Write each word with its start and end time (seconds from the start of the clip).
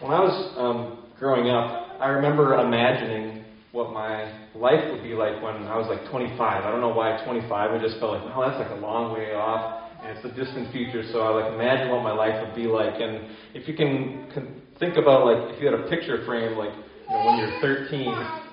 When 0.00 0.12
I 0.12 0.20
was 0.20 0.36
um, 0.60 1.08
growing 1.18 1.48
up, 1.48 1.96
I 2.00 2.08
remember 2.12 2.52
imagining 2.60 3.44
what 3.72 3.96
my 3.96 4.28
life 4.52 4.84
would 4.92 5.00
be 5.02 5.16
like 5.16 5.40
when 5.40 5.64
I 5.64 5.80
was 5.80 5.88
like 5.88 6.04
25. 6.12 6.36
I 6.36 6.68
don't 6.68 6.84
know 6.84 6.92
why 6.92 7.16
25. 7.24 7.48
I 7.48 7.80
just 7.80 7.96
felt 7.96 8.20
like, 8.20 8.28
oh, 8.28 8.44
that's 8.44 8.60
like 8.60 8.76
a 8.76 8.80
long 8.84 9.16
way 9.16 9.32
off, 9.32 9.88
and 10.04 10.12
it's 10.12 10.20
a 10.28 10.32
distant 10.36 10.68
future. 10.68 11.00
So 11.16 11.24
I 11.24 11.32
like 11.32 11.48
imagine 11.48 11.88
what 11.88 12.04
my 12.04 12.12
life 12.12 12.36
would 12.44 12.52
be 12.52 12.68
like. 12.68 13.00
And 13.00 13.24
if 13.56 13.64
you 13.64 13.72
can, 13.72 14.28
can 14.36 14.60
think 14.76 15.00
about 15.00 15.24
like 15.24 15.56
if 15.56 15.64
you 15.64 15.72
had 15.72 15.80
a 15.80 15.88
picture 15.88 16.20
frame, 16.28 16.60
like 16.60 16.76
you 16.76 17.16
know, 17.16 17.24
when 17.24 17.40
you're 17.40 17.56
13 17.64 18.04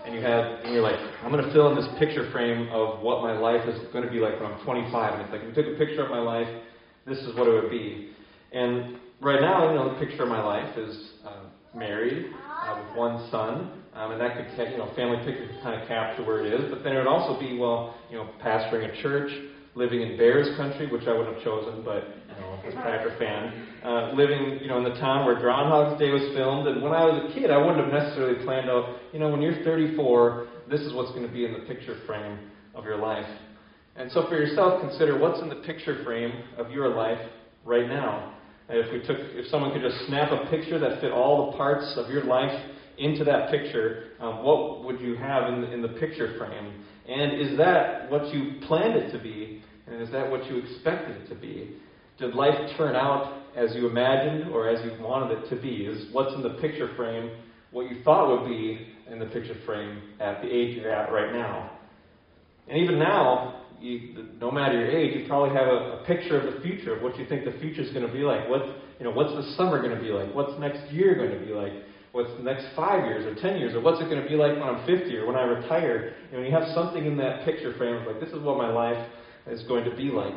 and 0.07 0.15
you 0.15 0.23
have, 0.23 0.63
and 0.63 0.71
you're 0.71 0.83
like, 0.83 0.99
I'm 1.27 1.35
to 1.35 1.51
fill 1.51 1.67
in 1.71 1.75
this 1.75 1.91
picture 1.99 2.31
frame 2.31 2.71
of 2.71 3.03
what 3.03 3.19
my 3.19 3.35
life 3.35 3.67
is 3.67 3.75
to 3.91 4.11
be 4.11 4.23
like 4.23 4.39
when 4.39 4.47
I'm 4.47 4.63
25. 4.63 4.95
And 4.95 5.21
it's 5.27 5.31
like, 5.31 5.43
if 5.43 5.51
we 5.51 5.55
took 5.59 5.67
a 5.67 5.77
picture 5.77 6.07
of 6.07 6.11
my 6.11 6.23
life, 6.23 6.47
this 7.03 7.19
is 7.19 7.35
what 7.35 7.51
it 7.51 7.51
would 7.51 7.71
be. 7.71 8.15
And 8.55 9.02
right 9.21 9.41
now, 9.41 9.69
you 9.69 9.75
know, 9.75 9.93
the 9.93 10.05
picture 10.05 10.23
of 10.23 10.29
my 10.29 10.43
life 10.43 10.77
is 10.77 11.11
uh, 11.25 11.43
married 11.73 12.33
uh, 12.61 12.75
with 12.83 12.95
one 12.95 13.29
son. 13.29 13.83
Um, 13.93 14.11
and 14.11 14.21
that 14.21 14.35
could, 14.35 14.71
you 14.71 14.77
know, 14.77 14.91
family 14.95 15.17
picture 15.23 15.47
could 15.47 15.61
kind 15.61 15.79
of 15.79 15.87
capture 15.87 16.25
where 16.25 16.43
it 16.43 16.51
is. 16.51 16.71
But 16.71 16.83
then 16.83 16.95
it 16.95 16.97
would 16.97 17.07
also 17.07 17.39
be, 17.39 17.57
well, 17.57 17.95
you 18.09 18.17
know, 18.17 18.27
pastoring 18.43 18.89
a 18.89 19.01
church, 19.03 19.31
living 19.75 20.01
in 20.01 20.17
Bears 20.17 20.55
country, 20.57 20.89
which 20.91 21.03
I 21.05 21.13
wouldn't 21.13 21.35
have 21.35 21.43
chosen, 21.43 21.83
but 21.83 22.03
you 22.27 22.41
know, 22.41 22.59
as 22.65 22.73
a 22.73 22.77
Packer 22.77 23.15
fan, 23.19 23.67
uh, 23.83 24.13
living, 24.13 24.59
you 24.61 24.67
know, 24.67 24.77
in 24.77 24.83
the 24.83 24.99
town 24.99 25.25
where 25.25 25.35
Groundhog's 25.35 25.99
Day 25.99 26.09
was 26.09 26.23
filmed. 26.35 26.67
And 26.67 26.81
when 26.81 26.93
I 26.93 27.05
was 27.05 27.29
a 27.29 27.33
kid, 27.33 27.51
I 27.51 27.57
wouldn't 27.57 27.83
have 27.83 27.93
necessarily 27.93 28.43
planned 28.43 28.69
out, 28.69 28.97
you 29.11 29.19
know, 29.19 29.29
when 29.29 29.41
you're 29.41 29.63
34, 29.63 30.47
this 30.69 30.81
is 30.81 30.93
what's 30.93 31.11
going 31.11 31.27
to 31.27 31.31
be 31.31 31.45
in 31.45 31.53
the 31.53 31.59
picture 31.59 31.99
frame 32.07 32.39
of 32.73 32.85
your 32.85 32.97
life. 32.97 33.29
And 33.95 34.11
so 34.11 34.27
for 34.27 34.35
yourself, 34.35 34.81
consider 34.81 35.19
what's 35.19 35.39
in 35.41 35.49
the 35.49 35.61
picture 35.67 36.03
frame 36.03 36.31
of 36.57 36.71
your 36.71 36.89
life 36.89 37.19
right 37.63 37.87
now. 37.87 38.32
If 38.75 38.91
we 38.91 39.05
took, 39.05 39.17
if 39.35 39.47
someone 39.47 39.71
could 39.71 39.81
just 39.81 40.07
snap 40.07 40.31
a 40.31 40.49
picture 40.49 40.79
that 40.79 40.99
fit 40.99 41.11
all 41.11 41.51
the 41.51 41.57
parts 41.57 41.93
of 41.95 42.09
your 42.09 42.23
life 42.23 42.51
into 42.97 43.23
that 43.23 43.51
picture, 43.51 44.11
um, 44.19 44.43
what 44.43 44.83
would 44.83 44.99
you 44.99 45.15
have 45.15 45.53
in 45.53 45.63
in 45.65 45.81
the 45.81 45.89
picture 45.89 46.35
frame? 46.37 46.83
And 47.07 47.39
is 47.39 47.57
that 47.57 48.09
what 48.09 48.33
you 48.33 48.59
planned 48.67 48.95
it 48.95 49.11
to 49.11 49.21
be? 49.21 49.61
And 49.87 50.01
is 50.01 50.09
that 50.11 50.29
what 50.29 50.45
you 50.47 50.57
expected 50.57 51.21
it 51.21 51.29
to 51.29 51.35
be? 51.35 51.75
Did 52.17 52.33
life 52.33 52.55
turn 52.77 52.95
out 52.95 53.43
as 53.55 53.75
you 53.75 53.87
imagined 53.87 54.51
or 54.51 54.69
as 54.69 54.83
you 54.85 55.03
wanted 55.03 55.37
it 55.37 55.49
to 55.49 55.61
be? 55.61 55.85
Is 55.85 56.11
what's 56.11 56.33
in 56.33 56.41
the 56.41 56.61
picture 56.61 56.95
frame 56.95 57.31
what 57.71 57.91
you 57.91 58.03
thought 58.03 58.29
would 58.29 58.47
be 58.47 58.87
in 59.11 59.19
the 59.19 59.25
picture 59.25 59.57
frame 59.65 60.01
at 60.19 60.41
the 60.41 60.47
age 60.47 60.77
you're 60.77 60.91
at 60.91 61.11
right 61.11 61.33
now? 61.33 61.71
And 62.67 62.81
even 62.81 62.97
now, 62.97 63.62
you, 63.83 64.25
no 64.39 64.49
matter 64.49 64.79
your 64.79 64.91
age, 64.91 65.19
you 65.19 65.27
probably 65.27 65.53
have 65.55 65.67
a, 65.67 65.99
a, 65.99 66.03
picture 66.07 66.39
of 66.39 66.53
the 66.53 66.61
future 66.61 66.95
of 66.95 67.03
what 67.03 67.17
you 67.19 67.25
think 67.27 67.43
the 67.43 67.59
future 67.59 67.81
is 67.81 67.91
going 67.91 68.07
to 68.07 68.13
be 68.13 68.19
like. 68.19 68.47
What 68.47 68.61
you 68.97 69.05
know, 69.05 69.11
what's 69.11 69.35
the 69.35 69.53
summer 69.57 69.81
going 69.81 69.95
to 69.95 70.01
be 70.01 70.09
like? 70.09 70.33
What's 70.33 70.57
next 70.59 70.89
year 70.91 71.15
going 71.15 71.37
to 71.37 71.45
be 71.45 71.51
like? 71.51 71.73
What's 72.13 72.31
the 72.37 72.43
next 72.43 72.67
five 72.75 73.03
years 73.05 73.25
or 73.25 73.39
ten 73.41 73.59
years? 73.59 73.75
Or 73.75 73.81
what's 73.81 73.99
it 73.99 74.05
going 74.05 74.23
to 74.23 74.29
be 74.29 74.35
like 74.35 74.53
when 74.53 74.63
I'm 74.63 74.85
50 74.85 75.15
or 75.17 75.27
when 75.27 75.35
I 75.35 75.43
retire? 75.43 76.13
You 76.31 76.37
know, 76.37 76.43
you 76.45 76.51
have 76.51 76.73
something 76.73 77.05
in 77.05 77.17
that 77.17 77.43
picture 77.43 77.75
frame 77.77 77.95
of 77.95 78.07
like, 78.07 78.21
this 78.21 78.29
is 78.29 78.39
what 78.39 78.57
my 78.57 78.71
life 78.71 79.09
is 79.47 79.63
going 79.63 79.83
to 79.83 79.95
be 79.95 80.05
like. 80.05 80.35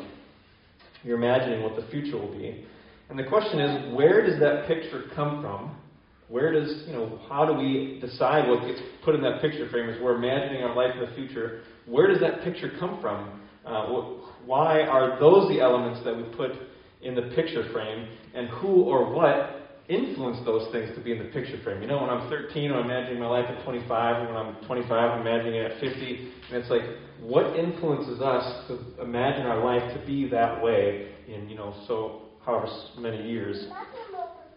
You're 1.04 1.18
imagining 1.18 1.62
what 1.62 1.76
the 1.76 1.86
future 1.90 2.18
will 2.18 2.32
be. 2.32 2.64
And 3.10 3.18
the 3.18 3.24
question 3.24 3.60
is, 3.60 3.94
where 3.94 4.26
does 4.26 4.40
that 4.40 4.66
picture 4.66 5.04
come 5.14 5.42
from? 5.42 5.76
Where 6.28 6.50
does, 6.50 6.82
you 6.88 6.94
know, 6.94 7.20
how 7.28 7.46
do 7.46 7.52
we 7.52 8.00
decide 8.00 8.48
what 8.48 8.66
gets 8.66 8.80
put 9.04 9.14
in 9.14 9.22
that 9.22 9.40
picture 9.40 9.68
frame 9.70 9.88
as 9.88 10.02
we're 10.02 10.16
imagining 10.16 10.64
our 10.64 10.74
life 10.74 10.90
in 10.96 11.08
the 11.08 11.14
future? 11.14 11.62
Where 11.86 12.08
does 12.08 12.20
that 12.20 12.42
picture 12.42 12.72
come 12.78 13.00
from? 13.00 13.40
Uh, 13.64 13.86
why 14.44 14.82
are 14.82 15.18
those 15.18 15.48
the 15.48 15.60
elements 15.60 16.00
that 16.04 16.16
we 16.16 16.22
put 16.36 16.52
in 17.02 17.14
the 17.14 17.34
picture 17.34 17.68
frame? 17.72 18.08
And 18.34 18.48
who 18.48 18.82
or 18.82 19.12
what 19.12 19.80
influence 19.88 20.44
those 20.44 20.70
things 20.72 20.90
to 20.96 21.02
be 21.02 21.12
in 21.12 21.18
the 21.18 21.30
picture 21.30 21.60
frame? 21.62 21.82
You 21.82 21.88
know, 21.88 22.00
when 22.00 22.10
I'm 22.10 22.28
13, 22.28 22.72
I'm 22.72 22.84
imagining 22.84 23.20
my 23.20 23.28
life 23.28 23.46
at 23.48 23.64
25, 23.64 24.22
and 24.22 24.34
when 24.34 24.36
I'm 24.36 24.64
25, 24.66 24.90
I'm 24.92 25.20
imagining 25.20 25.54
it 25.54 25.72
at 25.72 25.80
50. 25.80 26.32
And 26.50 26.62
it's 26.62 26.70
like, 26.70 26.82
what 27.20 27.56
influences 27.56 28.20
us 28.20 28.68
to 28.68 29.02
imagine 29.02 29.46
our 29.46 29.64
life 29.64 29.98
to 29.98 30.06
be 30.06 30.28
that 30.28 30.62
way 30.62 31.12
in, 31.28 31.48
you 31.48 31.56
know, 31.56 31.74
so 31.86 32.22
however 32.44 32.68
many 32.98 33.28
years? 33.28 33.66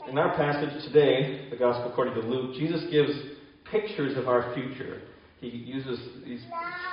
In 0.07 0.17
our 0.17 0.35
passage 0.35 0.83
today, 0.85 1.47
the 1.49 1.57
Gospel 1.57 1.91
according 1.91 2.15
to 2.15 2.21
Luke, 2.21 2.55
Jesus 2.55 2.83
gives 2.91 3.11
pictures 3.71 4.17
of 4.17 4.27
our 4.27 4.53
future. 4.53 5.01
He 5.39 5.47
uses 5.47 5.99
these 6.25 6.41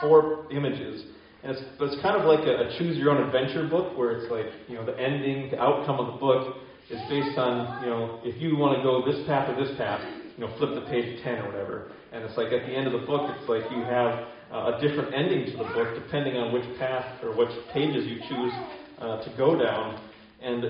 four 0.00 0.46
images. 0.50 1.04
And 1.42 1.52
it's, 1.52 1.62
it's 1.80 2.02
kind 2.02 2.16
of 2.16 2.26
like 2.26 2.46
a, 2.46 2.68
a 2.68 2.78
choose 2.78 2.96
your 2.96 3.10
own 3.10 3.22
adventure 3.26 3.66
book 3.68 3.96
where 3.96 4.12
it's 4.12 4.30
like, 4.30 4.46
you 4.68 4.76
know, 4.76 4.84
the 4.84 4.98
ending, 4.98 5.50
the 5.50 5.60
outcome 5.60 6.00
of 6.00 6.14
the 6.14 6.18
book 6.18 6.56
is 6.90 7.00
based 7.08 7.38
on, 7.38 7.82
you 7.82 7.90
know, 7.90 8.20
if 8.24 8.40
you 8.40 8.56
want 8.56 8.76
to 8.78 8.82
go 8.82 9.04
this 9.04 9.26
path 9.26 9.48
or 9.50 9.56
this 9.58 9.76
path, 9.76 10.00
you 10.36 10.46
know, 10.46 10.56
flip 10.58 10.74
the 10.74 10.86
page 10.90 11.22
10 11.22 11.38
or 11.38 11.46
whatever. 11.46 11.92
And 12.12 12.24
it's 12.24 12.36
like 12.36 12.52
at 12.52 12.66
the 12.66 12.72
end 12.72 12.86
of 12.86 12.92
the 12.92 13.06
book, 13.06 13.30
it's 13.34 13.48
like 13.48 13.62
you 13.70 13.82
have 13.82 14.28
uh, 14.52 14.76
a 14.76 14.80
different 14.80 15.14
ending 15.14 15.46
to 15.50 15.58
the 15.58 15.68
book 15.74 15.94
depending 15.94 16.36
on 16.36 16.52
which 16.52 16.64
path 16.78 17.22
or 17.22 17.36
which 17.36 17.50
pages 17.72 18.06
you 18.06 18.20
choose 18.28 18.52
uh, 18.98 19.22
to 19.22 19.34
go 19.36 19.58
down. 19.58 20.00
And 20.40 20.64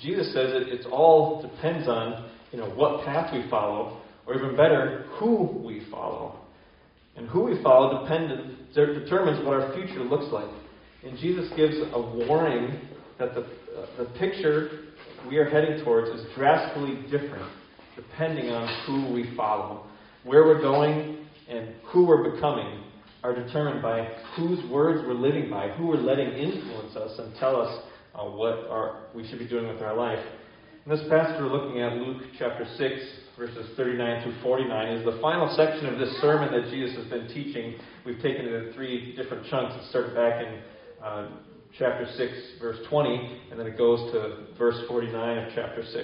Jesus 0.00 0.32
says 0.32 0.50
it 0.52 0.68
it's 0.68 0.86
all 0.90 1.42
depends 1.42 1.88
on, 1.88 2.30
you 2.52 2.58
know, 2.58 2.70
what 2.70 3.04
path 3.04 3.32
we 3.32 3.48
follow, 3.50 4.00
or 4.26 4.34
even 4.34 4.56
better, 4.56 5.06
who 5.18 5.62
we 5.64 5.86
follow. 5.90 6.45
And 7.16 7.28
who 7.28 7.44
we 7.44 7.62
follow 7.62 8.02
dependent, 8.02 8.74
determines 8.74 9.44
what 9.44 9.54
our 9.54 9.72
future 9.74 10.00
looks 10.00 10.32
like. 10.32 10.50
And 11.04 11.18
Jesus 11.18 11.50
gives 11.56 11.76
a 11.92 12.00
warning 12.00 12.80
that 13.18 13.34
the, 13.34 13.40
uh, 13.40 13.86
the 13.98 14.04
picture 14.18 14.86
we 15.28 15.38
are 15.38 15.48
heading 15.48 15.82
towards 15.84 16.08
is 16.08 16.26
drastically 16.34 17.02
different 17.10 17.50
depending 17.96 18.50
on 18.50 18.68
who 18.86 19.14
we 19.14 19.34
follow. 19.36 19.86
Where 20.24 20.44
we're 20.44 20.60
going 20.60 21.26
and 21.48 21.74
who 21.86 22.06
we're 22.06 22.30
becoming 22.30 22.84
are 23.24 23.34
determined 23.34 23.82
by 23.82 24.08
whose 24.36 24.62
words 24.70 25.02
we're 25.06 25.14
living 25.14 25.50
by, 25.50 25.70
who 25.70 25.86
we're 25.86 25.96
letting 25.96 26.28
influence 26.28 26.94
us 26.94 27.18
and 27.18 27.34
tell 27.36 27.60
us 27.60 27.84
uh, 28.14 28.24
what 28.24 28.68
our, 28.68 29.04
we 29.14 29.26
should 29.28 29.38
be 29.38 29.48
doing 29.48 29.66
with 29.66 29.82
our 29.82 29.96
life. 29.96 30.24
In 30.84 30.92
this 30.92 31.00
passage 31.08 31.36
we're 31.40 31.48
looking 31.48 31.80
at, 31.80 31.94
Luke 31.94 32.22
chapter 32.38 32.66
6, 32.76 32.94
verses 33.36 33.68
39 33.76 34.22
through 34.22 34.42
49, 34.42 34.92
is 34.96 35.04
the 35.04 35.18
final 35.20 35.54
section 35.56 35.86
of 35.92 35.98
this 35.98 36.10
sermon 36.22 36.50
that 36.52 36.70
Jesus 36.70 36.96
has 36.96 37.06
been 37.08 37.28
teaching. 37.28 37.74
We've 38.04 38.20
taken 38.22 38.46
it 38.46 38.52
in 38.52 38.72
three 38.72 39.14
different 39.14 39.46
chunks. 39.48 39.74
It 39.76 39.90
started 39.90 40.14
back 40.14 40.42
in 40.42 41.04
uh, 41.04 41.28
chapter 41.78 42.06
6, 42.16 42.32
verse 42.60 42.78
20, 42.88 43.40
and 43.50 43.60
then 43.60 43.66
it 43.66 43.76
goes 43.76 44.10
to 44.12 44.46
verse 44.58 44.76
49 44.88 45.38
of 45.38 45.52
chapter 45.54 45.84
6. 45.84 45.94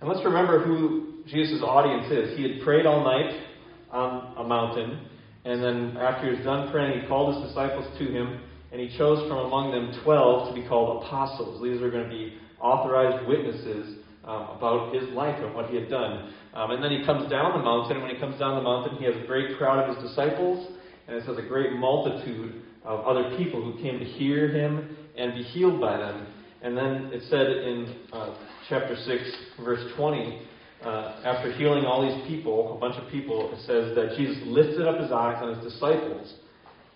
And 0.00 0.08
let's 0.08 0.24
remember 0.24 0.64
who 0.64 1.24
Jesus' 1.26 1.62
audience 1.62 2.12
is. 2.12 2.38
He 2.38 2.44
had 2.44 2.62
prayed 2.62 2.86
all 2.86 3.02
night 3.02 3.42
on 3.90 4.34
a 4.36 4.44
mountain, 4.44 5.06
and 5.44 5.62
then 5.62 5.96
after 5.96 6.30
he 6.30 6.36
was 6.36 6.44
done 6.44 6.70
praying, 6.70 7.00
he 7.00 7.08
called 7.08 7.34
his 7.34 7.48
disciples 7.48 7.86
to 7.98 8.04
him, 8.04 8.40
and 8.70 8.80
he 8.80 8.96
chose 8.96 9.28
from 9.28 9.38
among 9.38 9.72
them 9.72 10.00
twelve 10.04 10.54
to 10.54 10.60
be 10.60 10.66
called 10.68 11.02
apostles. 11.02 11.60
These 11.60 11.82
are 11.82 11.90
going 11.90 12.04
to 12.04 12.10
be 12.10 12.34
authorized 12.60 13.26
witnesses 13.26 14.01
um, 14.24 14.56
about 14.56 14.94
his 14.94 15.08
life 15.10 15.36
and 15.42 15.54
what 15.54 15.68
he 15.70 15.76
had 15.76 15.90
done. 15.90 16.32
Um, 16.54 16.70
and 16.72 16.82
then 16.82 16.90
he 16.90 17.04
comes 17.04 17.30
down 17.30 17.58
the 17.58 17.64
mountain, 17.64 17.96
and 17.96 18.02
when 18.02 18.14
he 18.14 18.20
comes 18.20 18.38
down 18.38 18.56
the 18.56 18.62
mountain, 18.62 18.96
he 18.98 19.04
has 19.04 19.14
a 19.16 19.26
great 19.26 19.56
crowd 19.58 19.88
of 19.88 19.96
his 19.96 20.10
disciples, 20.10 20.72
and 21.08 21.16
it 21.16 21.24
says 21.26 21.36
a 21.38 21.48
great 21.48 21.72
multitude 21.72 22.62
of 22.84 23.00
other 23.06 23.36
people 23.36 23.62
who 23.62 23.80
came 23.82 23.98
to 23.98 24.04
hear 24.04 24.48
him 24.48 24.96
and 25.16 25.34
be 25.34 25.42
healed 25.42 25.80
by 25.80 25.96
them. 25.96 26.26
And 26.62 26.76
then 26.76 27.10
it 27.12 27.22
said 27.28 27.46
in 27.46 27.96
uh, 28.12 28.36
chapter 28.68 28.96
6, 28.96 29.36
verse 29.64 29.92
20, 29.96 30.42
uh, 30.84 31.22
after 31.24 31.52
healing 31.52 31.84
all 31.84 32.02
these 32.02 32.26
people, 32.28 32.76
a 32.76 32.78
bunch 32.78 32.96
of 32.96 33.10
people, 33.10 33.52
it 33.52 33.60
says 33.66 33.94
that 33.94 34.16
Jesus 34.16 34.42
lifted 34.46 34.86
up 34.86 35.00
his 35.00 35.12
eyes 35.12 35.38
on 35.42 35.54
his 35.54 35.72
disciples 35.72 36.34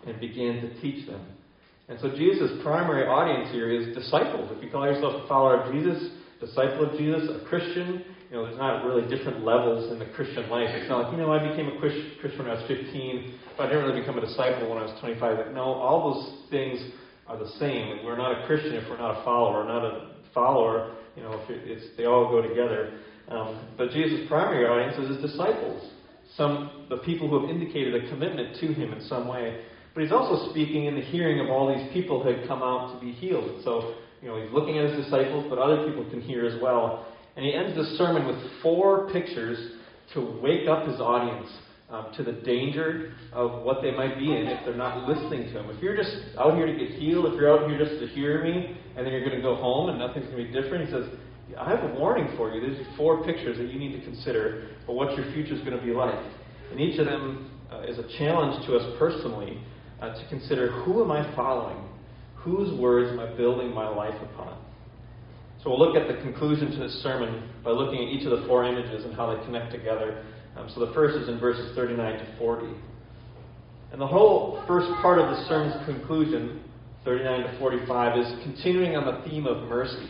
and 0.06 0.19
began 0.20 0.60
to 0.60 0.81
teach 0.81 1.06
them. 1.06 1.25
And 1.88 1.98
so 2.00 2.10
Jesus' 2.10 2.50
primary 2.62 3.06
audience 3.06 3.53
here 3.53 3.70
is 3.70 3.94
disciples. 3.94 4.50
If 4.56 4.62
you 4.62 4.70
call 4.70 4.86
yourself 4.86 5.25
a 5.25 5.28
follower 5.28 5.62
of 5.62 5.72
Jesus, 5.72 6.10
disciple 6.41 6.91
of 6.91 6.98
Jesus, 6.98 7.28
a 7.30 7.44
Christian, 7.48 8.04
you 8.30 8.36
know, 8.36 8.47
there's 8.47 8.58
not 8.58 8.84
really 8.84 9.09
different 9.09 9.44
levels 9.44 9.92
in 9.92 9.98
the 9.98 10.06
Christian 10.06 10.50
life. 10.50 10.68
It's 10.71 10.88
not 10.88 11.04
like, 11.04 11.12
you 11.12 11.18
know, 11.18 11.33
I 11.33 11.38
became 11.38 11.68
a 11.68 11.78
Christian 11.78 12.38
when 12.38 12.48
I 12.48 12.54
was 12.54 12.65
15, 12.66 13.38
but 13.56 13.66
I 13.66 13.68
didn't 13.68 13.84
really 13.84 14.00
become 14.00 14.18
a 14.18 14.21
disciple 14.21 14.68
when 14.68 14.78
I 14.78 14.83
was 14.83 14.98
25. 15.00 15.38
Like, 15.38 15.54
no, 15.54 15.62
all 15.62 16.12
those 16.12 16.50
things 16.50 16.80
are 17.28 17.38
the 17.38 17.48
same. 17.59 18.04
We're 18.04 18.16
not 18.16 18.42
a 18.42 18.47
Christian 18.47 18.74
if 18.74 18.88
we're 18.91 18.98
not 18.98 19.21
a 19.21 19.24
follower. 19.24 19.65
Not 19.65 19.84
a 19.84 20.10
follower, 20.34 20.97
you 21.15 21.22
know, 21.22 21.41
if 21.41 21.50
it's, 21.50 21.97
they 21.97 22.04
all 22.04 22.28
go 22.28 22.42
together. 22.42 22.98
Um, 23.28 23.68
but 23.78 23.91
Jesus' 23.91 24.27
primary 24.28 24.66
audience 24.66 24.98
is 24.98 25.16
his 25.16 25.30
disciples, 25.30 25.91
some 26.36 26.86
the 26.91 26.98
people 26.98 27.28
who 27.28 27.41
have 27.41 27.50
indicated 27.50 27.94
a 27.94 28.09
commitment 28.09 28.56
to 28.60 28.72
him 28.72 28.92
in 28.92 29.00
some 29.03 29.27
way. 29.27 29.62
But 29.94 30.03
he's 30.03 30.12
also 30.12 30.50
speaking 30.50 30.84
in 30.84 30.94
the 30.94 31.00
hearing 31.00 31.41
of 31.41 31.48
all 31.48 31.74
these 31.74 31.92
people 31.92 32.22
who 32.22 32.28
had 32.28 32.47
come 32.47 32.62
out 32.62 32.94
to 32.94 33.00
be 33.00 33.12
healed. 33.12 33.62
So, 33.65 33.94
you 34.22 34.28
know, 34.28 34.42
he's 34.42 34.53
looking 34.53 34.78
at 34.78 34.91
his 34.91 35.04
disciples, 35.04 35.47
but 35.48 35.59
other 35.59 35.86
people 35.86 36.09
can 36.10 36.21
hear 36.21 36.47
as 36.47 36.60
well. 36.60 37.07
And 37.36 37.45
he 37.45 37.53
ends 37.53 37.77
the 37.77 37.84
sermon 37.97 38.27
with 38.27 38.36
four 38.63 39.10
pictures 39.13 39.72
to 40.15 40.41
wake 40.42 40.68
up 40.68 40.86
his 40.86 41.01
audience 41.01 41.48
um, 41.91 42.07
to 42.16 42.24
the 42.24 42.33
danger 42.33 43.13
of 43.33 43.63
what 43.63 43.83
they 43.83 43.92
might 43.92 44.18
be 44.18 44.34
in 44.36 44.47
if 44.47 44.65
they're 44.65 44.74
not 44.74 45.09
listening 45.09 45.45
to 45.53 45.60
him. 45.60 45.71
If 45.71 45.83
you're 45.83 45.97
just 45.97 46.16
out 46.39 46.54
here 46.57 46.66
to 46.66 46.72
get 46.72 46.91
healed, 46.98 47.27
if 47.27 47.34
you're 47.39 47.53
out 47.53 47.68
here 47.68 47.78
just 47.78 48.01
to 48.01 48.07
hear 48.09 48.42
me, 48.42 48.77
and 48.97 49.04
then 49.04 49.13
you're 49.13 49.24
going 49.24 49.36
to 49.36 49.42
go 49.42 49.54
home 49.54 49.91
and 49.91 49.98
nothing's 49.98 50.27
going 50.27 50.47
to 50.47 50.53
be 50.53 50.60
different, 50.60 50.86
he 50.86 50.91
says, 50.91 51.04
I 51.59 51.71
have 51.71 51.84
a 51.84 51.95
warning 51.95 52.34
for 52.36 52.53
you. 52.53 52.60
There's 52.60 52.84
four 52.97 53.24
pictures 53.24 53.59
that 53.59 53.69
you 53.69 53.78
need 53.78 53.97
to 53.98 54.04
consider 54.04 54.71
for 54.84 54.97
what 54.97 55.16
your 55.16 55.30
future 55.33 55.54
is 55.54 55.60
going 55.60 55.78
to 55.78 55.84
be 55.84 55.92
like. 55.92 56.19
And 56.71 56.80
each 56.80 56.98
of 56.98 57.07
them 57.07 57.51
uh, 57.71 57.83
is 57.83 57.98
a 57.98 58.19
challenge 58.19 58.66
to 58.66 58.77
us 58.77 58.97
personally 58.98 59.62
uh, 60.01 60.15
to 60.15 60.28
consider 60.28 60.72
who 60.83 61.04
am 61.04 61.12
I 61.12 61.34
following? 61.36 61.85
Whose 62.47 62.72
words 62.78 63.10
am 63.10 63.19
I 63.19 63.27
building 63.34 63.75
my 63.75 63.89
life 63.89 64.15
upon? 64.22 64.57
So 65.65 65.71
we'll 65.71 65.81
look 65.81 65.97
at 65.97 66.07
the 66.07 66.22
conclusion 66.22 66.71
to 66.71 66.78
this 66.78 67.03
sermon 67.03 67.51
by 67.65 67.72
looking 67.72 67.98
at 67.98 68.09
each 68.15 68.25
of 68.25 68.39
the 68.39 68.47
four 68.47 68.65
images 68.65 69.04
and 69.04 69.16
how 69.16 69.34
they 69.34 69.45
connect 69.45 69.72
together. 69.72 70.25
Um, 70.57 70.71
so 70.72 70.87
the 70.87 70.95
first 70.95 71.19
is 71.19 71.28
in 71.28 71.41
verses 71.41 71.75
39 71.75 72.21
to 72.21 72.39
40. 72.39 72.66
And 73.91 74.01
the 74.01 74.07
whole 74.07 74.63
first 74.69 74.87
part 75.03 75.19
of 75.19 75.27
the 75.27 75.45
sermon's 75.48 75.84
conclusion, 75.87 76.63
39 77.04 77.51
to 77.51 77.59
45, 77.59 78.19
is 78.21 78.45
continuing 78.45 78.95
on 78.95 79.07
the 79.07 79.28
theme 79.28 79.48
of 79.48 79.69
mercy. 79.69 80.09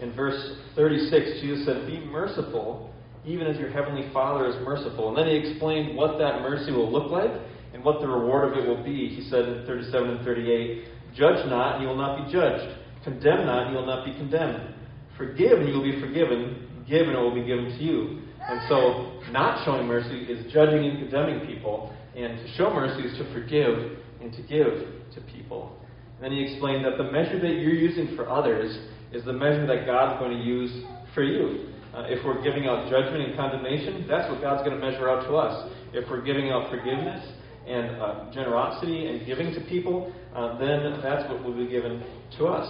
In 0.00 0.10
verse 0.16 0.56
36, 0.76 1.42
Jesus 1.42 1.66
said, 1.66 1.86
Be 1.86 2.00
merciful, 2.00 2.94
even 3.26 3.46
as 3.46 3.58
your 3.58 3.68
heavenly 3.68 4.08
Father 4.10 4.48
is 4.48 4.56
merciful. 4.64 5.10
And 5.10 5.18
then 5.18 5.26
he 5.26 5.50
explained 5.50 5.98
what 5.98 6.16
that 6.16 6.40
mercy 6.40 6.72
will 6.72 6.90
look 6.90 7.10
like 7.10 7.30
and 7.74 7.84
what 7.84 8.00
the 8.00 8.08
reward 8.08 8.52
of 8.52 8.56
it 8.56 8.66
will 8.66 8.82
be. 8.82 9.14
He 9.14 9.28
said 9.28 9.44
in 9.46 9.66
37 9.66 10.08
and 10.08 10.24
38, 10.24 10.84
Judge 11.16 11.46
not, 11.46 11.76
and 11.76 11.82
you 11.82 11.88
will 11.88 11.96
not 11.96 12.26
be 12.26 12.32
judged. 12.32 12.76
Condemn 13.04 13.46
not, 13.46 13.66
and 13.66 13.72
you 13.72 13.78
will 13.78 13.86
not 13.86 14.04
be 14.04 14.12
condemned. 14.12 14.74
Forgive, 15.16 15.58
and 15.58 15.68
you 15.68 15.74
will 15.74 15.84
be 15.84 16.00
forgiven. 16.00 16.84
Give, 16.88 17.06
and 17.06 17.16
it 17.16 17.20
will 17.20 17.34
be 17.34 17.44
given 17.44 17.66
to 17.66 17.82
you. 17.82 18.22
And 18.40 18.60
so, 18.68 19.20
not 19.30 19.64
showing 19.64 19.86
mercy 19.86 20.22
is 20.24 20.52
judging 20.52 20.84
and 20.84 20.98
condemning 20.98 21.46
people. 21.46 21.94
And 22.16 22.38
to 22.38 22.48
show 22.56 22.72
mercy 22.72 23.06
is 23.08 23.16
to 23.18 23.32
forgive 23.32 23.98
and 24.20 24.32
to 24.32 24.42
give 24.42 25.14
to 25.14 25.20
people. 25.32 25.76
And 26.16 26.24
then 26.24 26.32
he 26.32 26.42
explained 26.44 26.84
that 26.84 26.96
the 26.98 27.10
measure 27.10 27.40
that 27.40 27.60
you're 27.60 27.74
using 27.74 28.16
for 28.16 28.28
others 28.28 28.76
is 29.12 29.24
the 29.24 29.32
measure 29.32 29.66
that 29.66 29.86
God's 29.86 30.18
going 30.20 30.36
to 30.36 30.44
use 30.44 30.84
for 31.14 31.22
you. 31.22 31.68
Uh, 31.94 32.04
if 32.08 32.24
we're 32.24 32.42
giving 32.42 32.66
out 32.66 32.90
judgment 32.90 33.22
and 33.22 33.36
condemnation, 33.36 34.04
that's 34.08 34.28
what 34.30 34.40
God's 34.40 34.66
going 34.66 34.78
to 34.78 34.84
measure 34.84 35.08
out 35.08 35.24
to 35.28 35.36
us. 35.36 35.70
If 35.92 36.10
we're 36.10 36.22
giving 36.22 36.50
out 36.50 36.70
forgiveness 36.70 37.22
and 37.66 38.00
uh, 38.00 38.32
generosity 38.32 39.06
and 39.06 39.26
giving 39.26 39.54
to 39.54 39.60
people, 39.68 40.12
uh, 40.34 40.58
then 40.58 41.00
that's 41.02 41.28
what 41.30 41.42
will 41.44 41.56
be 41.56 41.66
given 41.66 42.02
to 42.38 42.46
us. 42.46 42.68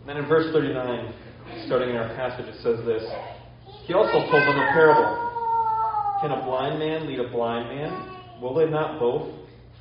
And 0.00 0.08
then 0.08 0.16
in 0.18 0.28
verse 0.28 0.52
39, 0.52 1.14
starting 1.66 1.90
in 1.90 1.96
our 1.96 2.14
passage, 2.14 2.46
it 2.46 2.56
says 2.62 2.84
this 2.84 3.02
He 3.86 3.94
also 3.94 4.18
told 4.30 4.42
them 4.42 4.58
a 4.58 4.70
parable. 4.72 5.26
Can 6.20 6.30
a 6.30 6.44
blind 6.44 6.78
man 6.78 7.06
lead 7.06 7.20
a 7.20 7.28
blind 7.28 7.68
man? 7.68 8.40
Will 8.40 8.54
they 8.54 8.68
not 8.68 8.98
both 8.98 9.32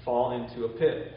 fall 0.03 0.31
into 0.31 0.65
a 0.65 0.69
pit? 0.69 1.13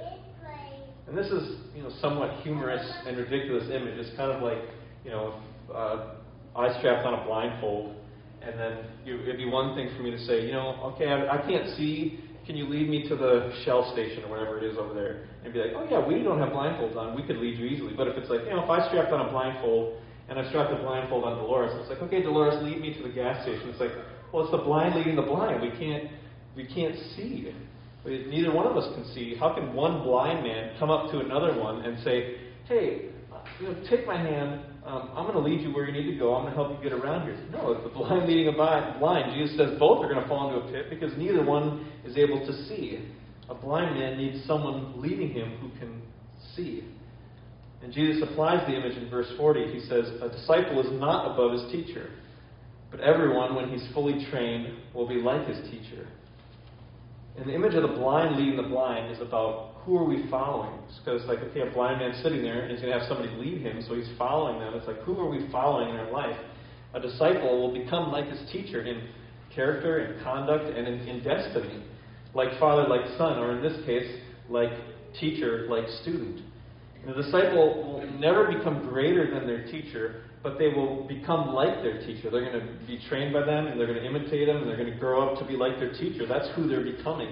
And 1.08 1.16
this 1.16 1.26
is, 1.26 1.56
you 1.74 1.82
know, 1.82 1.90
somewhat 2.00 2.42
humorous 2.42 2.84
and 3.06 3.16
ridiculous 3.16 3.64
image. 3.64 3.98
It's 3.98 4.14
kind 4.16 4.30
of 4.30 4.42
like, 4.42 4.58
you 5.04 5.10
know, 5.10 5.40
uh, 5.74 6.16
I 6.54 6.78
strapped 6.78 7.06
on 7.06 7.14
a 7.14 7.24
blindfold, 7.24 7.94
and 8.42 8.58
then 8.58 8.78
you, 9.04 9.20
it'd 9.22 9.38
be 9.38 9.46
one 9.46 9.74
thing 9.74 9.90
for 9.96 10.02
me 10.02 10.10
to 10.10 10.18
say, 10.18 10.44
you 10.44 10.52
know, 10.52 10.92
okay, 10.94 11.06
I, 11.06 11.38
I 11.38 11.46
can't 11.46 11.76
see. 11.76 12.20
Can 12.48 12.56
you 12.56 12.64
lead 12.64 12.88
me 12.88 13.06
to 13.06 13.14
the 13.14 13.52
Shell 13.66 13.92
station 13.92 14.24
or 14.24 14.30
whatever 14.30 14.56
it 14.56 14.64
is 14.64 14.78
over 14.78 14.94
there? 14.94 15.28
And 15.44 15.52
be 15.52 15.60
like, 15.60 15.72
oh 15.76 15.86
yeah, 15.90 16.00
we 16.00 16.22
don't 16.22 16.38
have 16.38 16.48
blindfolds 16.48 16.96
on. 16.96 17.14
We 17.14 17.22
could 17.22 17.36
lead 17.36 17.58
you 17.58 17.66
easily. 17.66 17.92
But 17.94 18.08
if 18.08 18.16
it's 18.16 18.30
like, 18.30 18.40
you 18.48 18.56
know, 18.56 18.64
if 18.64 18.70
I 18.70 18.88
strapped 18.88 19.12
on 19.12 19.20
a 19.20 19.30
blindfold 19.30 20.00
and 20.30 20.38
I 20.38 20.48
strapped 20.48 20.72
a 20.72 20.76
blindfold 20.76 21.24
on 21.24 21.36
Dolores, 21.36 21.72
it's 21.78 21.90
like, 21.90 22.00
okay, 22.08 22.22
Dolores, 22.22 22.56
lead 22.64 22.80
me 22.80 22.94
to 22.94 23.02
the 23.02 23.10
gas 23.10 23.42
station. 23.42 23.68
It's 23.68 23.78
like, 23.78 23.90
well, 24.32 24.44
it's 24.44 24.50
the 24.50 24.64
blind 24.64 24.94
leading 24.94 25.14
the 25.14 25.28
blind. 25.28 25.60
We 25.60 25.76
can't, 25.76 26.10
we 26.56 26.64
can't 26.64 26.96
see. 27.14 27.52
Neither 28.06 28.50
one 28.50 28.66
of 28.66 28.78
us 28.78 28.94
can 28.94 29.04
see. 29.12 29.36
How 29.38 29.52
can 29.52 29.74
one 29.74 30.02
blind 30.02 30.42
man 30.42 30.74
come 30.78 30.90
up 30.90 31.10
to 31.10 31.18
another 31.18 31.52
one 31.60 31.84
and 31.84 32.02
say, 32.02 32.36
hey, 32.66 33.10
you 33.60 33.68
know, 33.68 33.76
take 33.90 34.06
my 34.06 34.16
hand. 34.16 34.62
Um, 34.88 35.11
I'm 35.14 35.26
going 35.26 35.35
to 35.35 35.40
lead 35.40 35.61
you 35.61 35.75
where 35.75 35.87
you 35.87 35.93
need 35.93 36.11
to 36.11 36.19
go. 36.19 36.35
I'm 36.35 36.44
going 36.44 36.55
to 36.55 36.58
help 36.58 36.82
you 36.82 36.90
get 36.90 36.99
around 36.99 37.26
here. 37.26 37.38
No, 37.52 37.73
it's 37.73 37.85
the 37.85 37.90
blind 37.90 38.26
leading 38.26 38.49
a 38.49 38.52
blind. 38.52 39.35
Jesus 39.35 39.55
says 39.58 39.79
both 39.79 40.02
are 40.02 40.08
going 40.08 40.23
to 40.23 40.26
fall 40.26 40.49
into 40.49 40.67
a 40.67 40.73
pit 40.73 40.88
because 40.88 41.12
neither 41.19 41.44
one 41.44 41.87
is 42.06 42.17
able 42.17 42.46
to 42.46 42.52
see. 42.64 43.06
A 43.50 43.55
blind 43.55 43.99
man 43.99 44.17
needs 44.17 44.46
someone 44.46 44.99
leading 44.99 45.31
him 45.31 45.58
who 45.61 45.69
can 45.79 46.00
see. 46.56 46.85
And 47.82 47.93
Jesus 47.93 48.26
applies 48.31 48.67
the 48.67 48.75
image 48.75 48.96
in 48.96 49.11
verse 49.11 49.31
40. 49.37 49.75
He 49.75 49.81
says, 49.81 50.06
A 50.23 50.31
disciple 50.31 50.81
is 50.81 50.99
not 50.99 51.32
above 51.32 51.52
his 51.52 51.70
teacher, 51.70 52.08
but 52.91 53.00
everyone, 53.00 53.55
when 53.55 53.69
he's 53.69 53.87
fully 53.93 54.26
trained, 54.31 54.69
will 54.94 55.06
be 55.06 55.17
like 55.17 55.46
his 55.46 55.58
teacher. 55.70 56.08
And 57.37 57.46
the 57.46 57.55
image 57.55 57.75
of 57.75 57.82
the 57.82 57.88
blind 57.88 58.37
leading 58.37 58.56
the 58.56 58.69
blind 58.69 59.12
is 59.12 59.20
about 59.20 59.68
who 59.88 59.96
are 59.96 60.05
we 60.05 60.29
following? 60.29 60.79
Because, 61.02 61.25
like, 61.25 61.38
okay, 61.38 61.61
a 61.61 61.70
blind 61.73 62.00
man 62.00 62.12
sitting 62.23 62.43
there 62.43 62.61
and 62.61 62.70
he's 62.70 62.81
going 62.81 62.93
to 62.93 62.99
have 62.99 63.08
somebody 63.08 63.31
lead 63.38 63.62
him, 63.62 63.82
so 63.88 63.94
he's 63.94 64.08
following 64.19 64.61
them. 64.61 64.75
It's 64.75 64.87
like, 64.87 64.99
who 64.99 65.19
are 65.19 65.31
we 65.31 65.49
following 65.50 65.88
in 65.88 65.96
our 65.96 66.11
life? 66.11 66.37
A 66.93 67.00
disciple 67.00 67.58
will 67.58 67.73
become 67.73 68.12
like 68.12 68.29
his 68.29 68.38
teacher 68.52 68.82
in 68.82 69.08
character 69.55 69.99
and 70.00 70.23
conduct 70.23 70.64
and 70.64 70.87
in, 70.87 71.08
in 71.08 71.25
destiny. 71.25 71.82
Like 72.35 72.58
father, 72.61 72.87
like 72.87 73.00
son, 73.17 73.38
or 73.38 73.56
in 73.56 73.62
this 73.62 73.82
case, 73.87 74.20
like 74.50 74.70
teacher, 75.19 75.67
like 75.70 75.88
student. 76.02 76.43
And 77.00 77.17
the 77.17 77.23
disciple 77.23 77.82
will 77.82 78.11
never 78.20 78.52
become 78.52 78.87
greater 78.91 79.31
than 79.31 79.46
their 79.46 79.64
teacher, 79.73 80.25
but 80.43 80.58
they 80.58 80.69
will 80.69 81.08
become 81.08 81.55
like 81.55 81.82
their 81.82 81.99
teacher. 82.06 82.29
They're 82.31 82.44
going 82.44 82.61
to 82.61 82.87
be 82.87 83.00
trained 83.08 83.32
by 83.32 83.41
them, 83.46 83.69
and 83.69 83.81
they're 83.81 83.87
going 83.87 84.00
to 84.00 84.06
imitate 84.06 84.49
them, 84.49 84.58
and 84.58 84.69
they're 84.69 84.76
going 84.76 84.93
to 84.93 84.99
grow 84.99 85.26
up 85.26 85.38
to 85.38 85.46
be 85.46 85.55
like 85.55 85.79
their 85.79 85.94
teacher. 85.94 86.26
That's 86.26 86.49
who 86.55 86.69
they're 86.69 86.84
becoming. 86.84 87.31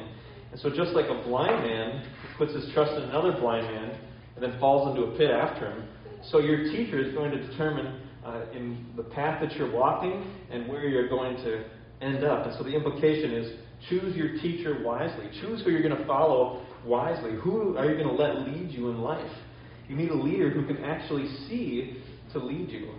And 0.53 0.61
so, 0.61 0.71
just 0.71 0.93
like 0.93 1.07
a 1.07 1.23
blind 1.23 1.65
man 1.65 2.03
puts 2.39 2.53
his 2.53 2.69
trust 2.75 2.93
in 2.93 3.03
another 3.05 3.33
blind 3.33 3.67
man 3.67 3.99
and 4.35 4.43
then 4.43 4.59
falls 4.61 4.89
into 4.91 5.09
a 5.09 5.19
pit 5.19 5.31
after 5.31 5.71
him, 5.71 5.89
so 6.31 6.41
your 6.41 6.65
teacher 6.65 6.99
is 6.99 7.15
going 7.15 7.31
to 7.31 7.47
determine 7.47 8.01
uh, 8.25 8.47
in 8.53 8.87
the 8.97 9.03
path 9.03 9.41
that 9.41 9.57
you're 9.57 9.71
walking 9.71 10.31
and 10.51 10.69
where 10.69 10.89
you're 10.89 11.09
going 11.09 11.37
to 11.37 11.65
end 12.01 12.25
up. 12.25 12.47
And 12.47 12.55
so, 12.57 12.65
the 12.65 12.75
implication 12.75 13.33
is 13.33 13.53
choose 13.89 14.17
your 14.17 14.39
teacher 14.39 14.83
wisely. 14.85 15.29
Choose 15.41 15.63
who 15.63 15.71
you're 15.71 15.83
going 15.83 15.97
to 15.97 16.07
follow 16.07 16.63
wisely. 16.85 17.33
Who 17.43 17.77
are 17.77 17.89
you 17.89 17.97
going 17.97 18.09
to 18.09 18.23
let 18.23 18.49
lead 18.49 18.71
you 18.71 18.91
in 18.91 19.01
life? 19.01 19.31
You 19.89 19.97
need 19.97 20.11
a 20.11 20.15
leader 20.15 20.51
who 20.51 20.67
can 20.67 20.85
actually 20.85 21.29
see 21.49 22.03
to 22.33 22.39
lead 22.39 22.71
you. 22.71 22.93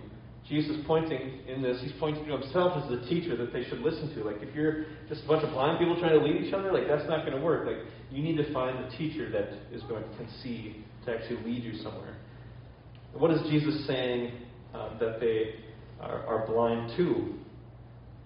Jesus 0.48 0.76
is 0.76 0.86
pointing 0.86 1.40
in 1.46 1.60
this, 1.60 1.78
he's 1.82 1.92
pointing 2.00 2.24
to 2.24 2.38
himself 2.38 2.82
as 2.82 2.88
the 2.88 3.06
teacher 3.06 3.36
that 3.36 3.52
they 3.52 3.64
should 3.64 3.80
listen 3.80 4.14
to. 4.14 4.24
Like, 4.24 4.36
if 4.40 4.54
you're 4.54 4.86
just 5.08 5.24
a 5.24 5.28
bunch 5.28 5.44
of 5.44 5.50
blind 5.50 5.78
people 5.78 5.98
trying 6.00 6.18
to 6.18 6.24
lead 6.24 6.42
each 6.42 6.54
other, 6.54 6.72
like, 6.72 6.88
that's 6.88 7.06
not 7.08 7.26
going 7.26 7.36
to 7.36 7.44
work. 7.44 7.66
Like, 7.66 7.84
you 8.10 8.22
need 8.22 8.36
to 8.36 8.50
find 8.52 8.82
the 8.82 8.96
teacher 8.96 9.30
that 9.30 9.50
is 9.76 9.82
going 9.82 10.04
to 10.04 10.42
see 10.42 10.84
to 11.04 11.14
actually 11.14 11.44
lead 11.44 11.62
you 11.62 11.74
somewhere. 11.82 12.16
what 13.12 13.30
is 13.30 13.40
Jesus 13.50 13.86
saying 13.86 14.32
uh, 14.74 14.98
that 14.98 15.20
they 15.20 15.56
are, 16.00 16.26
are 16.26 16.46
blind 16.46 16.96
to? 16.96 17.34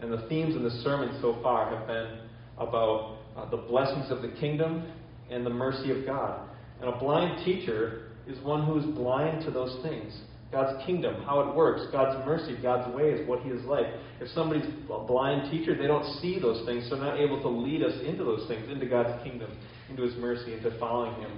And 0.01 0.13
the 0.13 0.27
themes 0.29 0.55
in 0.55 0.63
the 0.63 0.83
sermon 0.83 1.19
so 1.21 1.39
far 1.43 1.77
have 1.77 1.89
been 1.89 2.21
about 2.59 3.19
uh, 3.37 3.51
the 3.51 3.57
blessings 3.57 4.11
of 4.11 4.23
the 4.23 4.29
kingdom 4.39 4.85
and 5.31 5.45
the 5.45 5.51
mercy 5.51 5.91
of 5.91 6.07
God. 6.07 6.49
And 6.81 6.89
a 6.89 6.99
blind 6.99 7.45
teacher 7.45 8.11
is 8.29 8.39
one 8.45 8.65
who 8.65 8.79
is 8.79 8.85
blind 8.97 9.45
to 9.45 9.51
those 9.51 9.83
things. 9.83 10.13
God's 10.53 10.85
kingdom, 10.85 11.23
how 11.25 11.41
it 11.41 11.57
works, 11.57 11.87
God's 11.91 12.25
mercy, 12.27 12.57
God's 12.61 12.95
ways, 12.95 13.27
what 13.27 13.41
He 13.41 13.49
is 13.49 13.65
like. 13.65 13.87
If 14.21 14.29
somebody's 14.35 14.67
a 14.91 14.99
blind 14.99 15.51
teacher, 15.51 15.75
they 15.75 15.87
don't 15.87 16.05
see 16.21 16.39
those 16.39 16.65
things, 16.67 16.87
so 16.89 16.97
they're 16.97 17.07
not 17.07 17.19
able 17.19 17.41
to 17.41 17.49
lead 17.49 17.83
us 17.83 17.95
into 18.07 18.23
those 18.23 18.47
things, 18.49 18.71
into 18.71 18.87
God's 18.87 19.23
kingdom, 19.25 19.51
into 19.89 20.03
His 20.03 20.15
mercy, 20.17 20.53
into 20.53 20.79
following 20.79 21.19
Him. 21.23 21.33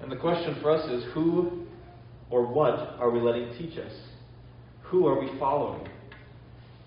And 0.00 0.10
the 0.10 0.16
question 0.16 0.56
for 0.62 0.70
us 0.70 0.88
is 0.90 1.04
who 1.12 1.66
or 2.30 2.46
what 2.46 2.96
are 2.98 3.10
we 3.10 3.20
letting 3.20 3.52
teach 3.58 3.78
us? 3.78 3.92
Who 4.84 5.06
are 5.06 5.20
we 5.20 5.38
following? 5.38 5.88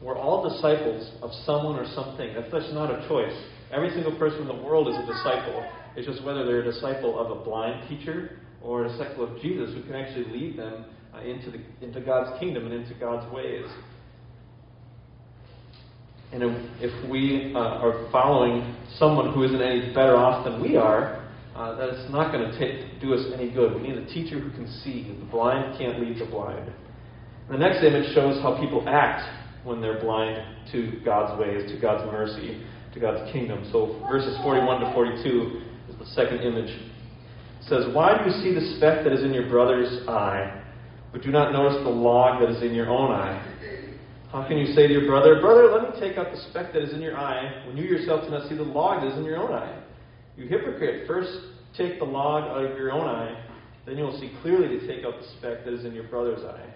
We're 0.01 0.17
all 0.17 0.49
disciples 0.49 1.11
of 1.21 1.31
someone 1.45 1.77
or 1.77 1.85
something. 1.93 2.33
That's, 2.33 2.51
that's 2.51 2.73
not 2.73 2.89
a 2.89 3.07
choice. 3.07 3.35
Every 3.71 3.91
single 3.91 4.17
person 4.17 4.41
in 4.41 4.47
the 4.47 4.63
world 4.63 4.87
is 4.87 4.95
a 4.95 5.05
disciple. 5.05 5.69
It's 5.95 6.07
just 6.07 6.23
whether 6.23 6.45
they're 6.45 6.61
a 6.61 6.71
disciple 6.71 7.19
of 7.19 7.37
a 7.37 7.43
blind 7.43 7.87
teacher 7.89 8.39
or 8.63 8.85
a 8.85 8.89
disciple 8.89 9.23
of 9.25 9.41
Jesus 9.41 9.73
who 9.75 9.83
can 9.83 9.95
actually 9.95 10.25
lead 10.31 10.57
them 10.57 10.85
uh, 11.19 11.23
into, 11.27 11.51
the, 11.51 11.59
into 11.85 12.01
God's 12.01 12.37
kingdom 12.39 12.65
and 12.65 12.73
into 12.73 12.93
God's 12.99 13.31
ways. 13.33 13.65
And 16.31 16.43
if 16.79 17.09
we 17.09 17.53
uh, 17.55 17.59
are 17.59 18.09
following 18.11 18.75
someone 18.97 19.33
who 19.33 19.43
isn't 19.43 19.61
any 19.61 19.93
better 19.93 20.15
off 20.15 20.45
than 20.45 20.61
we 20.61 20.75
are, 20.77 21.27
uh, 21.55 22.07
not 22.11 22.31
going 22.31 22.51
to 22.51 22.99
do 22.99 23.13
us 23.13 23.25
any 23.33 23.51
good. 23.51 23.75
We 23.75 23.87
need 23.87 23.97
a 23.97 24.05
teacher 24.05 24.39
who 24.39 24.49
can 24.51 24.67
see. 24.83 25.15
The 25.19 25.25
blind 25.25 25.77
can't 25.77 25.99
lead 25.99 26.19
the 26.19 26.25
blind. 26.25 26.71
The 27.49 27.57
next 27.57 27.83
image 27.83 28.13
shows 28.13 28.41
how 28.43 28.59
people 28.59 28.87
act 28.87 29.27
when 29.65 29.81
they're 29.81 29.99
blind 29.99 30.41
to 30.71 31.01
God's 31.03 31.39
ways, 31.39 31.69
to 31.71 31.79
God's 31.81 32.09
mercy, 32.11 32.63
to 32.93 32.99
God's 32.99 33.31
kingdom. 33.33 33.67
So 33.71 33.99
verses 34.07 34.37
41 34.43 34.81
to 34.81 34.93
42 34.93 35.61
is 35.89 35.97
the 35.97 36.05
second 36.05 36.41
image. 36.41 36.69
It 36.69 37.65
says, 37.67 37.85
Why 37.93 38.17
do 38.17 38.29
you 38.29 38.37
see 38.43 38.53
the 38.53 38.77
speck 38.77 39.03
that 39.03 39.11
is 39.11 39.23
in 39.23 39.33
your 39.33 39.49
brother's 39.49 40.07
eye? 40.07 40.63
But 41.11 41.21
do 41.21 41.31
not 41.31 41.51
notice 41.51 41.83
the 41.83 41.89
log 41.89 42.41
that 42.41 42.49
is 42.49 42.61
in 42.63 42.73
your 42.73 42.89
own 42.89 43.11
eye? 43.11 43.55
How 44.31 44.47
can 44.47 44.57
you 44.57 44.73
say 44.75 44.85
to 44.85 44.93
your 44.93 45.07
brother, 45.07 45.41
Brother, 45.41 45.71
let 45.71 45.93
me 45.93 45.99
take 45.99 46.17
out 46.17 46.31
the 46.31 46.37
speck 46.49 46.71
that 46.73 46.83
is 46.83 46.93
in 46.93 47.01
your 47.01 47.17
eye, 47.17 47.65
when 47.65 47.77
you 47.77 47.83
yourself 47.85 48.25
do 48.25 48.29
not 48.29 48.47
see 48.47 48.55
the 48.55 48.63
log 48.63 49.01
that 49.01 49.11
is 49.11 49.17
in 49.17 49.25
your 49.25 49.37
own 49.37 49.51
eye? 49.51 49.83
You 50.37 50.47
hypocrite, 50.47 51.07
first 51.07 51.31
take 51.75 51.97
the 51.97 52.05
log 52.05 52.43
out 52.43 52.63
of 52.63 52.77
your 52.77 52.91
own 52.91 53.07
eye, 53.07 53.43
then 53.85 53.97
you 53.97 54.03
will 54.03 54.19
see 54.19 54.31
clearly 54.41 54.79
to 54.79 54.87
take 54.87 55.03
out 55.03 55.19
the 55.19 55.27
speck 55.37 55.65
that 55.65 55.73
is 55.73 55.83
in 55.83 55.93
your 55.93 56.07
brother's 56.09 56.43
eye. 56.45 56.73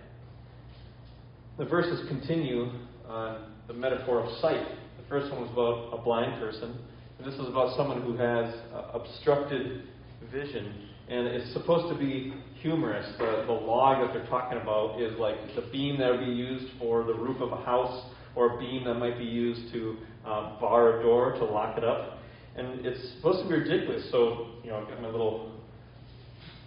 the 1.58 1.66
verses 1.66 2.08
continue 2.08 2.72
on 3.08 3.52
the 3.68 3.74
metaphor 3.74 4.24
of 4.24 4.38
sight. 4.40 4.66
The 4.98 5.08
first 5.08 5.32
one 5.32 5.42
was 5.42 5.52
about 5.52 6.00
a 6.00 6.04
blind 6.04 6.40
person, 6.42 6.76
and 7.20 7.28
this 7.28 7.40
is 7.40 7.48
about 7.48 7.78
someone 7.78 8.02
who 8.02 8.18
has 8.18 8.54
uh, 8.74 8.92
obstructed 8.94 9.84
vision. 10.32 10.90
And 11.08 11.28
it's 11.28 11.54
supposed 11.54 11.94
to 11.94 12.00
be 12.00 12.34
humorous. 12.64 13.06
The, 13.20 13.44
the 13.46 13.54
log 13.54 14.08
that 14.08 14.14
they're 14.14 14.28
talking 14.28 14.58
about 14.58 15.00
is 15.00 15.20
like 15.20 15.36
the 15.56 15.70
beam 15.72 16.00
that 16.00 16.10
would 16.10 16.26
be 16.26 16.32
used 16.32 16.74
for 16.80 17.04
the 17.04 17.14
roof 17.14 17.42
of 17.42 17.52
a 17.52 17.62
house, 17.64 18.10
or 18.36 18.56
a 18.56 18.58
beam 18.58 18.86
that 18.86 18.96
might 18.96 19.18
be 19.20 19.26
used 19.26 19.72
to 19.74 19.98
uh, 20.26 20.60
bar 20.60 21.00
a 21.00 21.04
door 21.04 21.34
to 21.34 21.44
lock 21.46 21.78
it 21.78 21.84
up. 21.84 22.18
And 22.56 22.86
it's 22.86 23.16
supposed 23.18 23.44
to 23.44 23.50
be 23.50 23.56
ridiculous. 23.56 24.10
So, 24.12 24.48
you 24.64 24.72
know, 24.72 24.78
I've 24.78 24.88
got 24.88 25.02
my 25.02 25.10
little 25.10 25.52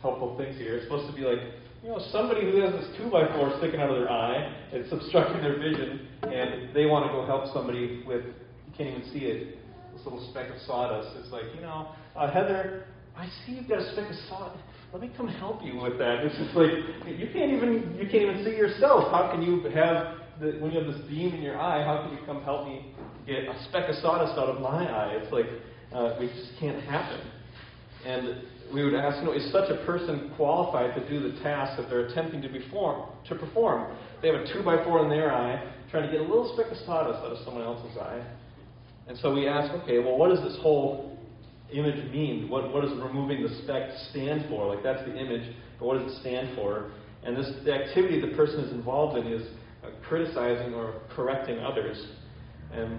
helpful 0.03 0.37
things 0.37 0.57
here. 0.59 0.77
It's 0.77 0.85
supposed 0.85 1.11
to 1.11 1.17
be 1.17 1.27
like, 1.27 1.41
you 1.83 1.89
know, 1.89 2.01
somebody 2.13 2.43
who 2.43 2.61
has 2.61 2.73
this 2.73 2.97
two 2.97 3.11
by 3.11 3.27
four 3.35 3.57
sticking 3.59 3.81
out 3.81 3.91
of 3.91 3.97
their 3.97 4.11
eye, 4.11 4.55
it's 4.73 4.93
obstructing 4.93 5.41
their 5.41 5.59
vision, 5.59 6.07
and 6.23 6.75
they 6.75 6.87
want 6.87 7.07
to 7.07 7.13
go 7.13 7.27
help 7.27 7.53
somebody 7.53 8.03
with, 8.07 8.25
you 8.25 8.73
can't 8.77 8.91
even 8.91 9.13
see 9.13 9.25
it, 9.27 9.59
this 9.95 10.05
little 10.05 10.29
speck 10.31 10.51
of 10.51 10.61
sawdust. 10.67 11.17
It's 11.19 11.33
like, 11.33 11.45
you 11.55 11.63
know, 11.63 11.89
uh, 12.15 12.31
Heather, 12.31 12.85
I 13.17 13.27
see 13.27 13.53
you've 13.53 13.69
got 13.69 13.81
a 13.81 13.93
speck 13.93 14.11
of 14.11 14.17
sawdust. 14.29 14.63
Let 14.93 15.03
me 15.03 15.11
come 15.17 15.29
help 15.29 15.63
you 15.63 15.81
with 15.81 15.99
that. 15.99 16.25
It's 16.25 16.37
just 16.39 16.55
like 16.55 16.71
you 17.07 17.29
can't 17.33 17.53
even 17.53 17.97
you 17.99 18.09
can't 18.09 18.23
even 18.31 18.45
see 18.45 18.57
yourself. 18.57 19.11
How 19.11 19.31
can 19.33 19.43
you 19.43 19.61
have 19.75 20.19
the, 20.41 20.59
when 20.61 20.71
you 20.71 20.79
have 20.79 20.87
this 20.87 21.03
beam 21.09 21.35
in 21.35 21.43
your 21.43 21.61
eye? 21.61 21.85
How 21.85 22.07
can 22.07 22.17
you 22.17 22.25
come 22.25 22.43
help 22.43 22.67
me 22.67 22.95
get 23.27 23.45
a 23.45 23.65
speck 23.69 23.89
of 23.89 23.97
sawdust 23.97 24.39
out 24.39 24.49
of 24.49 24.61
my 24.61 24.89
eye? 24.89 25.19
It's 25.21 25.33
like 25.33 25.47
uh, 25.93 26.17
we 26.21 26.29
just 26.29 26.53
can't 26.61 26.83
happen. 26.85 27.21
And 28.07 28.43
we 28.73 28.85
would 28.85 28.95
ask, 28.95 29.19
you 29.19 29.25
know, 29.25 29.33
is 29.33 29.51
such 29.53 29.71
a 29.71 29.85
person 29.85 30.33
qualified 30.37 30.95
to 30.95 31.09
do 31.09 31.33
the 31.33 31.39
task 31.43 31.77
that 31.79 31.91
they're 31.91 32.07
attempting 32.07 32.41
to 32.43 32.49
perform? 32.49 33.09
To 33.29 33.35
perform, 33.35 33.97
they 34.23 34.29
have 34.29 34.41
a 34.41 34.53
two 34.53 34.63
by 34.63 34.83
four 34.85 35.03
in 35.03 35.11
their 35.11 35.35
eye, 35.35 35.73
trying 35.91 36.05
to 36.05 36.11
get 36.11 36.21
a 36.21 36.25
little 36.25 36.53
speck 36.55 36.71
of 36.71 36.79
sawdust 36.87 37.19
out 37.25 37.33
of 37.33 37.45
someone 37.45 37.65
else's 37.65 37.97
eye. 37.99 38.25
And 39.09 39.19
so 39.19 39.35
we 39.35 39.49
ask, 39.49 39.73
okay, 39.83 39.99
well, 39.99 40.17
what 40.17 40.31
does 40.31 40.43
this 40.43 40.57
whole 40.63 41.16
image 41.73 42.11
mean? 42.13 42.49
What, 42.49 42.73
what 42.73 42.83
does 42.83 42.93
removing 42.93 43.43
the 43.43 43.63
speck 43.63 43.91
stand 44.11 44.47
for? 44.49 44.75
Like, 44.75 44.83
that's 44.83 45.05
the 45.05 45.17
image, 45.17 45.55
but 45.79 45.87
what 45.87 45.99
does 45.99 46.13
it 46.13 46.21
stand 46.21 46.57
for? 46.57 46.91
And 47.25 47.37
this, 47.37 47.51
the 47.65 47.73
activity 47.73 48.21
the 48.21 48.37
person 48.37 48.61
is 48.61 48.73
involved 48.73 49.19
in 49.19 49.33
is 49.33 49.49
uh, 49.83 49.89
criticizing 50.09 50.75
or 50.75 51.01
correcting 51.15 51.59
others. 51.59 52.07
And 52.73 52.99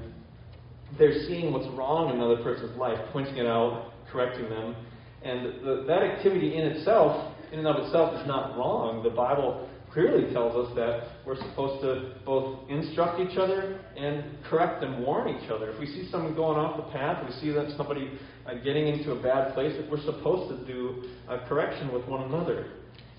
they're 0.98 1.26
seeing 1.28 1.54
what's 1.54 1.68
wrong 1.78 2.10
in 2.10 2.18
another 2.18 2.44
person's 2.44 2.78
life, 2.78 2.98
pointing 3.12 3.38
it 3.38 3.46
out, 3.46 3.94
correcting 4.12 4.50
them. 4.50 4.76
And 5.24 5.46
the, 5.66 5.86
that 5.88 6.04
activity 6.04 6.56
in 6.56 6.66
itself, 6.66 7.34
in 7.52 7.60
and 7.60 7.68
of 7.68 7.84
itself, 7.86 8.20
is 8.20 8.28
not 8.28 8.58
wrong. 8.58 9.04
The 9.04 9.10
Bible 9.10 9.70
clearly 9.92 10.32
tells 10.34 10.56
us 10.68 10.76
that 10.76 11.26
we're 11.26 11.38
supposed 11.38 11.82
to 11.82 12.16
both 12.26 12.70
instruct 12.70 13.20
each 13.20 13.38
other 13.38 13.80
and 13.96 14.24
correct 14.50 14.84
and 14.84 15.04
warn 15.04 15.30
each 15.30 15.50
other. 15.50 15.72
If 15.72 15.80
we 15.80 15.88
see 15.88 16.10
someone 16.12 16.36
going 16.36 16.58
off 16.58 16.78
the 16.78 16.92
path, 16.92 17.26
we 17.26 17.34
see 17.40 17.52
that 17.52 17.76
somebody 17.78 18.12
uh, 18.46 18.56
getting 18.64 18.88
into 18.88 19.12
a 19.12 19.22
bad 19.22 19.54
place, 19.54 19.74
we're 19.90 20.04
supposed 20.04 20.50
to 20.50 20.66
do 20.72 21.04
a 21.28 21.40
correction 21.48 21.92
with 21.94 22.06
one 22.08 22.24
another. 22.24 22.68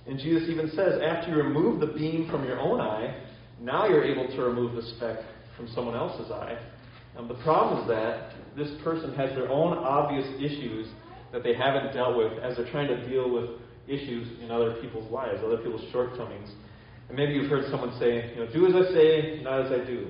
And 0.07 0.19
Jesus 0.19 0.49
even 0.49 0.71
says, 0.71 1.01
after 1.05 1.31
you 1.31 1.37
remove 1.37 1.81
the 1.81 1.87
beam 1.87 2.29
from 2.31 2.45
your 2.45 2.59
own 2.61 2.81
eye, 2.81 3.23
now 3.61 3.87
you're 3.89 4.05
able 4.05 4.27
to 4.35 4.43
remove 4.43 4.75
the 4.75 4.83
speck 4.97 5.19
from 5.57 5.69
someone 5.75 5.95
else's 5.95 6.31
eye. 6.31 6.59
And 7.17 7.29
the 7.29 7.35
problem 7.35 7.83
is 7.83 7.89
that 7.89 8.33
this 8.57 8.71
person 8.83 9.15
has 9.15 9.31
their 9.31 9.51
own 9.51 9.77
obvious 9.77 10.27
issues 10.41 10.89
that 11.33 11.43
they 11.43 11.55
haven't 11.55 11.93
dealt 11.93 12.17
with 12.17 12.33
as 12.43 12.57
they're 12.57 12.71
trying 12.71 12.89
to 12.89 13.09
deal 13.09 13.31
with 13.31 13.51
issues 13.89 14.41
in 14.43 14.51
other 14.51 14.75
people's 14.81 15.11
lives, 15.11 15.41
other 15.45 15.59
people's 15.59 15.85
shortcomings. 15.91 16.49
And 17.09 17.17
maybe 17.17 17.33
you've 17.33 17.51
heard 17.51 17.71
someone 17.71 17.99
say, 17.99 18.31
you 18.35 18.37
know, 18.37 18.53
do 18.53 18.67
as 18.67 18.75
I 18.75 18.93
say, 18.93 19.41
not 19.43 19.65
as 19.65 19.73
I 19.73 19.85
do. 19.85 20.09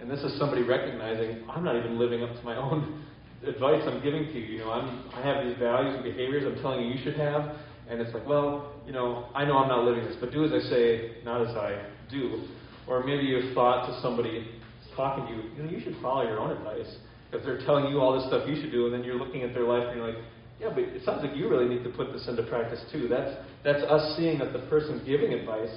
And 0.00 0.10
this 0.10 0.20
is 0.20 0.38
somebody 0.38 0.62
recognizing, 0.62 1.44
I'm 1.48 1.62
not 1.62 1.76
even 1.76 1.98
living 1.98 2.22
up 2.22 2.34
to 2.34 2.42
my 2.42 2.56
own 2.56 3.04
advice 3.46 3.82
I'm 3.86 4.02
giving 4.02 4.24
to 4.24 4.38
you. 4.38 4.46
You 4.46 4.58
know, 4.60 4.70
I'm, 4.70 5.10
I 5.14 5.20
have 5.22 5.44
these 5.46 5.56
values 5.58 5.94
and 5.94 6.04
behaviors 6.04 6.44
I'm 6.46 6.60
telling 6.62 6.86
you 6.86 6.94
you 6.94 7.04
should 7.04 7.16
have. 7.16 7.56
And 7.88 8.00
it's 8.00 8.14
like, 8.14 8.26
well, 8.26 8.72
you 8.86 8.92
know, 8.92 9.28
I 9.34 9.44
know 9.44 9.58
I'm 9.58 9.68
not 9.68 9.84
living 9.84 10.04
this, 10.04 10.16
but 10.20 10.32
do 10.32 10.44
as 10.44 10.52
I 10.52 10.60
say, 10.70 11.16
not 11.24 11.46
as 11.46 11.54
I 11.56 11.82
do. 12.10 12.44
Or 12.86 13.04
maybe 13.04 13.24
you've 13.24 13.52
thought 13.54 13.86
to 13.88 14.00
somebody 14.00 14.48
talking 14.96 15.26
to 15.26 15.30
you, 15.30 15.50
you 15.56 15.62
know, 15.62 15.70
you 15.70 15.80
should 15.80 15.96
follow 16.00 16.22
your 16.22 16.38
own 16.38 16.56
advice. 16.56 16.96
Because 17.30 17.46
they're 17.46 17.64
telling 17.64 17.86
you 17.92 18.00
all 18.00 18.18
this 18.18 18.26
stuff 18.26 18.48
you 18.48 18.56
should 18.60 18.72
do, 18.72 18.86
and 18.86 18.94
then 18.94 19.04
you're 19.04 19.18
looking 19.18 19.42
at 19.42 19.54
their 19.54 19.64
life 19.64 19.84
and 19.86 19.96
you're 19.96 20.06
like, 20.08 20.18
yeah, 20.60 20.68
but 20.68 20.84
it 20.84 21.02
sounds 21.04 21.24
like 21.24 21.34
you 21.36 21.48
really 21.48 21.68
need 21.68 21.82
to 21.84 21.90
put 21.90 22.12
this 22.12 22.28
into 22.28 22.42
practice 22.44 22.80
too. 22.92 23.08
That's, 23.08 23.32
that's 23.64 23.82
us 23.84 24.16
seeing 24.16 24.38
that 24.40 24.52
the 24.52 24.60
person 24.68 25.02
giving 25.06 25.32
advice 25.32 25.72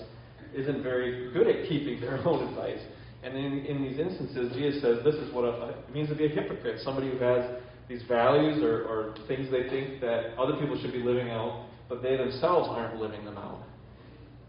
isn't 0.53 0.83
very 0.83 1.31
good 1.31 1.47
at 1.47 1.69
keeping 1.69 2.01
their 2.01 2.19
own 2.27 2.47
advice. 2.49 2.79
And 3.23 3.37
in, 3.37 3.65
in 3.65 3.81
these 3.81 3.97
instances, 3.97 4.51
Jesus 4.53 4.81
says 4.81 4.99
this 5.03 5.15
is 5.15 5.33
what 5.33 5.45
a, 5.45 5.69
it 5.87 5.93
means 5.93 6.09
to 6.09 6.15
be 6.15 6.25
a 6.25 6.29
hypocrite 6.29 6.81
somebody 6.83 7.09
who 7.09 7.17
has 7.19 7.63
these 7.87 8.03
values 8.07 8.61
or, 8.61 8.83
or 8.83 9.15
things 9.27 9.49
they 9.49 9.69
think 9.69 10.01
that 10.01 10.35
other 10.37 10.59
people 10.59 10.79
should 10.81 10.91
be 10.91 10.99
living 10.99 11.29
out, 11.29 11.65
but 11.87 12.03
they 12.03 12.17
themselves 12.17 12.67
aren't 12.69 12.99
living 12.99 13.23
them 13.23 13.37
out. 13.37 13.63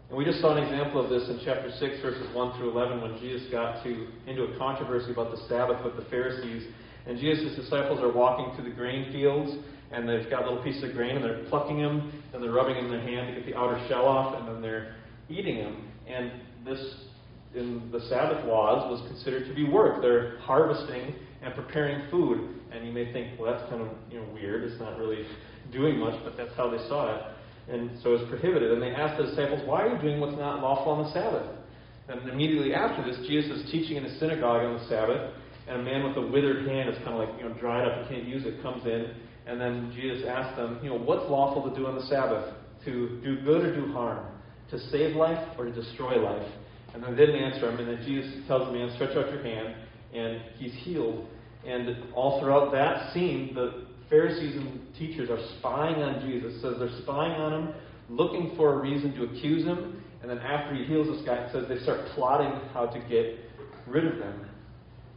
And 0.09 0.17
we 0.17 0.25
just 0.25 0.39
saw 0.39 0.55
an 0.55 0.61
example 0.61 1.03
of 1.03 1.09
this 1.09 1.27
in 1.29 1.41
chapter 1.43 1.71
6, 1.71 2.01
verses 2.01 2.27
1 2.35 2.57
through 2.57 2.71
11, 2.71 3.01
when 3.01 3.17
Jesus 3.19 3.49
got 3.49 3.83
to 3.83 4.07
into 4.27 4.43
a 4.43 4.57
controversy 4.57 5.11
about 5.11 5.31
the 5.31 5.41
Sabbath 5.47 5.83
with 5.83 5.95
the 5.95 6.05
Pharisees. 6.11 6.67
And 7.07 7.17
Jesus' 7.17 7.55
disciples 7.55 7.99
are 8.01 8.11
walking 8.11 8.55
through 8.55 8.69
the 8.69 8.75
grain 8.75 9.11
fields, 9.11 9.57
and 9.91 10.07
they've 10.07 10.29
got 10.29 10.43
little 10.43 10.63
pieces 10.63 10.83
of 10.83 10.93
grain, 10.93 11.15
and 11.15 11.23
they're 11.23 11.43
plucking 11.49 11.77
them, 11.77 12.11
and 12.33 12.41
they're 12.41 12.51
rubbing 12.51 12.75
them 12.75 12.85
in 12.85 12.91
their 12.91 13.01
hand 13.01 13.33
to 13.33 13.41
get 13.41 13.45
the 13.45 13.57
outer 13.57 13.83
shell 13.87 14.05
off, 14.05 14.37
and 14.39 14.47
then 14.47 14.61
they're 14.61 14.95
eating 15.29 15.57
them. 15.57 15.87
And 16.07 16.31
this, 16.65 16.79
in 17.55 17.89
the 17.91 18.01
Sabbath 18.09 18.45
laws, 18.45 18.89
was 18.89 19.07
considered 19.07 19.47
to 19.47 19.53
be 19.53 19.67
work. 19.67 20.01
They're 20.01 20.39
harvesting 20.39 21.15
and 21.41 21.53
preparing 21.53 22.09
food. 22.09 22.49
And 22.71 22.85
you 22.85 22.91
may 22.91 23.11
think, 23.13 23.39
well, 23.39 23.53
that's 23.53 23.69
kind 23.69 23.81
of 23.81 23.89
you 24.11 24.19
know 24.19 24.25
weird. 24.33 24.63
It's 24.63 24.79
not 24.79 24.97
really 24.97 25.25
doing 25.71 25.97
much, 25.99 26.19
but 26.23 26.35
that's 26.35 26.53
how 26.55 26.69
they 26.69 26.79
saw 26.89 27.15
it. 27.15 27.21
And 27.67 27.97
so 28.03 28.13
it's 28.13 28.29
prohibited. 28.29 28.71
And 28.71 28.81
they 28.81 28.89
asked 28.89 29.17
the 29.17 29.27
disciples, 29.29 29.61
why 29.65 29.83
are 29.83 29.95
you 29.95 30.01
doing 30.01 30.19
what's 30.19 30.37
not 30.37 30.61
lawful 30.61 30.91
on 30.91 31.03
the 31.05 31.13
Sabbath? 31.13 31.47
And 32.07 32.29
immediately 32.29 32.73
after 32.73 33.03
this, 33.03 33.17
Jesus 33.27 33.61
is 33.61 33.71
teaching 33.71 33.97
in 33.97 34.05
a 34.05 34.19
synagogue 34.19 34.61
on 34.61 34.77
the 34.77 34.87
Sabbath, 34.87 35.33
and 35.67 35.81
a 35.81 35.83
man 35.83 36.03
with 36.03 36.15
a 36.17 36.21
withered 36.21 36.67
hand 36.67 36.89
is 36.89 36.95
kind 36.97 37.17
of 37.17 37.27
like, 37.27 37.41
you 37.41 37.49
know, 37.49 37.55
dried 37.57 37.87
up, 37.87 38.03
he 38.03 38.15
can't 38.15 38.27
use 38.27 38.45
it, 38.45 38.61
comes 38.61 38.85
in, 38.85 39.15
and 39.47 39.59
then 39.59 39.91
Jesus 39.95 40.25
asks 40.27 40.55
them, 40.57 40.79
you 40.81 40.89
know, 40.89 40.97
what's 40.97 41.29
lawful 41.29 41.69
to 41.69 41.75
do 41.75 41.87
on 41.87 41.95
the 41.95 42.05
Sabbath? 42.07 42.53
To 42.85 43.19
do 43.23 43.41
good 43.43 43.65
or 43.65 43.75
do 43.75 43.91
harm? 43.93 44.25
To 44.71 44.79
save 44.89 45.15
life 45.15 45.47
or 45.57 45.65
to 45.65 45.71
destroy 45.71 46.17
life? 46.21 46.47
And 46.93 47.03
then 47.03 47.15
they 47.15 47.25
didn't 47.25 47.43
answer 47.43 47.69
him, 47.69 47.79
and 47.79 47.87
then 47.89 48.05
Jesus 48.05 48.47
tells 48.47 48.67
the 48.67 48.73
man, 48.73 48.91
stretch 48.95 49.17
out 49.17 49.31
your 49.31 49.43
hand, 49.43 49.75
and 50.13 50.41
he's 50.57 50.73
healed. 50.83 51.27
And 51.65 52.13
all 52.13 52.39
throughout 52.39 52.71
that 52.71 53.13
scene, 53.13 53.53
the 53.53 53.85
Pharisees 54.09 54.55
and 54.55 54.93
teachers 54.97 55.29
are 55.29 55.39
spying 55.59 56.01
on 56.01 56.21
Jesus. 56.25 56.61
Says 56.61 56.75
they're 56.79 57.01
spying 57.01 57.33
on 57.33 57.53
him, 57.53 57.73
looking 58.09 58.53
for 58.55 58.73
a 58.73 58.81
reason 58.81 59.13
to 59.15 59.23
accuse 59.23 59.65
him, 59.65 60.01
and 60.21 60.29
then 60.29 60.39
after 60.39 60.73
he 60.73 60.85
heals 60.85 61.07
this 61.07 61.25
guy, 61.25 61.35
it 61.35 61.51
says 61.51 61.65
they 61.67 61.83
start 61.83 61.99
plotting 62.15 62.59
how 62.73 62.85
to 62.85 62.99
get 63.09 63.39
rid 63.87 64.05
of 64.05 64.17
them. 64.17 64.45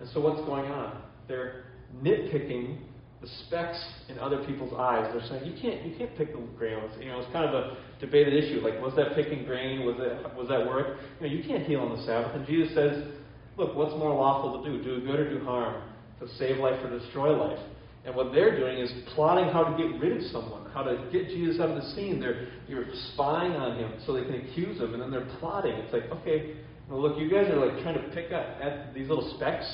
And 0.00 0.08
so 0.10 0.20
what's 0.20 0.40
going 0.46 0.70
on? 0.70 1.00
They're 1.28 1.64
nitpicking 2.02 2.78
the 3.20 3.28
specks 3.46 3.78
in 4.08 4.18
other 4.18 4.44
people's 4.44 4.72
eyes. 4.78 5.10
They're 5.12 5.26
saying 5.28 5.52
you 5.52 5.60
can't 5.60 5.84
you 5.84 5.96
can't 5.96 6.16
pick 6.16 6.32
the 6.32 6.40
grain. 6.56 6.78
You 7.00 7.08
know, 7.08 7.18
it's 7.18 7.32
kind 7.32 7.46
of 7.46 7.54
a 7.54 7.76
debated 8.00 8.32
issue. 8.32 8.60
Like, 8.60 8.80
was 8.80 8.94
that 8.96 9.14
picking 9.14 9.44
grain? 9.44 9.84
Was 9.84 9.96
it 9.98 10.36
was 10.36 10.48
that 10.48 10.66
work? 10.66 10.98
You 11.20 11.26
know, 11.26 11.34
you 11.34 11.42
can't 11.42 11.66
heal 11.66 11.80
on 11.80 11.96
the 11.96 12.02
Sabbath. 12.04 12.34
And 12.34 12.46
Jesus 12.46 12.74
says, 12.74 13.04
look, 13.56 13.74
what's 13.74 13.92
more 13.92 14.14
lawful 14.14 14.62
to 14.62 14.70
do? 14.70 14.82
Do 14.82 15.04
good 15.04 15.18
or 15.18 15.38
do 15.38 15.44
harm? 15.44 15.82
To 16.20 16.28
save 16.36 16.58
life 16.58 16.80
or 16.84 16.96
destroy 16.96 17.36
life? 17.36 17.58
And 18.04 18.14
what 18.14 18.32
they're 18.32 18.56
doing 18.56 18.78
is 18.78 18.90
plotting 19.14 19.52
how 19.52 19.64
to 19.64 19.76
get 19.76 20.00
rid 20.00 20.16
of 20.16 20.22
someone, 20.30 20.70
how 20.72 20.82
to 20.82 21.08
get 21.12 21.28
Jesus 21.28 21.60
out 21.60 21.70
of 21.70 21.76
the 21.76 21.90
scene. 21.94 22.20
They're 22.20 22.48
you're 22.68 22.86
spying 23.14 23.52
on 23.52 23.78
him 23.78 23.94
so 24.06 24.12
they 24.12 24.24
can 24.24 24.46
accuse 24.46 24.80
him, 24.80 24.94
and 24.94 25.02
then 25.02 25.10
they're 25.10 25.28
plotting. 25.40 25.72
It's 25.72 25.92
like, 25.92 26.04
okay, 26.20 26.54
well, 26.88 27.02
look, 27.02 27.18
you 27.18 27.28
guys 27.28 27.50
are 27.50 27.66
like 27.66 27.82
trying 27.82 27.96
to 27.96 28.08
pick 28.14 28.30
at, 28.30 28.62
at 28.62 28.94
these 28.94 29.08
little 29.08 29.34
specks 29.36 29.66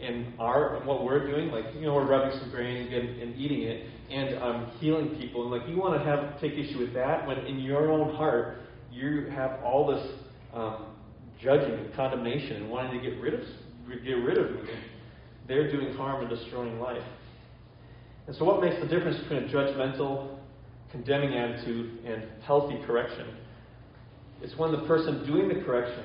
in 0.00 0.34
our 0.38 0.80
what 0.84 1.04
we're 1.04 1.26
doing, 1.26 1.50
like 1.50 1.64
you 1.74 1.82
know, 1.82 1.94
we're 1.94 2.06
rubbing 2.06 2.38
some 2.38 2.50
grain 2.50 2.92
and, 2.92 3.20
and 3.20 3.36
eating 3.36 3.62
it, 3.62 3.86
and 4.10 4.42
um, 4.42 4.70
healing 4.78 5.16
people, 5.18 5.42
and 5.42 5.50
like 5.50 5.68
you 5.68 5.76
want 5.76 5.98
to 5.98 6.04
have 6.04 6.40
take 6.40 6.52
issue 6.52 6.78
with 6.78 6.92
that 6.94 7.26
when 7.26 7.38
in 7.38 7.58
your 7.58 7.90
own 7.90 8.14
heart 8.14 8.58
you 8.92 9.26
have 9.30 9.62
all 9.64 9.86
this 9.86 10.06
um, 10.52 10.86
judging 11.40 11.72
and 11.72 11.94
condemnation 11.94 12.56
and 12.56 12.70
wanting 12.70 13.00
to 13.00 13.10
get 13.10 13.20
rid 13.20 13.34
of 13.34 13.40
get 14.04 14.12
rid 14.12 14.38
of 14.38 14.50
me. 14.52 14.70
They're 15.48 15.70
doing 15.70 15.94
harm 15.94 16.22
and 16.22 16.30
destroying 16.30 16.80
life. 16.80 17.02
And 18.26 18.34
so, 18.34 18.44
what 18.44 18.60
makes 18.60 18.80
the 18.80 18.88
difference 18.88 19.18
between 19.20 19.44
a 19.44 19.48
judgmental, 19.48 20.36
condemning 20.90 21.34
attitude 21.34 22.04
and 22.04 22.24
healthy 22.42 22.78
correction? 22.86 23.36
It's 24.42 24.56
when 24.56 24.72
the 24.72 24.86
person 24.86 25.24
doing 25.26 25.48
the 25.48 25.64
correction 25.64 26.04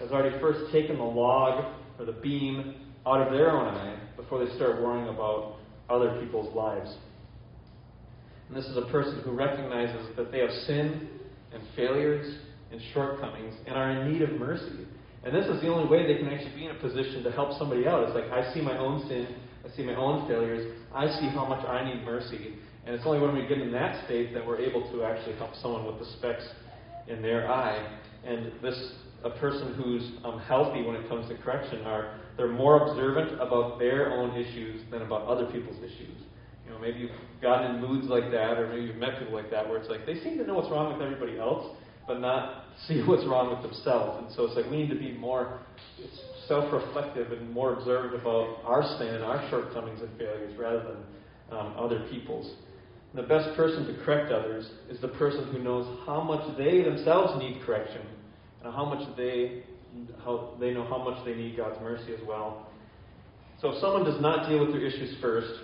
has 0.00 0.10
already 0.10 0.38
first 0.40 0.72
taken 0.72 0.98
the 0.98 1.04
log 1.04 1.72
or 1.98 2.04
the 2.04 2.12
beam 2.12 2.74
out 3.06 3.20
of 3.20 3.32
their 3.32 3.50
own 3.50 3.68
eye 3.68 3.98
before 4.16 4.44
they 4.44 4.54
start 4.56 4.80
worrying 4.80 5.08
about 5.08 5.56
other 5.88 6.18
people's 6.20 6.54
lives. 6.54 6.90
And 8.48 8.56
this 8.56 8.64
is 8.66 8.76
a 8.76 8.90
person 8.90 9.20
who 9.24 9.32
recognizes 9.32 10.16
that 10.16 10.30
they 10.30 10.38
have 10.38 10.50
sin 10.66 11.08
and 11.52 11.62
failures 11.76 12.38
and 12.70 12.80
shortcomings 12.92 13.54
and 13.66 13.76
are 13.76 13.90
in 13.90 14.12
need 14.12 14.22
of 14.22 14.32
mercy. 14.32 14.86
And 15.24 15.34
this 15.34 15.46
is 15.46 15.60
the 15.62 15.68
only 15.68 15.88
way 15.88 16.06
they 16.06 16.18
can 16.18 16.28
actually 16.28 16.54
be 16.54 16.66
in 16.66 16.70
a 16.70 16.80
position 16.80 17.22
to 17.22 17.32
help 17.32 17.58
somebody 17.58 17.86
out. 17.86 18.04
It's 18.04 18.14
like, 18.14 18.30
I 18.30 18.52
see 18.52 18.60
my 18.60 18.76
own 18.76 19.08
sin, 19.08 19.26
I 19.64 19.74
see 19.74 19.82
my 19.82 19.94
own 19.94 20.28
failures, 20.28 20.78
I 20.94 21.06
see 21.18 21.28
how 21.28 21.46
much 21.46 21.64
I 21.66 21.84
need 21.84 22.04
mercy. 22.04 22.54
And 22.84 22.94
it's 22.94 23.04
only 23.06 23.20
when 23.20 23.34
we 23.34 23.46
get 23.46 23.58
in 23.58 23.72
that 23.72 24.04
state 24.04 24.34
that 24.34 24.46
we're 24.46 24.58
able 24.60 24.82
to 24.92 25.04
actually 25.04 25.36
help 25.36 25.54
someone 25.62 25.86
with 25.86 25.98
the 25.98 26.04
specks 26.18 26.44
in 27.08 27.22
their 27.22 27.50
eye. 27.50 27.98
And 28.26 28.52
this, 28.62 28.92
a 29.22 29.30
person 29.30 29.72
who's 29.74 30.10
um, 30.24 30.40
healthy 30.40 30.82
when 30.82 30.96
it 30.96 31.08
comes 31.08 31.28
to 31.30 31.36
correction, 31.38 31.80
are 31.86 32.20
they're 32.36 32.48
more 32.48 32.88
observant 32.88 33.40
about 33.40 33.78
their 33.78 34.12
own 34.12 34.36
issues 34.36 34.82
than 34.90 35.02
about 35.02 35.22
other 35.26 35.46
people's 35.46 35.78
issues. 35.78 36.18
You 36.64 36.72
know, 36.72 36.78
maybe 36.78 36.98
you've 37.00 37.10
gotten 37.42 37.74
in 37.74 37.80
moods 37.80 38.08
like 38.08 38.30
that, 38.32 38.58
or 38.58 38.68
maybe 38.68 38.86
you've 38.86 38.96
met 38.96 39.18
people 39.18 39.34
like 39.34 39.50
that, 39.50 39.68
where 39.68 39.78
it's 39.78 39.88
like 39.88 40.06
they 40.06 40.18
seem 40.20 40.38
to 40.38 40.46
know 40.46 40.54
what's 40.54 40.70
wrong 40.70 40.92
with 40.92 41.02
everybody 41.02 41.38
else, 41.38 41.76
but 42.06 42.20
not 42.20 42.64
see 42.88 43.02
what's 43.02 43.24
wrong 43.26 43.50
with 43.50 43.62
themselves. 43.62 44.24
And 44.24 44.34
so 44.34 44.44
it's 44.44 44.56
like 44.56 44.70
we 44.70 44.78
need 44.78 44.90
to 44.90 44.98
be 44.98 45.12
more 45.12 45.60
self-reflective 46.48 47.32
and 47.32 47.50
more 47.50 47.74
observant 47.74 48.14
about 48.20 48.58
our 48.64 48.82
sin 48.98 49.08
and 49.08 49.24
our 49.24 49.48
shortcomings 49.48 50.00
and 50.00 50.10
failures 50.18 50.54
rather 50.58 50.82
than 50.82 51.58
um, 51.58 51.74
other 51.78 52.06
people's. 52.10 52.52
And 53.12 53.22
the 53.22 53.28
best 53.28 53.56
person 53.56 53.86
to 53.86 54.04
correct 54.04 54.32
others 54.32 54.68
is 54.90 55.00
the 55.00 55.08
person 55.08 55.46
who 55.52 55.58
knows 55.58 55.86
how 56.04 56.20
much 56.20 56.56
they 56.58 56.82
themselves 56.82 57.38
need 57.38 57.62
correction 57.64 58.02
and 58.62 58.74
how 58.74 58.84
much 58.84 59.16
they 59.16 59.62
how 60.24 60.54
they 60.60 60.72
know 60.72 60.84
how 60.84 60.98
much 60.98 61.24
they 61.24 61.34
need 61.34 61.56
God's 61.56 61.80
mercy 61.80 62.12
as 62.14 62.20
well. 62.26 62.68
So 63.60 63.70
if 63.70 63.80
someone 63.80 64.04
does 64.04 64.20
not 64.20 64.48
deal 64.48 64.60
with 64.60 64.72
their 64.72 64.84
issues 64.84 65.16
first, 65.20 65.60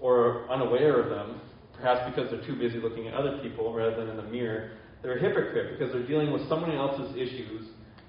or 0.00 0.48
unaware 0.50 1.00
of 1.00 1.10
them, 1.10 1.40
perhaps 1.74 2.10
because 2.10 2.30
they're 2.30 2.46
too 2.46 2.56
busy 2.56 2.78
looking 2.78 3.08
at 3.08 3.14
other 3.14 3.38
people 3.42 3.72
rather 3.72 3.96
than 3.96 4.08
in 4.08 4.16
the 4.16 4.22
mirror, 4.22 4.72
they're 5.02 5.18
a 5.18 5.20
hypocrite 5.20 5.78
because 5.78 5.92
they're 5.92 6.06
dealing 6.06 6.32
with 6.32 6.46
someone 6.48 6.72
else's 6.72 7.14
issues 7.16 7.68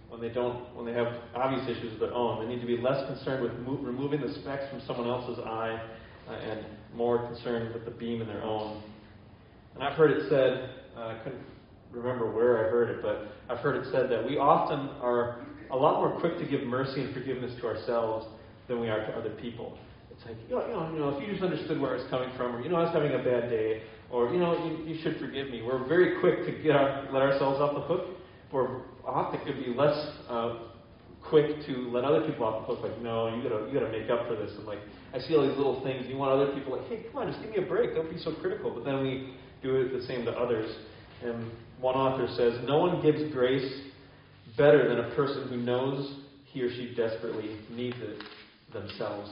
when 0.09 0.21
they 0.21 0.29
don't 0.29 0.73
when 0.75 0.85
they 0.85 0.93
have 0.93 1.07
obvious 1.35 1.63
issues 1.67 1.93
of 1.93 1.99
their 1.99 2.13
own. 2.13 2.43
They 2.43 2.53
need 2.53 2.61
to 2.61 2.67
be 2.67 2.77
less 2.77 3.05
concerned 3.07 3.43
with 3.43 3.53
mo- 3.59 3.79
removing 3.81 4.21
the 4.21 4.33
specks 4.41 4.63
from 4.69 4.81
someone 4.87 5.07
else's 5.07 5.39
eye 5.45 5.81
uh, 6.27 6.31
and 6.31 6.65
more 6.93 7.27
concerned 7.27 7.73
with 7.73 7.85
the 7.85 7.91
beam 7.91 8.21
in 8.21 8.27
their 8.27 8.43
own. 8.43 8.81
And 9.75 9.83
I've 9.83 9.97
heard 9.97 10.11
it 10.11 10.29
said, 10.29 10.69
uh, 10.97 11.15
remember 11.91 12.31
where 12.31 12.65
I 12.65 12.69
heard 12.69 12.89
it, 12.89 13.01
but 13.01 13.27
I've 13.49 13.59
heard 13.59 13.75
it 13.75 13.91
said 13.91 14.09
that 14.11 14.25
we 14.25 14.37
often 14.37 14.89
are 15.01 15.45
a 15.71 15.75
lot 15.75 15.99
more 15.99 16.19
quick 16.19 16.37
to 16.39 16.45
give 16.45 16.61
mercy 16.63 17.01
and 17.01 17.13
forgiveness 17.13 17.53
to 17.59 17.67
ourselves 17.67 18.27
than 18.67 18.79
we 18.79 18.89
are 18.89 18.99
to 18.99 19.13
other 19.17 19.31
people. 19.31 19.77
It's 20.11 20.25
like, 20.25 20.37
you 20.49 20.55
know, 20.55 20.91
you 20.93 20.99
know, 20.99 21.09
if 21.09 21.21
you 21.21 21.31
just 21.31 21.43
understood 21.43 21.79
where 21.79 21.91
I 21.91 21.97
was 21.97 22.09
coming 22.09 22.29
from, 22.35 22.55
or, 22.55 22.61
you 22.61 22.69
know, 22.69 22.77
I 22.77 22.83
was 22.83 22.93
having 22.93 23.13
a 23.13 23.23
bad 23.23 23.49
day, 23.49 23.83
or, 24.09 24.33
you 24.33 24.39
know, 24.39 24.57
you, 24.65 24.95
you 24.95 25.01
should 25.01 25.19
forgive 25.19 25.49
me. 25.49 25.61
We're 25.61 25.85
very 25.87 26.19
quick 26.19 26.45
to 26.45 26.51
get 26.63 26.75
our, 26.75 27.07
let 27.11 27.21
ourselves 27.21 27.59
off 27.59 27.75
the 27.75 27.81
hook. 27.81 28.17
We're 28.51 28.81
often 29.05 29.39
could 29.45 29.63
be 29.63 29.73
less 29.73 29.95
uh, 30.27 30.59
quick 31.21 31.65
to 31.67 31.89
let 31.91 32.03
other 32.03 32.25
people 32.25 32.45
off 32.45 32.67
the 32.67 32.73
hook. 32.73 32.83
Like, 32.83 33.01
no, 33.01 33.35
you 33.35 33.43
gotta, 33.43 33.67
you 33.67 33.73
gotta 33.79 33.91
make 33.91 34.09
up 34.09 34.27
for 34.27 34.35
this. 34.35 34.51
And 34.57 34.65
like, 34.65 34.79
I 35.13 35.19
see 35.19 35.35
all 35.35 35.47
these 35.47 35.57
little 35.57 35.83
things. 35.83 36.05
You 36.07 36.17
want 36.17 36.31
other 36.31 36.53
people 36.53 36.77
like, 36.77 36.87
hey, 36.87 37.05
come 37.11 37.21
on, 37.21 37.31
just 37.31 37.43
give 37.43 37.51
me 37.51 37.57
a 37.57 37.67
break. 37.67 37.93
Don't 37.93 38.09
be 38.09 38.17
so 38.17 38.33
critical. 38.33 38.71
But 38.71 38.85
then 38.85 39.03
we 39.03 39.35
do 39.61 39.75
it 39.75 39.93
the 39.93 40.05
same 40.07 40.25
to 40.25 40.31
others. 40.31 40.73
And 41.23 41.51
one 41.79 41.95
author 41.95 42.27
says, 42.35 42.59
no 42.67 42.79
one 42.79 43.01
gives 43.01 43.31
grace 43.31 43.81
better 44.57 44.89
than 44.89 44.99
a 44.99 45.15
person 45.15 45.47
who 45.47 45.57
knows 45.57 46.21
he 46.45 46.61
or 46.61 46.69
she 46.69 46.93
desperately 46.95 47.57
needs 47.69 47.97
it 47.99 48.23
themselves. 48.73 49.29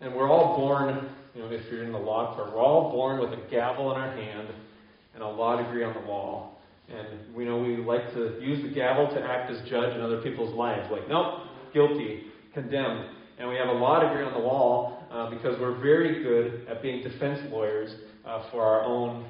And 0.00 0.14
we're 0.14 0.30
all 0.30 0.56
born, 0.56 1.08
you 1.34 1.42
know, 1.42 1.50
if 1.50 1.62
you're 1.70 1.84
in 1.84 1.92
the 1.92 1.98
law 1.98 2.34
part, 2.34 2.52
we're 2.52 2.60
all 2.60 2.92
born 2.92 3.20
with 3.20 3.32
a 3.32 3.50
gavel 3.50 3.90
in 3.92 4.00
our 4.00 4.14
hand 4.14 4.48
and 5.14 5.22
a 5.22 5.28
law 5.28 5.60
degree 5.60 5.84
on 5.84 5.94
the 5.94 6.06
wall. 6.06 6.60
And 6.88 7.34
we 7.34 7.44
know 7.44 7.58
we 7.58 7.76
like 7.76 8.12
to 8.14 8.38
use 8.40 8.62
the 8.62 8.72
gavel 8.74 9.08
to 9.08 9.20
act 9.20 9.50
as 9.50 9.58
judge 9.68 9.94
in 9.94 10.00
other 10.00 10.22
people's 10.22 10.54
lives. 10.54 10.88
Like, 10.90 11.08
nope, 11.08 11.40
guilty, 11.74 12.24
condemned. 12.54 13.10
And 13.38 13.48
we 13.48 13.56
have 13.56 13.68
a 13.68 13.72
law 13.72 14.00
degree 14.00 14.24
on 14.24 14.32
the 14.32 14.46
wall 14.46 15.04
uh, 15.10 15.30
because 15.30 15.58
we're 15.60 15.80
very 15.80 16.22
good 16.22 16.66
at 16.68 16.82
being 16.82 17.02
defense 17.02 17.40
lawyers 17.50 17.94
uh, 18.26 18.50
for 18.50 18.62
our 18.62 18.82
own 18.84 19.26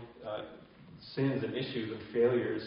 sins 1.15 1.43
and 1.45 1.55
issues 1.55 1.91
and 1.91 2.01
failures. 2.13 2.63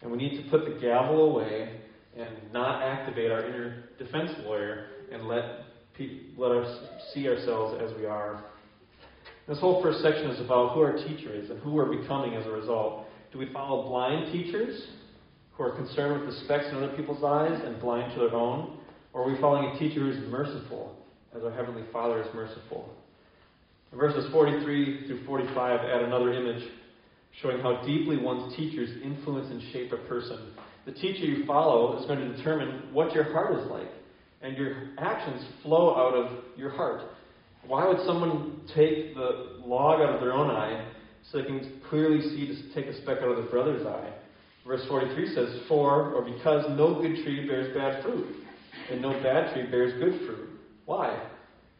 And 0.00 0.10
we 0.10 0.18
need 0.18 0.42
to 0.42 0.50
put 0.50 0.64
the 0.64 0.80
gavel 0.80 1.30
away 1.30 1.80
and 2.16 2.28
not 2.52 2.82
activate 2.82 3.30
our 3.30 3.46
inner 3.46 3.84
defense 3.98 4.30
lawyer 4.44 4.86
and 5.12 5.28
let 5.28 5.44
let 6.36 6.52
us 6.52 6.78
see 7.12 7.28
ourselves 7.28 7.80
as 7.80 7.96
we 7.96 8.06
are. 8.06 8.42
This 9.46 9.58
whole 9.60 9.82
first 9.82 10.00
section 10.02 10.30
is 10.30 10.40
about 10.40 10.74
who 10.74 10.80
our 10.80 10.96
teacher 10.96 11.34
is 11.34 11.50
and 11.50 11.60
who 11.60 11.72
we're 11.72 11.96
becoming 12.00 12.34
as 12.34 12.46
a 12.46 12.50
result. 12.50 13.06
Do 13.32 13.38
we 13.38 13.52
follow 13.52 13.88
blind 13.88 14.32
teachers 14.32 14.88
who 15.52 15.64
are 15.64 15.76
concerned 15.76 16.20
with 16.20 16.34
the 16.34 16.40
specks 16.44 16.64
in 16.70 16.76
other 16.76 16.96
people's 16.96 17.22
eyes 17.22 17.60
and 17.64 17.80
blind 17.80 18.14
to 18.14 18.20
their 18.20 18.34
own? 18.34 18.78
Or 19.12 19.22
are 19.22 19.30
we 19.30 19.40
following 19.40 19.76
a 19.76 19.78
teacher 19.78 20.00
who 20.00 20.10
is 20.10 20.30
merciful, 20.30 20.96
as 21.36 21.42
our 21.44 21.50
Heavenly 21.50 21.84
Father 21.92 22.22
is 22.22 22.28
merciful? 22.34 22.88
In 23.92 23.98
verses 23.98 24.30
43 24.32 25.06
through 25.06 25.26
45 25.26 25.80
add 25.80 26.02
another 26.02 26.32
image 26.32 26.62
showing 27.40 27.60
how 27.60 27.82
deeply 27.86 28.18
one's 28.18 28.54
teachers 28.56 28.90
influence 29.02 29.50
and 29.50 29.62
shape 29.72 29.92
a 29.92 30.08
person. 30.08 30.52
The 30.84 30.92
teacher 30.92 31.24
you 31.24 31.46
follow 31.46 31.98
is 31.98 32.06
going 32.06 32.18
to 32.18 32.36
determine 32.36 32.92
what 32.92 33.14
your 33.14 33.32
heart 33.32 33.58
is 33.58 33.70
like 33.70 33.88
and 34.42 34.56
your 34.56 34.88
actions 34.98 35.44
flow 35.62 35.94
out 35.96 36.14
of 36.14 36.44
your 36.56 36.70
heart. 36.70 37.02
Why 37.66 37.86
would 37.86 38.04
someone 38.04 38.60
take 38.74 39.14
the 39.14 39.60
log 39.64 40.00
out 40.00 40.14
of 40.14 40.20
their 40.20 40.32
own 40.32 40.50
eye 40.50 40.92
so 41.30 41.38
they 41.38 41.44
can 41.44 41.80
clearly 41.88 42.20
see 42.20 42.46
to 42.48 42.74
take 42.74 42.86
a 42.86 43.00
speck 43.02 43.18
out 43.18 43.28
of 43.28 43.36
their 43.36 43.50
brother's 43.50 43.86
eye? 43.86 44.12
Verse 44.66 44.82
43 44.88 45.34
says, 45.34 45.60
For 45.68 46.12
or 46.12 46.24
because 46.24 46.64
no 46.70 47.00
good 47.00 47.22
tree 47.22 47.46
bears 47.46 47.74
bad 47.74 48.02
fruit, 48.02 48.36
and 48.90 49.00
no 49.00 49.12
bad 49.22 49.52
tree 49.54 49.70
bears 49.70 49.92
good 50.00 50.26
fruit. 50.26 50.50
Why? 50.86 51.28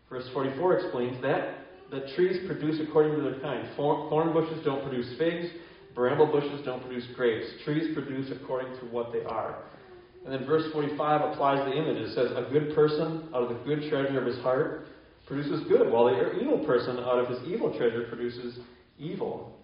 Verse 0.08 0.28
44 0.32 0.78
explains 0.78 1.22
that 1.22 1.61
the 1.92 2.00
trees 2.16 2.40
produce 2.46 2.80
according 2.80 3.14
to 3.16 3.22
their 3.22 3.38
kind. 3.40 3.68
Thorn 3.76 4.32
bushes 4.32 4.64
don't 4.64 4.82
produce 4.82 5.16
figs, 5.18 5.46
bramble 5.94 6.26
bushes 6.26 6.64
don't 6.64 6.80
produce 6.80 7.04
grapes. 7.14 7.46
Trees 7.64 7.94
produce 7.94 8.32
according 8.32 8.72
to 8.80 8.86
what 8.86 9.12
they 9.12 9.22
are. 9.24 9.62
And 10.24 10.32
then 10.32 10.46
verse 10.46 10.64
45 10.72 11.32
applies 11.32 11.64
the 11.66 11.76
image. 11.76 11.98
It 11.98 12.14
says, 12.14 12.30
A 12.30 12.50
good 12.50 12.74
person 12.74 13.28
out 13.34 13.42
of 13.42 13.48
the 13.50 13.62
good 13.64 13.90
treasure 13.90 14.18
of 14.18 14.26
his 14.26 14.38
heart 14.38 14.86
produces 15.26 15.68
good, 15.68 15.92
while 15.92 16.06
the 16.06 16.40
evil 16.40 16.64
person 16.64 16.98
out 16.98 17.18
of 17.18 17.28
his 17.28 17.38
evil 17.46 17.76
treasure 17.76 18.06
produces 18.08 18.58
evil. 18.98 19.58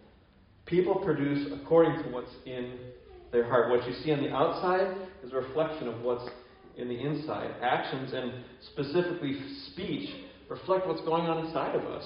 People 0.67 0.97
produce 0.97 1.51
according 1.53 2.03
to 2.03 2.11
what's 2.11 2.33
in 2.45 2.79
their 3.33 3.45
heart. 3.45 3.71
What 3.71 3.87
you 3.87 3.95
see 4.03 4.13
on 4.13 4.23
the 4.23 4.31
outside 4.31 4.97
is 5.25 5.33
a 5.33 5.37
reflection 5.37 5.89
of 5.89 6.03
what's 6.03 6.29
in 6.77 6.89
the 6.89 7.01
inside. 7.01 7.55
Actions 7.63 8.13
and 8.13 8.33
specifically 8.73 9.41
speech 9.73 10.11
reflect 10.49 10.87
what's 10.87 11.03
going 11.03 11.25
on 11.25 11.47
inside 11.47 11.75
of 11.75 11.85
us. 11.85 12.05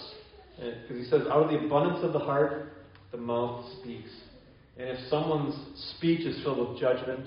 Because 0.56 1.04
he 1.04 1.10
says, 1.10 1.22
out 1.30 1.44
of 1.44 1.50
the 1.50 1.66
abundance 1.66 2.04
of 2.04 2.12
the 2.12 2.18
heart, 2.18 2.72
the 3.10 3.18
mouth 3.18 3.64
speaks. 3.80 4.10
And 4.78 4.88
if 4.88 4.98
someone's 5.08 5.54
speech 5.96 6.20
is 6.26 6.42
filled 6.42 6.70
with 6.70 6.80
judgment, 6.80 7.26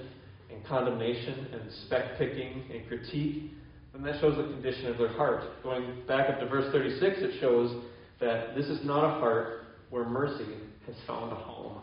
and 0.56 0.66
condemnation 0.66 1.48
and 1.52 1.62
speck 1.86 2.18
picking 2.18 2.64
and 2.74 2.88
critique, 2.88 3.52
then 3.94 4.04
that 4.04 4.20
shows 4.20 4.38
the 4.38 4.44
condition 4.44 4.88
of 4.88 4.98
their 4.98 5.14
heart. 5.14 5.44
Going 5.64 6.04
back 6.08 6.30
up 6.30 6.40
to 6.40 6.48
verse 6.48 6.72
36, 6.72 7.18
it 7.20 7.40
shows 7.40 7.84
that 8.20 8.56
this 8.56 8.66
is 8.66 8.86
not 8.86 9.04
a 9.04 9.20
heart 9.20 9.66
where 9.90 10.06
mercy 10.06 10.56
has 10.86 10.96
found 11.08 11.32
a 11.32 11.36
home. 11.36 11.82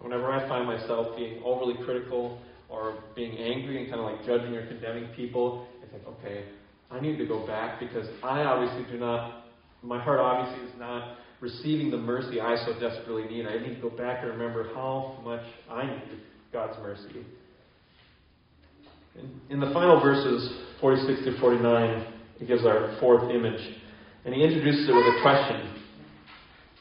Whenever 0.00 0.32
I 0.32 0.48
find 0.48 0.66
myself 0.66 1.16
being 1.16 1.42
overly 1.44 1.74
critical 1.84 2.38
or 2.68 3.02
being 3.14 3.36
angry 3.36 3.82
and 3.82 3.90
kind 3.90 4.00
of 4.00 4.06
like 4.06 4.24
judging 4.24 4.54
or 4.54 4.66
condemning 4.66 5.08
people, 5.14 5.66
it's 5.82 5.92
like, 5.92 6.06
okay, 6.06 6.44
I 6.90 7.00
need 7.00 7.18
to 7.18 7.26
go 7.26 7.46
back 7.46 7.78
because 7.78 8.06
I 8.22 8.40
obviously 8.42 8.90
do 8.92 8.98
not, 8.98 9.44
my 9.82 10.02
heart 10.02 10.18
obviously 10.18 10.66
is 10.66 10.74
not 10.78 11.16
receiving 11.40 11.90
the 11.90 11.96
mercy 11.96 12.40
I 12.40 12.56
so 12.66 12.78
desperately 12.78 13.24
need. 13.24 13.46
I 13.46 13.58
need 13.58 13.76
to 13.76 13.80
go 13.80 13.90
back 13.90 14.22
and 14.22 14.30
remember 14.32 14.74
how 14.74 15.18
much 15.24 15.44
I 15.70 15.86
need 15.86 16.20
God's 16.52 16.76
mercy. 16.82 17.24
In, 19.50 19.60
the 19.60 19.70
final 19.72 20.00
verses, 20.00 20.50
46 20.80 21.24
to 21.24 21.40
49, 21.40 22.06
he 22.38 22.46
gives 22.46 22.64
our 22.64 22.96
fourth 23.00 23.30
image. 23.30 23.60
And 24.24 24.34
he 24.34 24.42
introduces 24.42 24.88
it 24.88 24.92
with 24.92 25.04
a 25.04 25.22
question. 25.22 25.76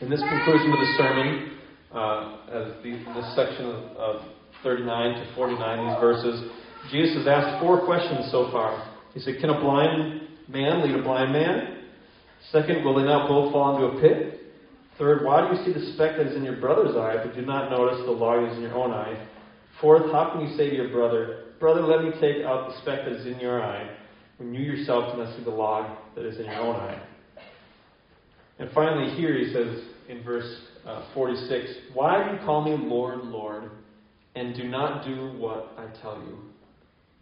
In 0.01 0.09
this 0.09 0.21
conclusion 0.21 0.71
of 0.71 0.79
the 0.79 0.93
sermon, 0.97 1.57
uh, 1.91 2.81
the, 2.83 2.91
this 3.15 3.35
section 3.35 3.65
of, 3.65 3.83
of 3.97 4.21
39 4.63 5.15
to 5.15 5.35
49, 5.35 5.87
these 5.87 5.99
verses, 5.99 6.51
Jesus 6.91 7.17
has 7.17 7.27
asked 7.27 7.61
four 7.61 7.85
questions 7.85 8.29
so 8.31 8.49
far. 8.51 8.88
He 9.13 9.19
said, 9.19 9.39
Can 9.39 9.49
a 9.49 9.59
blind 9.59 10.21
man 10.47 10.81
lead 10.81 10.95
a 10.95 11.03
blind 11.03 11.31
man? 11.33 11.83
Second, 12.51 12.83
will 12.83 12.95
they 12.95 13.03
not 13.03 13.27
both 13.27 13.51
fall 13.51 13.75
into 13.75 13.97
a 13.97 14.01
pit? 14.01 14.41
Third, 14.97 15.23
why 15.23 15.41
do 15.41 15.55
you 15.55 15.65
see 15.65 15.73
the 15.73 15.93
speck 15.93 16.17
that 16.17 16.27
is 16.27 16.35
in 16.35 16.43
your 16.43 16.59
brother's 16.59 16.95
eye, 16.95 17.23
but 17.23 17.33
do 17.33 17.41
not 17.41 17.69
notice 17.69 17.99
the 18.05 18.11
log 18.11 18.43
that 18.43 18.51
is 18.51 18.57
in 18.57 18.63
your 18.63 18.75
own 18.75 18.91
eye? 18.91 19.27
Fourth, 19.79 20.11
how 20.11 20.31
can 20.31 20.47
you 20.47 20.57
say 20.57 20.69
to 20.69 20.75
your 20.75 20.89
brother, 20.89 21.45
Brother, 21.59 21.81
let 21.81 22.03
me 22.03 22.11
take 22.21 22.45
out 22.45 22.69
the 22.69 22.81
speck 22.81 23.03
that 23.05 23.13
is 23.13 23.25
in 23.25 23.39
your 23.39 23.61
eye, 23.61 23.95
when 24.37 24.53
you 24.53 24.61
yourself 24.61 25.13
do 25.13 25.21
not 25.21 25.37
see 25.37 25.43
the 25.43 25.49
log 25.49 25.97
that 26.15 26.25
is 26.25 26.37
in 26.37 26.45
your 26.45 26.55
own 26.55 26.75
eye. 26.75 27.01
And 28.59 28.69
finally, 28.73 29.15
here 29.15 29.37
he 29.37 29.51
says 29.53 29.83
in 30.07 30.23
verse 30.23 30.61
uh, 30.85 31.13
46 31.13 31.69
Why 31.93 32.23
do 32.23 32.35
you 32.35 32.45
call 32.45 32.63
me 32.63 32.77
Lord, 32.77 33.25
Lord, 33.25 33.71
and 34.35 34.55
do 34.55 34.63
not 34.69 35.05
do 35.05 35.37
what 35.37 35.73
I 35.77 35.87
tell 36.01 36.15
you? 36.17 36.48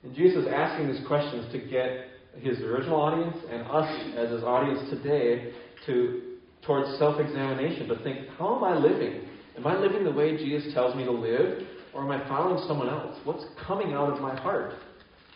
And 0.08 0.15
Jesus 0.15 0.46
is 0.46 0.48
asking 0.48 0.88
these 0.88 1.06
questions 1.06 1.52
to 1.52 1.60
get 1.60 2.08
his 2.39 2.60
original 2.60 3.02
audience 3.02 3.36
and 3.52 3.63
us 3.63 4.15
as 4.15 4.32
his 4.32 4.41
audience 4.41 4.89
today 4.89 5.52
to 5.86 6.22
towards 6.65 6.98
self-examination, 6.98 7.89
to 7.89 8.02
think, 8.04 8.30
how 8.38 8.56
am 8.56 8.63
I 8.63 8.78
living? 8.78 9.28
Am 9.58 9.67
I 9.67 9.78
living 9.78 10.06
the 10.06 10.12
way 10.12 10.38
Jesus 10.38 10.74
tells 10.74 10.96
me 10.96 11.04
to 11.04 11.12
live? 11.12 11.67
Or 11.93 12.04
am 12.04 12.12
I 12.12 12.26
following 12.28 12.63
someone 12.67 12.88
else? 12.89 13.17
What's 13.26 13.43
coming 13.65 13.93
out 13.93 14.13
of 14.13 14.22
my 14.22 14.36
heart? 14.36 14.76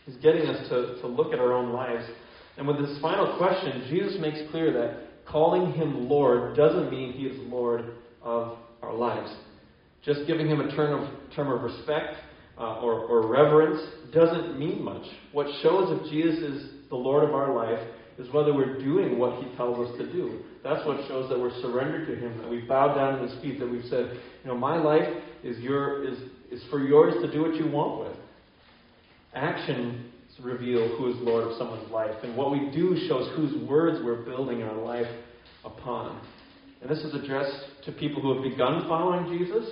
He's 0.05 0.15
getting 0.17 0.43
us 0.47 0.69
to, 0.69 1.01
to 1.01 1.07
look 1.07 1.33
at 1.33 1.39
our 1.39 1.51
own 1.51 1.73
lives. 1.73 2.05
And 2.57 2.65
with 2.65 2.79
this 2.79 2.97
final 3.01 3.37
question, 3.37 3.87
Jesus 3.89 4.19
makes 4.21 4.39
clear 4.51 4.71
that 4.71 5.25
calling 5.25 5.73
him 5.73 6.07
Lord 6.07 6.55
doesn't 6.55 6.89
mean 6.89 7.11
he 7.11 7.25
is 7.25 7.37
Lord 7.49 7.93
of 8.21 8.57
our 8.81 8.93
lives. 8.93 9.33
Just 10.03 10.21
giving 10.27 10.47
him 10.47 10.61
a 10.61 10.73
term 10.75 11.03
of, 11.03 11.33
term 11.35 11.51
of 11.51 11.61
respect 11.61 12.15
uh, 12.61 12.79
or, 12.79 12.93
or 12.93 13.27
reverence 13.27 13.81
doesn't 14.13 14.59
mean 14.59 14.83
much. 14.83 15.03
What 15.31 15.47
shows 15.63 15.99
if 15.99 16.11
Jesus 16.11 16.39
is 16.43 16.71
the 16.89 16.95
Lord 16.95 17.27
of 17.27 17.33
our 17.33 17.55
life 17.55 17.79
is 18.19 18.31
whether 18.31 18.53
we're 18.53 18.77
doing 18.79 19.17
what 19.17 19.43
he 19.43 19.55
tells 19.55 19.89
us 19.89 19.97
to 19.97 20.11
do. 20.11 20.43
That's 20.63 20.85
what 20.85 20.97
shows 21.07 21.27
that 21.29 21.39
we're 21.39 21.59
surrendered 21.61 22.07
to 22.07 22.15
him, 22.15 22.37
that 22.37 22.49
we 22.49 22.61
bow 22.61 22.93
down 22.93 23.15
at 23.15 23.29
his 23.29 23.41
feet, 23.41 23.59
that 23.59 23.69
we've 23.69 23.85
said, 23.85 24.19
you 24.43 24.49
know, 24.49 24.57
my 24.57 24.77
life 24.77 25.07
is 25.43 25.57
your 25.59 26.07
is 26.07 26.19
is 26.51 26.61
for 26.69 26.79
yours 26.79 27.15
to 27.23 27.31
do 27.31 27.41
what 27.41 27.55
you 27.55 27.67
want 27.71 28.01
with. 28.01 28.17
Actions 29.33 30.11
reveal 30.43 30.97
who 30.97 31.09
is 31.09 31.15
Lord 31.19 31.47
of 31.47 31.57
someone's 31.57 31.89
life, 31.91 32.15
and 32.23 32.35
what 32.35 32.51
we 32.51 32.71
do 32.71 32.97
shows 33.07 33.31
whose 33.35 33.67
words 33.67 33.99
we're 34.03 34.23
building 34.23 34.63
our 34.63 34.75
life 34.75 35.07
upon. 35.63 36.19
And 36.81 36.89
this 36.89 36.99
is 36.99 37.13
addressed 37.13 37.85
to 37.85 37.91
people 37.91 38.21
who 38.21 38.33
have 38.33 38.43
begun 38.43 38.87
following 38.87 39.37
Jesus 39.37 39.65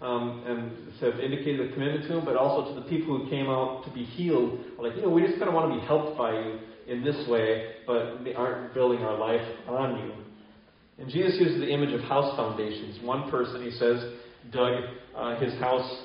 um, 0.00 0.44
and 0.46 0.92
have 1.00 1.20
indicated 1.20 1.70
a 1.70 1.72
commitment 1.72 2.06
to 2.08 2.18
Him, 2.18 2.24
but 2.24 2.36
also 2.36 2.74
to 2.74 2.80
the 2.80 2.86
people 2.88 3.18
who 3.18 3.30
came 3.30 3.48
out 3.48 3.84
to 3.84 3.90
be 3.92 4.04
healed. 4.04 4.60
Like, 4.78 4.96
you 4.96 5.02
know, 5.02 5.08
we 5.08 5.22
just 5.22 5.38
kind 5.38 5.48
of 5.48 5.54
want 5.54 5.72
to 5.72 5.80
be 5.80 5.86
helped 5.86 6.18
by 6.18 6.32
you 6.32 6.58
in 6.86 7.02
this 7.02 7.16
way, 7.28 7.72
but 7.86 8.22
we 8.22 8.34
aren't 8.34 8.74
building 8.74 9.00
our 9.00 9.18
life 9.18 9.46
on 9.68 9.98
you. 9.98 10.12
And 10.98 11.10
Jesus 11.10 11.38
uses 11.38 11.60
the 11.60 11.68
image 11.68 11.92
of 11.92 12.00
house 12.02 12.36
foundations. 12.36 13.02
One 13.02 13.30
person, 13.30 13.62
he 13.62 13.70
says, 13.72 14.12
dug 14.52 14.72
uh, 15.14 15.38
his 15.40 15.52
house 15.60 16.04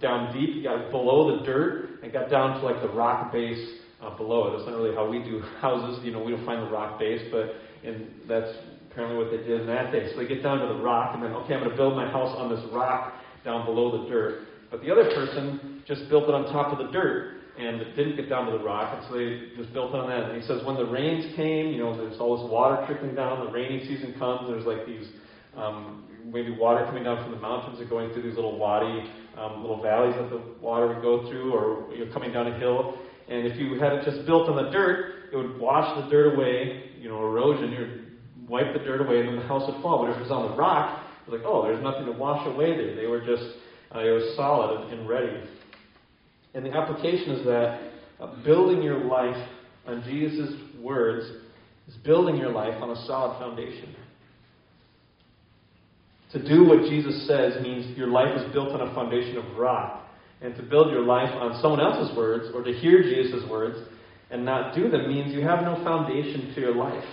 down 0.00 0.32
deep. 0.32 0.64
Got 0.64 0.90
below 0.90 1.36
the 1.36 1.44
dirt 1.44 2.02
and 2.02 2.12
got 2.12 2.30
down 2.30 2.60
to 2.60 2.66
like 2.66 2.80
the 2.80 2.88
rock 2.88 3.32
base 3.32 3.80
uh, 4.00 4.16
below 4.16 4.48
it. 4.48 4.56
That's 4.56 4.68
not 4.68 4.76
really 4.76 4.94
how 4.94 5.08
we 5.08 5.18
do 5.18 5.40
houses. 5.60 6.04
You 6.04 6.12
know, 6.12 6.22
we 6.22 6.32
don't 6.32 6.46
find 6.46 6.66
the 6.66 6.70
rock 6.70 6.98
base, 6.98 7.22
but 7.30 7.54
and 7.84 8.08
that's 8.28 8.50
apparently 8.90 9.18
what 9.18 9.30
they 9.30 9.38
did 9.38 9.62
in 9.62 9.66
that 9.66 9.92
day. 9.92 10.10
So 10.12 10.20
they 10.20 10.26
get 10.26 10.42
down 10.42 10.58
to 10.58 10.66
the 10.66 10.80
rock 10.80 11.14
and 11.14 11.22
then, 11.22 11.32
okay, 11.32 11.54
I'm 11.54 11.60
going 11.60 11.70
to 11.70 11.76
build 11.76 11.96
my 11.96 12.10
house 12.10 12.34
on 12.36 12.50
this 12.50 12.64
rock 12.72 13.14
down 13.44 13.64
below 13.66 14.02
the 14.02 14.08
dirt. 14.08 14.46
But 14.70 14.82
the 14.82 14.90
other 14.90 15.04
person 15.14 15.82
just 15.86 16.08
built 16.08 16.24
it 16.24 16.34
on 16.34 16.44
top 16.52 16.72
of 16.72 16.78
the 16.86 16.92
dirt 16.92 17.40
and 17.58 17.80
it 17.80 17.94
didn't 17.96 18.16
get 18.16 18.28
down 18.28 18.46
to 18.46 18.56
the 18.56 18.64
rock, 18.64 18.96
and 18.96 19.04
so 19.06 19.18
they 19.18 19.52
just 19.56 19.72
built 19.74 19.92
it 19.92 20.00
on 20.00 20.08
that. 20.08 20.30
And 20.30 20.40
he 20.40 20.46
says, 20.46 20.64
when 20.64 20.76
the 20.76 20.86
rains 20.86 21.34
came, 21.36 21.68
you 21.68 21.78
know, 21.78 21.96
there's 21.96 22.18
all 22.18 22.40
this 22.40 22.50
water 22.50 22.86
trickling 22.86 23.14
down. 23.14 23.44
The 23.44 23.52
rainy 23.52 23.84
season 23.84 24.14
comes. 24.18 24.48
There's 24.48 24.64
like 24.64 24.86
these 24.86 25.08
um, 25.56 26.08
maybe 26.24 26.56
water 26.56 26.84
coming 26.86 27.04
down 27.04 27.22
from 27.22 27.32
the 27.32 27.40
mountains 27.40 27.80
and 27.80 27.90
going 27.90 28.12
through 28.12 28.22
these 28.22 28.36
little 28.36 28.56
wadi, 28.56 29.10
um, 29.36 29.60
little 29.60 29.82
valleys 29.82 30.14
that 30.16 30.30
the 30.30 30.40
water 30.60 30.88
would 30.88 31.02
go 31.02 31.28
through, 31.28 31.52
or 31.52 31.92
you 31.92 32.06
know, 32.06 32.12
coming 32.12 32.32
down 32.32 32.46
a 32.46 32.58
hill. 32.58 32.96
And 33.28 33.46
if 33.46 33.58
you 33.58 33.78
had 33.78 33.92
it 33.92 34.04
just 34.04 34.24
built 34.26 34.48
on 34.48 34.56
the 34.56 34.70
dirt, 34.70 35.30
it 35.32 35.36
would 35.36 35.58
wash 35.58 36.02
the 36.02 36.10
dirt 36.10 36.34
away, 36.34 36.90
you 36.98 37.08
know, 37.08 37.18
erosion, 37.18 37.72
you'd 37.72 38.48
wipe 38.48 38.72
the 38.72 38.80
dirt 38.80 39.00
away, 39.00 39.20
and 39.20 39.28
then 39.28 39.36
the 39.36 39.46
house 39.46 39.70
would 39.70 39.80
fall. 39.82 40.04
But 40.04 40.12
if 40.12 40.16
it 40.16 40.22
was 40.22 40.30
on 40.30 40.50
the 40.50 40.56
rock, 40.56 40.99
it 41.26 41.30
was 41.30 41.40
like, 41.40 41.46
oh, 41.46 41.62
there's 41.62 41.82
nothing 41.82 42.06
to 42.06 42.12
wash 42.12 42.46
away 42.46 42.76
there. 42.76 42.96
They 42.96 43.06
were 43.06 43.20
just, 43.20 43.44
uh, 43.94 44.00
it 44.00 44.10
was 44.10 44.36
solid 44.36 44.92
and 44.92 45.08
ready. 45.08 45.42
And 46.54 46.64
the 46.64 46.72
application 46.72 47.32
is 47.32 47.44
that 47.46 47.80
uh, 48.20 48.42
building 48.44 48.82
your 48.82 49.04
life 49.04 49.48
on 49.86 50.02
Jesus' 50.04 50.52
words 50.80 51.24
is 51.88 51.94
building 52.04 52.36
your 52.36 52.50
life 52.50 52.80
on 52.82 52.90
a 52.90 53.06
solid 53.06 53.38
foundation. 53.38 53.94
To 56.32 56.48
do 56.48 56.64
what 56.64 56.88
Jesus 56.88 57.26
says 57.26 57.60
means 57.62 57.96
your 57.96 58.08
life 58.08 58.36
is 58.36 58.52
built 58.52 58.70
on 58.70 58.88
a 58.88 58.94
foundation 58.94 59.36
of 59.36 59.56
rock. 59.56 60.06
And 60.40 60.56
to 60.56 60.62
build 60.62 60.90
your 60.90 61.04
life 61.04 61.30
on 61.34 61.60
someone 61.60 61.80
else's 61.80 62.16
words 62.16 62.46
or 62.54 62.62
to 62.62 62.72
hear 62.72 63.02
Jesus' 63.02 63.48
words 63.50 63.76
and 64.30 64.44
not 64.44 64.74
do 64.74 64.88
them 64.88 65.08
means 65.08 65.34
you 65.34 65.42
have 65.42 65.62
no 65.62 65.82
foundation 65.84 66.52
to 66.54 66.60
your 66.60 66.74
life. 66.74 67.04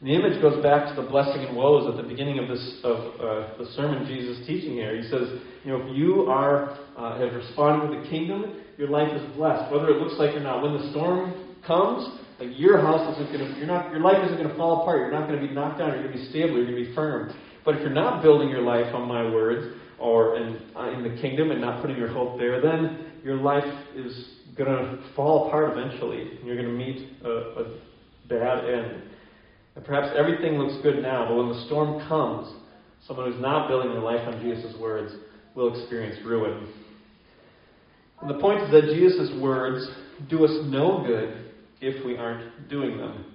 The 0.00 0.14
image 0.14 0.40
goes 0.40 0.62
back 0.62 0.94
to 0.94 1.00
the 1.00 1.08
blessing 1.08 1.42
and 1.42 1.56
woes 1.56 1.90
at 1.90 2.00
the 2.00 2.08
beginning 2.08 2.38
of 2.38 2.48
this 2.48 2.80
of 2.84 2.98
uh, 3.18 3.58
the 3.58 3.66
sermon 3.74 4.06
Jesus 4.06 4.46
teaching 4.46 4.74
here. 4.74 4.96
He 4.96 5.08
says, 5.08 5.40
you 5.64 5.72
know, 5.72 5.82
if 5.82 5.96
you 5.96 6.30
are 6.30 6.78
uh, 6.96 7.18
have 7.18 7.34
responded 7.34 7.94
to 7.94 8.02
the 8.02 8.08
kingdom, 8.08 8.62
your 8.76 8.88
life 8.88 9.10
is 9.12 9.22
blessed, 9.34 9.72
whether 9.72 9.88
it 9.88 9.96
looks 9.96 10.14
like 10.18 10.36
or 10.36 10.40
not. 10.40 10.62
When 10.62 10.78
the 10.78 10.90
storm 10.90 11.56
comes, 11.66 12.20
like 12.38 12.50
your 12.54 12.80
house 12.80 13.12
isn't 13.14 13.32
going 13.32 13.52
to, 13.52 13.58
you're 13.58 13.66
not, 13.66 13.90
your 13.90 14.00
life 14.00 14.24
isn't 14.24 14.36
going 14.36 14.48
to 14.48 14.56
fall 14.56 14.82
apart. 14.82 15.00
You're 15.00 15.10
not 15.10 15.26
going 15.26 15.40
to 15.40 15.46
be 15.46 15.52
knocked 15.52 15.80
down. 15.80 15.90
You're 15.90 16.04
going 16.04 16.12
to 16.12 16.18
be 16.18 16.30
stable. 16.30 16.56
You're 16.56 16.70
going 16.70 16.84
to 16.84 16.88
be 16.90 16.94
firm. 16.94 17.34
But 17.64 17.74
if 17.74 17.80
you're 17.80 17.90
not 17.90 18.22
building 18.22 18.48
your 18.48 18.62
life 18.62 18.94
on 18.94 19.08
my 19.08 19.22
words 19.22 19.76
or 19.98 20.36
in, 20.36 20.62
uh, 20.76 20.90
in 20.92 21.02
the 21.02 21.20
kingdom 21.20 21.50
and 21.50 21.60
not 21.60 21.82
putting 21.82 21.96
your 21.96 22.08
hope 22.08 22.38
there, 22.38 22.60
then 22.60 23.10
your 23.24 23.36
life 23.36 23.66
is 23.96 24.36
going 24.56 24.70
to 24.70 25.02
fall 25.16 25.48
apart 25.48 25.76
eventually. 25.76 26.38
You're 26.44 26.56
going 26.56 26.68
to 26.68 26.72
meet 26.72 27.12
a, 27.24 27.30
a 27.30 27.78
bad 28.28 28.64
end. 28.64 29.02
And 29.78 29.86
perhaps 29.86 30.08
everything 30.18 30.58
looks 30.58 30.74
good 30.82 31.00
now, 31.00 31.28
but 31.28 31.36
when 31.36 31.50
the 31.50 31.64
storm 31.66 32.00
comes, 32.08 32.52
someone 33.06 33.30
who's 33.30 33.40
not 33.40 33.68
building 33.68 33.92
their 33.92 34.02
life 34.02 34.26
on 34.26 34.42
Jesus' 34.42 34.74
words 34.76 35.12
will 35.54 35.72
experience 35.72 36.18
ruin. 36.26 36.66
And 38.20 38.28
the 38.28 38.40
point 38.40 38.60
is 38.60 38.72
that 38.72 38.92
Jesus' 38.92 39.40
words 39.40 39.88
do 40.28 40.44
us 40.44 40.50
no 40.64 41.04
good 41.06 41.52
if 41.80 42.04
we 42.04 42.16
aren't 42.16 42.68
doing 42.68 42.98
them. 42.98 43.26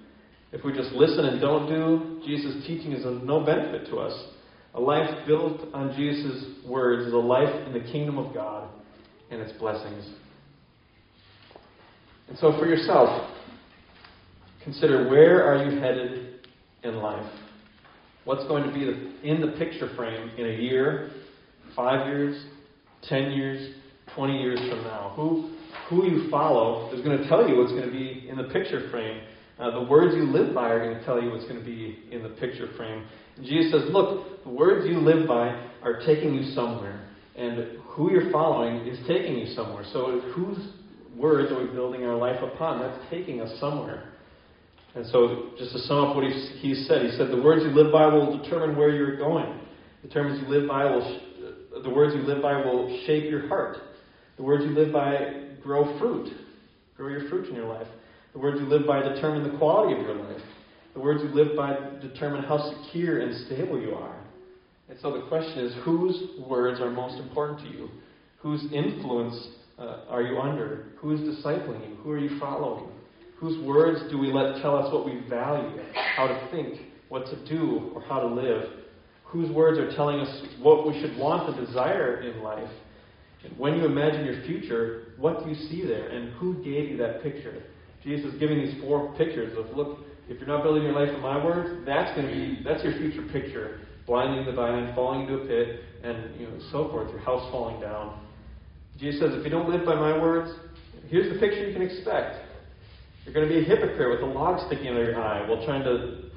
If 0.51 0.65
we 0.65 0.73
just 0.73 0.91
listen 0.91 1.23
and 1.23 1.39
don't 1.39 1.69
do, 1.69 2.21
Jesus' 2.25 2.67
teaching 2.67 2.91
is 2.91 3.05
of 3.05 3.23
no 3.23 3.45
benefit 3.45 3.87
to 3.91 3.99
us. 3.99 4.25
A 4.73 4.81
life 4.81 5.25
built 5.25 5.73
on 5.73 5.95
Jesus' 5.95 6.43
words 6.67 7.07
is 7.07 7.13
a 7.13 7.17
life 7.17 7.55
in 7.67 7.71
the 7.71 7.89
kingdom 7.89 8.17
of 8.17 8.33
God 8.33 8.67
and 9.31 9.39
its 9.39 9.57
blessings. 9.57 10.09
And 12.27 12.37
so 12.37 12.51
for 12.59 12.65
yourself, 12.65 13.31
consider 14.65 15.07
where 15.07 15.45
are 15.45 15.63
you 15.63 15.79
headed 15.79 16.22
in 16.83 16.97
life? 16.97 17.31
What's 18.25 18.45
going 18.47 18.63
to 18.63 18.73
be 18.73 18.85
the, 18.85 19.29
in 19.29 19.41
the 19.41 19.57
picture 19.57 19.93
frame 19.95 20.31
in 20.37 20.45
a 20.45 20.53
year, 20.53 21.11
five 21.75 22.07
years, 22.07 22.45
ten 23.09 23.31
years, 23.31 23.75
twenty 24.15 24.41
years 24.41 24.59
from 24.59 24.83
now? 24.83 25.13
Who, 25.15 25.55
who 25.89 26.05
you 26.05 26.29
follow 26.29 26.93
is 26.93 27.03
going 27.03 27.17
to 27.17 27.27
tell 27.27 27.47
you 27.47 27.57
what's 27.57 27.71
going 27.71 27.85
to 27.85 27.91
be 27.91 28.27
in 28.29 28.37
the 28.37 28.45
picture 28.45 28.89
frame. 28.89 29.21
Uh, 29.59 29.71
the 29.71 29.83
words 29.83 30.15
you 30.15 30.23
live 30.23 30.55
by 30.55 30.69
are 30.69 30.79
going 30.79 30.97
to 30.97 31.05
tell 31.05 31.21
you 31.21 31.29
what's 31.29 31.43
going 31.43 31.59
to 31.59 31.65
be 31.65 31.99
in 32.11 32.23
the 32.23 32.29
picture 32.29 32.69
frame. 32.75 33.05
And 33.37 33.45
Jesus 33.45 33.71
says, 33.71 33.91
Look, 33.91 34.43
the 34.43 34.49
words 34.49 34.87
you 34.87 34.99
live 34.99 35.27
by 35.27 35.49
are 35.83 35.99
taking 36.05 36.33
you 36.33 36.53
somewhere. 36.53 37.07
And 37.35 37.79
who 37.87 38.11
you're 38.11 38.31
following 38.31 38.87
is 38.87 38.97
taking 39.07 39.37
you 39.37 39.53
somewhere. 39.53 39.83
So, 39.91 40.21
whose 40.33 40.57
words 41.17 41.51
are 41.51 41.63
we 41.63 41.71
building 41.73 42.03
our 42.03 42.15
life 42.15 42.41
upon? 42.41 42.79
That's 42.79 43.09
taking 43.09 43.41
us 43.41 43.59
somewhere. 43.59 44.12
And 44.95 45.05
so, 45.07 45.49
just 45.57 45.71
to 45.71 45.79
sum 45.79 46.05
up 46.05 46.15
what 46.15 46.23
he, 46.23 46.31
he 46.59 46.75
said, 46.85 47.01
he 47.01 47.17
said, 47.17 47.29
The 47.29 47.41
words 47.41 47.63
you 47.63 47.71
live 47.71 47.91
by 47.91 48.07
will 48.07 48.37
determine 48.37 48.77
where 48.77 48.89
you're 48.89 49.17
going. 49.17 49.59
The 50.03 50.09
terms 50.09 50.39
you 50.41 50.47
live 50.47 50.67
by 50.67 50.85
will, 50.85 51.01
sh- 51.01 51.83
the 51.83 51.89
words 51.89 52.13
you 52.15 52.21
live 52.21 52.41
by 52.41 52.57
will 52.63 53.01
shape 53.07 53.29
your 53.29 53.47
heart. 53.47 53.77
The 54.37 54.43
words 54.43 54.63
you 54.63 54.71
live 54.71 54.93
by 54.93 55.47
grow 55.63 55.97
fruit, 55.97 56.31
grow 56.95 57.07
your 57.07 57.27
fruit 57.29 57.49
in 57.49 57.55
your 57.55 57.67
life. 57.67 57.87
The 58.33 58.39
words 58.39 58.59
you 58.59 58.67
live 58.67 58.85
by 58.85 59.01
determine 59.01 59.51
the 59.51 59.57
quality 59.57 59.99
of 59.99 60.05
your 60.05 60.15
life. 60.15 60.41
The 60.93 60.99
words 60.99 61.21
you 61.23 61.29
live 61.29 61.55
by 61.55 61.75
determine 62.01 62.43
how 62.43 62.73
secure 62.83 63.21
and 63.21 63.45
stable 63.47 63.79
you 63.79 63.93
are. 63.93 64.19
And 64.89 64.97
so 65.01 65.19
the 65.19 65.27
question 65.27 65.59
is 65.59 65.73
whose 65.83 66.39
words 66.47 66.79
are 66.81 66.91
most 66.91 67.19
important 67.19 67.59
to 67.61 67.67
you? 67.67 67.89
Whose 68.41 68.63
influence 68.71 69.47
uh, 69.79 70.01
are 70.09 70.21
you 70.21 70.37
under? 70.39 70.87
Who 70.97 71.13
is 71.13 71.21
discipling 71.21 71.89
you? 71.89 71.95
Who 71.97 72.11
are 72.11 72.19
you 72.19 72.39
following? 72.39 72.92
Whose 73.43 73.61
words 73.67 73.99
do 74.09 74.17
we 74.17 74.31
let 74.31 74.61
tell 74.61 74.77
us 74.77 74.89
what 74.93 75.03
we 75.03 75.19
value, 75.29 75.77
how 76.15 76.27
to 76.27 76.47
think, 76.49 76.79
what 77.09 77.25
to 77.25 77.45
do, 77.45 77.91
or 77.93 78.01
how 78.03 78.21
to 78.21 78.27
live? 78.27 78.69
Whose 79.25 79.51
words 79.51 79.77
are 79.77 79.93
telling 79.97 80.21
us 80.21 80.47
what 80.61 80.87
we 80.87 80.97
should 81.01 81.17
want 81.17 81.53
and 81.53 81.67
desire 81.67 82.21
in 82.21 82.41
life? 82.41 82.69
And 83.43 83.51
when 83.59 83.75
you 83.75 83.85
imagine 83.85 84.23
your 84.23 84.41
future, 84.45 85.07
what 85.17 85.43
do 85.43 85.49
you 85.49 85.55
see 85.55 85.85
there? 85.85 86.07
And 86.07 86.31
who 86.35 86.63
gave 86.63 86.89
you 86.89 86.95
that 86.99 87.21
picture? 87.21 87.63
Jesus 88.01 88.33
is 88.33 88.39
giving 88.39 88.59
these 88.59 88.79
four 88.79 89.13
pictures 89.17 89.57
of 89.57 89.75
look, 89.75 89.99
if 90.29 90.39
you're 90.39 90.47
not 90.47 90.63
building 90.63 90.83
your 90.83 90.93
life 90.93 91.13
on 91.13 91.19
my 91.19 91.43
words, 91.43 91.85
that's 91.85 92.15
going 92.15 92.29
to 92.29 92.33
be 92.33 92.63
that's 92.63 92.81
your 92.81 92.93
future 92.93 93.27
picture. 93.33 93.81
Blinding 94.07 94.45
the 94.45 94.53
blind, 94.53 94.95
falling 94.95 95.27
into 95.27 95.43
a 95.43 95.45
pit, 95.45 95.81
and 96.01 96.39
you 96.39 96.47
know 96.47 96.57
so 96.71 96.87
forth. 96.87 97.09
Your 97.09 97.19
house 97.19 97.51
falling 97.51 97.81
down. 97.81 98.25
Jesus 98.97 99.19
says, 99.19 99.31
if 99.33 99.43
you 99.43 99.49
don't 99.49 99.69
live 99.69 99.85
by 99.85 99.95
my 99.95 100.17
words, 100.17 100.49
here's 101.09 101.33
the 101.33 101.37
picture 101.41 101.67
you 101.67 101.73
can 101.73 101.81
expect. 101.81 102.42
You're 103.25 103.33
going 103.33 103.47
to 103.47 103.53
be 103.53 103.61
a 103.61 103.63
hypocrite 103.63 104.09
with 104.09 104.19
a 104.19 104.31
log 104.31 104.59
sticking 104.67 104.87
of 104.87 104.95
your 104.95 105.21
eye 105.21 105.47
while 105.47 105.63
trying 105.65 105.83
to 105.83 106.29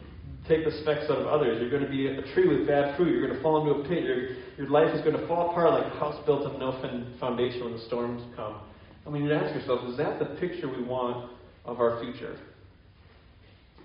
take 0.47 0.65
the 0.65 0.71
specks 0.83 1.11
out 1.11 1.19
of 1.19 1.27
others. 1.27 1.59
You're 1.61 1.71
going 1.71 1.83
to 1.83 1.91
be 1.91 2.07
a 2.07 2.23
tree 2.33 2.47
with 2.47 2.67
bad 2.67 2.97
fruit. 2.97 3.11
You're 3.11 3.27
going 3.27 3.37
to 3.37 3.43
fall 3.43 3.67
into 3.67 3.83
a 3.83 3.89
pit. 3.89 4.05
Your, 4.05 4.39
your 4.57 4.71
life 4.71 4.95
is 4.95 5.03
going 5.03 5.19
to 5.19 5.27
fall 5.27 5.51
apart 5.51 5.73
like 5.73 5.93
a 5.93 5.99
house 5.99 6.25
built 6.25 6.47
on 6.47 6.61
no 6.61 6.79
foundation 7.19 7.65
when 7.65 7.73
the 7.73 7.85
storms 7.87 8.23
come. 8.37 8.61
And 9.05 9.13
we 9.13 9.19
need 9.19 9.29
to 9.29 9.35
ask 9.35 9.55
ourselves, 9.55 9.91
is 9.91 9.97
that 9.99 10.19
the 10.19 10.37
picture 10.39 10.69
we 10.69 10.83
want 10.83 11.31
of 11.65 11.81
our 11.81 12.01
future? 12.01 12.39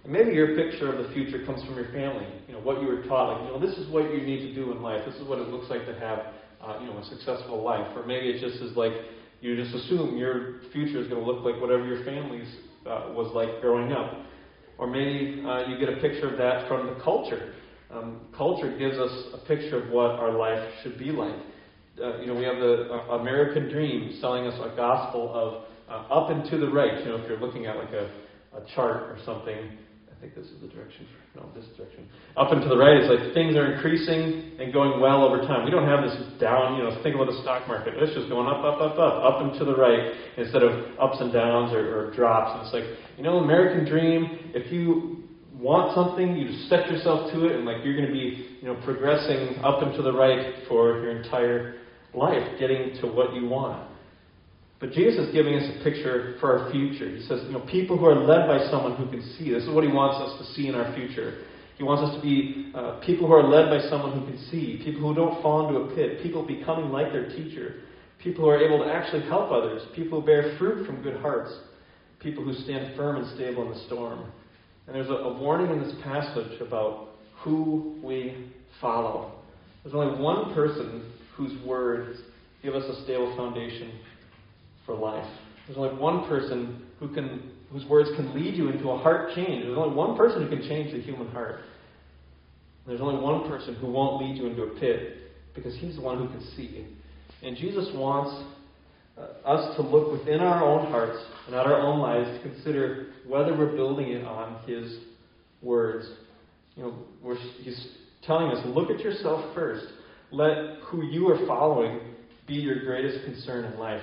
And 0.03 0.13
maybe 0.13 0.31
your 0.31 0.55
picture 0.55 0.93
of 0.93 1.07
the 1.07 1.13
future 1.13 1.43
comes 1.45 1.63
from 1.65 1.75
your 1.75 1.91
family. 1.91 2.27
You 2.47 2.53
know, 2.53 2.59
what 2.59 2.81
you 2.81 2.87
were 2.87 3.01
taught, 3.03 3.33
like, 3.33 3.45
you 3.45 3.49
know, 3.49 3.59
this 3.59 3.77
is 3.77 3.91
what 3.91 4.13
you 4.13 4.21
need 4.21 4.41
to 4.45 4.53
do 4.53 4.71
in 4.71 4.81
life. 4.81 5.01
This 5.05 5.15
is 5.15 5.27
what 5.27 5.39
it 5.39 5.47
looks 5.49 5.69
like 5.69 5.85
to 5.87 5.97
have, 5.97 6.19
uh, 6.61 6.77
you 6.81 6.87
know, 6.87 6.97
a 6.97 7.05
successful 7.05 7.63
life. 7.63 7.87
Or 7.95 8.05
maybe 8.05 8.29
it 8.29 8.41
just 8.41 8.61
is 8.61 8.77
like 8.77 8.93
you 9.41 9.55
just 9.55 9.73
assume 9.73 10.17
your 10.17 10.61
future 10.71 11.01
is 11.01 11.07
going 11.07 11.23
to 11.23 11.25
look 11.25 11.43
like 11.43 11.59
whatever 11.59 11.85
your 11.85 12.05
family's 12.05 12.47
uh, 12.85 13.11
was 13.13 13.31
like 13.33 13.61
growing 13.61 13.91
up. 13.91 14.13
Or 14.77 14.87
maybe 14.87 15.43
uh, 15.45 15.67
you 15.67 15.77
get 15.77 15.89
a 15.89 16.01
picture 16.01 16.29
of 16.29 16.37
that 16.37 16.67
from 16.67 16.87
the 16.87 17.03
culture. 17.03 17.53
Um, 17.91 18.21
culture 18.35 18.75
gives 18.77 18.97
us 18.97 19.11
a 19.33 19.37
picture 19.45 19.83
of 19.83 19.89
what 19.91 20.11
our 20.11 20.31
life 20.31 20.67
should 20.81 20.97
be 20.97 21.11
like. 21.11 21.35
Uh, 22.01 22.19
you 22.19 22.27
know, 22.27 22.35
we 22.35 22.45
have 22.45 22.57
the 22.57 22.89
uh, 22.91 23.17
American 23.19 23.69
dream 23.69 24.17
selling 24.21 24.47
us 24.47 24.59
a 24.59 24.75
gospel 24.75 25.31
of 25.33 25.63
uh, 25.89 26.13
up 26.13 26.29
and 26.31 26.49
to 26.49 26.57
the 26.57 26.69
right. 26.69 26.99
You 26.99 27.11
know, 27.11 27.15
if 27.17 27.29
you're 27.29 27.39
looking 27.39 27.65
at 27.65 27.75
like 27.75 27.91
a, 27.91 28.09
a 28.57 28.65
chart 28.73 29.03
or 29.03 29.17
something, 29.25 29.77
think 30.21 30.35
this 30.35 30.45
is 30.45 30.61
the 30.61 30.67
direction. 30.67 31.07
No, 31.35 31.49
this 31.55 31.65
direction. 31.75 32.05
Up 32.37 32.53
and 32.53 32.61
to 32.61 32.69
the 32.69 32.77
right, 32.77 32.95
it's 33.01 33.09
like 33.09 33.33
things 33.33 33.57
are 33.57 33.73
increasing 33.73 34.53
and 34.61 34.71
going 34.71 35.01
well 35.01 35.25
over 35.25 35.41
time. 35.41 35.65
We 35.65 35.71
don't 35.71 35.87
have 35.89 36.05
this 36.05 36.15
down. 36.39 36.77
You 36.77 36.83
know, 36.85 37.01
think 37.01 37.15
about 37.15 37.27
the 37.27 37.41
stock 37.41 37.67
market. 37.67 37.97
It's 37.97 38.13
just 38.13 38.29
going 38.29 38.45
up, 38.45 38.61
up, 38.61 38.77
up, 38.79 39.01
up, 39.01 39.15
up 39.25 39.41
and 39.41 39.57
to 39.57 39.65
the 39.65 39.75
right 39.75 40.13
instead 40.37 40.61
of 40.61 40.93
ups 41.01 41.17
and 41.19 41.33
downs 41.33 41.73
or, 41.73 41.81
or 41.81 42.13
drops. 42.13 42.53
And 42.53 42.61
it's 42.61 42.73
like, 42.73 43.17
you 43.17 43.23
know, 43.23 43.41
American 43.41 43.83
dream. 43.89 44.53
If 44.53 44.71
you 44.71 45.25
want 45.57 45.97
something, 45.97 46.37
you 46.37 46.47
just 46.47 46.69
set 46.69 46.87
yourself 46.87 47.33
to 47.33 47.49
it, 47.49 47.57
and 47.57 47.65
like 47.65 47.83
you're 47.83 47.97
going 47.97 48.07
to 48.07 48.13
be, 48.13 48.57
you 48.61 48.67
know, 48.69 48.77
progressing 48.85 49.57
up 49.65 49.81
and 49.81 49.97
to 49.97 50.01
the 50.01 50.13
right 50.13 50.69
for 50.69 51.01
your 51.01 51.17
entire 51.17 51.81
life, 52.13 52.59
getting 52.59 52.93
to 53.01 53.07
what 53.07 53.33
you 53.33 53.49
want. 53.49 53.90
But 54.81 54.93
Jesus 54.93 55.27
is 55.27 55.31
giving 55.31 55.53
us 55.53 55.69
a 55.69 55.83
picture 55.83 56.35
for 56.39 56.57
our 56.57 56.71
future. 56.71 57.07
He 57.07 57.21
says, 57.27 57.41
you 57.45 57.53
know, 57.53 57.63
people 57.69 57.99
who 57.99 58.05
are 58.05 58.15
led 58.15 58.47
by 58.47 58.67
someone 58.71 58.97
who 58.97 59.07
can 59.11 59.21
see. 59.37 59.53
This 59.53 59.63
is 59.63 59.69
what 59.69 59.83
he 59.83 59.91
wants 59.93 60.17
us 60.17 60.41
to 60.41 60.53
see 60.55 60.67
in 60.67 60.75
our 60.75 60.91
future. 60.95 61.45
He 61.77 61.83
wants 61.83 62.09
us 62.09 62.15
to 62.15 62.21
be 62.21 62.71
uh, 62.73 62.99
people 63.05 63.27
who 63.27 63.33
are 63.33 63.43
led 63.43 63.69
by 63.69 63.87
someone 63.89 64.19
who 64.19 64.25
can 64.25 64.43
see, 64.49 64.81
people 64.83 65.01
who 65.01 65.13
don't 65.13 65.39
fall 65.43 65.67
into 65.67 65.79
a 65.81 65.95
pit, 65.95 66.23
people 66.23 66.45
becoming 66.45 66.89
like 66.89 67.11
their 67.13 67.29
teacher, 67.29 67.81
people 68.23 68.43
who 68.43 68.49
are 68.49 68.57
able 68.57 68.83
to 68.83 68.91
actually 68.91 69.21
help 69.29 69.51
others, 69.51 69.83
people 69.95 70.19
who 70.19 70.25
bear 70.25 70.57
fruit 70.57 70.85
from 70.87 71.03
good 71.03 71.21
hearts, 71.21 71.53
people 72.19 72.43
who 72.43 72.53
stand 72.53 72.95
firm 72.95 73.17
and 73.17 73.35
stable 73.35 73.63
in 73.63 73.69
the 73.69 73.85
storm. 73.85 74.31
And 74.87 74.95
there's 74.95 75.09
a, 75.09 75.13
a 75.13 75.37
warning 75.39 75.71
in 75.71 75.83
this 75.83 75.93
passage 76.03 76.59
about 76.59 77.09
who 77.43 77.99
we 78.03 78.51
follow. 78.79 79.33
There's 79.83 79.95
only 79.95 80.19
one 80.19 80.55
person 80.55 81.13
whose 81.35 81.53
words 81.65 82.19
give 82.63 82.73
us 82.75 82.83
a 82.83 83.03
stable 83.03 83.35
foundation 83.37 83.91
for 84.85 84.95
life. 84.95 85.29
There's 85.65 85.77
only 85.77 85.95
one 85.95 86.27
person 86.27 86.83
who 86.99 87.13
can, 87.13 87.51
whose 87.71 87.85
words 87.85 88.09
can 88.15 88.33
lead 88.33 88.55
you 88.55 88.69
into 88.69 88.89
a 88.89 88.97
heart 88.97 89.33
change. 89.35 89.63
There's 89.63 89.77
only 89.77 89.95
one 89.95 90.17
person 90.17 90.43
who 90.43 90.49
can 90.49 90.67
change 90.67 90.91
the 90.91 91.01
human 91.01 91.27
heart. 91.29 91.61
There's 92.87 93.01
only 93.01 93.21
one 93.21 93.47
person 93.47 93.75
who 93.75 93.91
won't 93.91 94.23
lead 94.23 94.37
you 94.37 94.47
into 94.47 94.63
a 94.63 94.79
pit 94.79 95.17
because 95.53 95.75
he's 95.77 95.95
the 95.95 96.01
one 96.01 96.17
who 96.17 96.27
can 96.27 96.41
see. 96.55 96.87
And 97.43 97.55
Jesus 97.57 97.89
wants 97.93 98.43
uh, 99.17 99.47
us 99.47 99.75
to 99.75 99.81
look 99.81 100.11
within 100.11 100.39
our 100.39 100.63
own 100.63 100.91
hearts 100.91 101.17
and 101.45 101.55
at 101.55 101.65
our 101.65 101.79
own 101.79 101.99
lives 101.99 102.29
to 102.37 102.49
consider 102.49 103.07
whether 103.27 103.57
we're 103.57 103.75
building 103.75 104.09
it 104.09 104.25
on 104.25 104.63
His 104.67 104.99
words. 105.61 106.07
You 106.75 106.83
know, 106.83 107.35
He's 107.61 107.87
telling 108.23 108.55
us, 108.55 108.63
look 108.67 108.89
at 108.89 108.99
yourself 108.99 109.53
first. 109.53 109.85
Let 110.31 110.79
who 110.85 111.03
you 111.05 111.27
are 111.29 111.45
following 111.45 111.99
be 112.47 112.53
your 112.55 112.83
greatest 112.85 113.25
concern 113.25 113.65
in 113.65 113.77
life. 113.77 114.01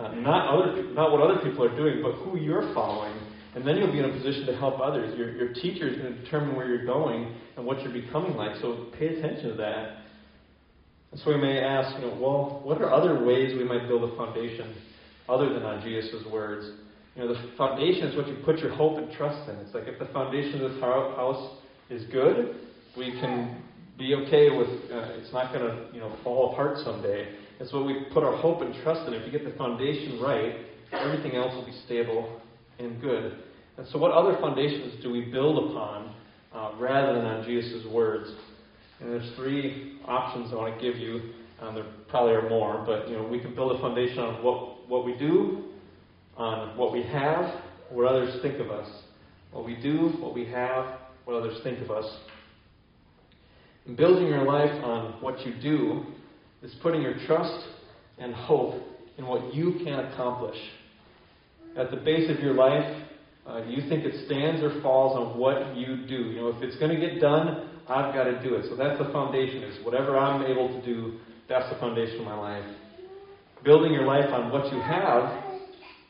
Uh, 0.00 0.14
not 0.14 0.48
other, 0.48 0.82
not 0.94 1.12
what 1.12 1.20
other 1.20 1.40
people 1.42 1.62
are 1.62 1.76
doing, 1.76 2.00
but 2.02 2.12
who 2.24 2.38
you're 2.38 2.72
following. 2.72 3.14
And 3.54 3.66
then 3.66 3.76
you'll 3.76 3.92
be 3.92 3.98
in 3.98 4.06
a 4.06 4.12
position 4.12 4.46
to 4.46 4.56
help 4.56 4.80
others. 4.80 5.16
Your, 5.18 5.36
your 5.36 5.52
teacher 5.52 5.88
is 5.88 5.98
going 5.98 6.14
to 6.14 6.22
determine 6.22 6.56
where 6.56 6.68
you're 6.68 6.86
going 6.86 7.34
and 7.56 7.66
what 7.66 7.82
you're 7.82 7.92
becoming 7.92 8.34
like. 8.34 8.56
So 8.62 8.86
pay 8.98 9.08
attention 9.08 9.50
to 9.50 9.54
that. 9.56 9.96
And 11.10 11.20
so 11.20 11.30
we 11.30 11.36
may 11.36 11.58
ask, 11.58 11.94
you 12.00 12.06
know, 12.06 12.16
well, 12.18 12.60
what 12.62 12.80
are 12.80 12.90
other 12.90 13.22
ways 13.24 13.54
we 13.54 13.64
might 13.64 13.88
build 13.88 14.10
a 14.10 14.16
foundation 14.16 14.74
other 15.28 15.52
than 15.52 15.64
on 15.64 15.82
Jesus' 15.82 16.24
words? 16.30 16.78
You 17.16 17.24
know, 17.24 17.34
the 17.34 17.50
foundation 17.58 18.08
is 18.08 18.16
what 18.16 18.28
you 18.28 18.36
put 18.44 18.58
your 18.58 18.72
hope 18.72 18.96
and 18.96 19.12
trust 19.12 19.50
in. 19.50 19.56
It's 19.56 19.74
like 19.74 19.84
if 19.86 19.98
the 19.98 20.06
foundation 20.14 20.64
of 20.64 20.72
this 20.72 20.80
house 20.80 21.58
is 21.90 22.04
good, 22.10 22.54
we 22.96 23.10
can 23.20 23.62
be 23.98 24.14
okay 24.14 24.48
with 24.56 24.68
uh, 24.90 25.18
it's 25.20 25.32
not 25.32 25.52
going 25.52 25.66
to 25.66 25.92
you 25.92 26.00
know 26.00 26.16
fall 26.24 26.52
apart 26.52 26.78
someday. 26.78 27.28
It's 27.60 27.74
what 27.74 27.84
we 27.84 28.06
put 28.14 28.24
our 28.24 28.36
hope 28.36 28.62
and 28.62 28.74
trust 28.82 29.06
in. 29.06 29.12
If 29.12 29.26
you 29.26 29.30
get 29.30 29.44
the 29.44 29.56
foundation 29.58 30.18
right, 30.20 30.56
everything 30.92 31.36
else 31.36 31.54
will 31.54 31.66
be 31.66 31.78
stable 31.84 32.40
and 32.78 32.98
good. 33.02 33.36
And 33.76 33.86
so, 33.88 33.98
what 33.98 34.12
other 34.12 34.38
foundations 34.40 35.02
do 35.02 35.10
we 35.10 35.26
build 35.26 35.70
upon 35.70 36.14
uh, 36.54 36.72
rather 36.78 37.14
than 37.14 37.26
on 37.26 37.44
Jesus' 37.44 37.84
words? 37.92 38.30
And 38.98 39.12
there's 39.12 39.30
three 39.36 39.98
options 40.06 40.52
I 40.52 40.56
want 40.56 40.80
to 40.80 40.80
give 40.80 40.98
you. 40.98 41.34
Um, 41.60 41.74
there 41.74 41.84
probably 42.08 42.32
are 42.32 42.48
more, 42.48 42.82
but 42.86 43.06
you 43.10 43.16
know 43.16 43.28
we 43.28 43.38
can 43.38 43.54
build 43.54 43.76
a 43.76 43.80
foundation 43.80 44.20
on 44.20 44.42
what 44.42 44.88
what 44.88 45.04
we 45.04 45.14
do, 45.18 45.64
on 46.38 46.78
what 46.78 46.94
we 46.94 47.02
have, 47.02 47.60
what 47.90 48.06
others 48.10 48.40
think 48.40 48.58
of 48.58 48.70
us. 48.70 48.88
What 49.52 49.66
we 49.66 49.76
do, 49.76 50.14
what 50.20 50.32
we 50.32 50.46
have, 50.46 50.98
what 51.26 51.36
others 51.36 51.60
think 51.62 51.80
of 51.80 51.90
us. 51.90 52.06
And 53.86 53.98
building 53.98 54.28
your 54.28 54.44
life 54.44 54.82
on 54.82 55.20
what 55.20 55.44
you 55.44 55.52
do 55.60 56.06
is 56.62 56.74
putting 56.82 57.02
your 57.02 57.14
trust 57.26 57.66
and 58.18 58.34
hope 58.34 58.82
in 59.18 59.26
what 59.26 59.54
you 59.54 59.80
can 59.84 60.00
accomplish. 60.00 60.56
At 61.76 61.90
the 61.90 61.96
base 61.96 62.30
of 62.30 62.42
your 62.42 62.54
life, 62.54 63.02
uh, 63.46 63.62
you 63.66 63.88
think 63.88 64.04
it 64.04 64.26
stands 64.26 64.62
or 64.62 64.80
falls 64.82 65.16
on 65.16 65.38
what 65.38 65.76
you 65.76 66.06
do. 66.06 66.30
You 66.30 66.36
know, 66.36 66.48
if 66.48 66.62
it's 66.62 66.76
going 66.76 66.94
to 66.94 67.00
get 67.00 67.20
done, 67.20 67.68
I've 67.88 68.14
got 68.14 68.24
to 68.24 68.42
do 68.42 68.54
it. 68.54 68.66
So 68.68 68.76
that's 68.76 68.98
the 68.98 69.10
foundation. 69.12 69.62
Is 69.62 69.84
whatever 69.84 70.18
I'm 70.18 70.44
able 70.44 70.68
to 70.68 70.84
do, 70.84 71.18
that's 71.48 71.72
the 71.72 71.78
foundation 71.78 72.20
of 72.20 72.24
my 72.24 72.38
life. 72.38 72.64
Building 73.64 73.92
your 73.92 74.06
life 74.06 74.30
on 74.32 74.52
what 74.52 74.72
you 74.72 74.80
have 74.80 75.44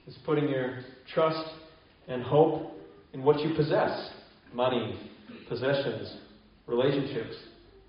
is 0.06 0.16
putting 0.24 0.48
your 0.48 0.80
trust 1.12 1.42
and 2.08 2.22
hope 2.22 2.72
in 3.12 3.22
what 3.22 3.40
you 3.40 3.54
possess 3.54 4.10
money, 4.52 4.98
possessions, 5.48 6.16
relationships, 6.66 7.34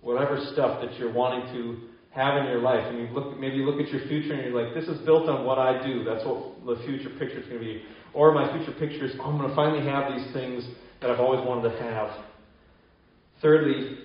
whatever 0.02 0.40
stuff 0.54 0.82
that 0.82 0.98
you're 0.98 1.14
wanting 1.14 1.54
to 1.54 1.91
have 2.12 2.38
in 2.38 2.46
your 2.46 2.60
life. 2.60 2.84
And 2.86 3.00
you 3.00 3.08
look, 3.14 3.40
maybe 3.40 3.56
you 3.58 3.66
look 3.66 3.80
at 3.80 3.92
your 3.92 4.06
future 4.08 4.34
and 4.34 4.44
you're 4.44 4.64
like, 4.64 4.74
this 4.74 4.88
is 4.88 5.04
built 5.06 5.30
on 5.30 5.46
what 5.46 5.58
I 5.58 5.86
do. 5.86 6.04
That's 6.04 6.26
what 6.26 6.66
the 6.66 6.82
future 6.86 7.10
picture 7.18 7.40
is 7.40 7.48
going 7.48 7.60
to 7.60 7.66
be. 7.66 7.84
Or 8.14 8.34
my 8.34 8.52
future 8.58 8.78
picture 8.78 9.06
is, 9.06 9.14
oh, 9.20 9.24
I'm 9.24 9.38
going 9.38 9.50
to 9.50 9.56
finally 9.56 9.86
have 9.86 10.12
these 10.14 10.34
things 10.34 10.68
that 11.02 11.10
I've 11.10 11.20
always 11.20 11.46
wanted 11.46 11.72
to 11.72 11.82
have. 11.82 12.12
Thirdly, 13.42 13.98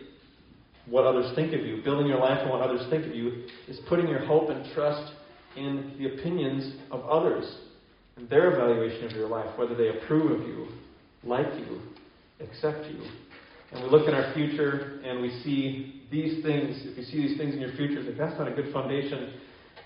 what 0.86 1.04
others 1.04 1.34
think 1.34 1.52
of 1.52 1.60
you. 1.60 1.82
Building 1.82 2.06
your 2.06 2.20
life 2.20 2.38
on 2.42 2.48
what 2.48 2.60
others 2.60 2.86
think 2.90 3.06
of 3.06 3.14
you 3.14 3.46
is 3.68 3.78
putting 3.88 4.08
your 4.08 4.24
hope 4.24 4.50
and 4.50 4.72
trust 4.72 5.12
in 5.56 5.94
the 5.98 6.14
opinions 6.14 6.76
of 6.90 7.04
others 7.06 7.58
and 8.16 8.28
their 8.30 8.52
evaluation 8.54 9.04
of 9.04 9.12
your 9.12 9.28
life, 9.28 9.58
whether 9.58 9.74
they 9.74 9.88
approve 9.88 10.40
of 10.40 10.46
you, 10.46 10.68
like 11.24 11.46
you, 11.58 11.80
accept 12.40 12.86
you. 12.86 13.00
And 13.76 13.84
we 13.84 13.90
look 13.90 14.08
in 14.08 14.14
our 14.14 14.32
future 14.32 15.00
and 15.04 15.20
we 15.20 15.28
see 15.42 16.02
these 16.10 16.42
things, 16.42 16.76
if 16.84 16.96
you 16.96 17.04
see 17.04 17.28
these 17.28 17.38
things 17.38 17.54
in 17.54 17.60
your 17.60 17.72
future, 17.72 18.02
that's 18.16 18.38
not 18.38 18.48
a 18.48 18.54
good 18.54 18.72
foundation 18.72 19.34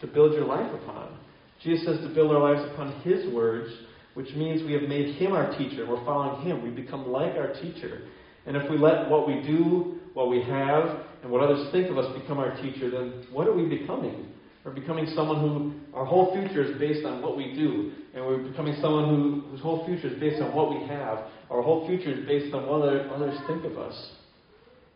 to 0.01 0.07
build 0.07 0.33
your 0.33 0.45
life 0.45 0.73
upon. 0.83 1.19
Jesus 1.63 1.85
says 1.87 2.01
to 2.01 2.15
build 2.15 2.31
our 2.31 2.55
lives 2.55 2.67
upon 2.73 3.01
His 3.01 3.33
words, 3.35 3.71
which 4.15 4.33
means 4.35 4.63
we 4.63 4.73
have 4.75 4.83
made 4.83 5.17
Him 5.17 5.33
our 5.33 5.57
teacher. 5.59 5.87
We're 5.89 6.05
following 6.05 6.47
Him. 6.47 6.63
We 6.63 6.71
become 6.71 7.11
like 7.11 7.35
our 7.35 7.53
teacher. 7.55 8.03
And 8.47 8.57
if 8.57 8.71
we 8.71 8.79
let 8.79 9.11
what 9.11 9.27
we 9.27 9.43
do, 9.43 9.99
what 10.15 10.31
we 10.31 10.43
have, 10.43 11.05
and 11.23 11.31
what 11.31 11.43
others 11.43 11.71
think 11.73 11.91
of 11.91 11.99
us 11.99 12.19
become 12.19 12.39
our 12.39 12.57
teacher, 12.63 12.91
then 12.91 13.27
what 13.31 13.47
are 13.47 13.53
we 13.53 13.65
becoming? 13.65 14.29
We're 14.71 14.81
becoming 14.81 15.07
someone 15.17 15.41
who 15.41 15.73
our 15.99 16.05
whole 16.05 16.33
future 16.33 16.63
is 16.63 16.79
based 16.79 17.05
on 17.05 17.21
what 17.23 17.37
we 17.37 17.55
do, 17.55 17.91
and 18.15 18.25
we're 18.25 18.39
becoming 18.39 18.77
someone 18.81 19.09
who, 19.09 19.41
whose 19.51 19.61
whole 19.61 19.85
future 19.85 20.07
is 20.07 20.21
based 20.21 20.41
on 20.41 20.55
what 20.55 20.71
we 20.71 20.87
have. 20.87 21.25
Our 21.51 21.61
whole 21.61 21.89
future 21.89 22.13
is 22.13 22.25
based 22.25 22.55
on 22.55 22.69
what 22.69 22.83
other, 22.83 23.11
others 23.11 23.37
think 23.49 23.65
of 23.65 23.77
us, 23.79 24.13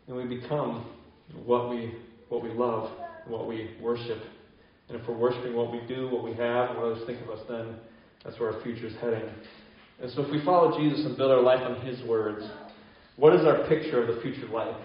and 0.07 0.15
we 0.15 0.23
become 0.23 0.89
what 1.43 1.69
we 1.69 1.93
what 2.29 2.41
we 2.41 2.51
love, 2.51 2.89
what 3.27 3.49
we 3.49 3.75
worship. 3.81 4.19
And 4.87 4.97
if 4.97 5.05
we're 5.09 5.17
worshiping 5.17 5.53
what 5.53 5.73
we 5.73 5.81
do, 5.89 6.07
what 6.07 6.23
we 6.23 6.31
have, 6.35 6.77
what 6.77 6.85
others 6.85 7.03
think 7.05 7.21
of 7.23 7.29
us, 7.31 7.39
then 7.49 7.75
that's 8.23 8.39
where 8.39 8.53
our 8.53 8.63
future 8.63 8.87
is 8.87 8.95
heading. 9.01 9.29
And 10.01 10.09
so, 10.11 10.21
if 10.21 10.31
we 10.31 10.43
follow 10.45 10.79
Jesus 10.79 11.05
and 11.05 11.17
build 11.17 11.31
our 11.31 11.41
life 11.41 11.59
on 11.59 11.85
His 11.85 12.01
words, 12.07 12.45
what 13.17 13.35
is 13.35 13.45
our 13.45 13.67
picture 13.67 14.01
of 14.01 14.15
the 14.15 14.21
future 14.21 14.47
like? 14.47 14.77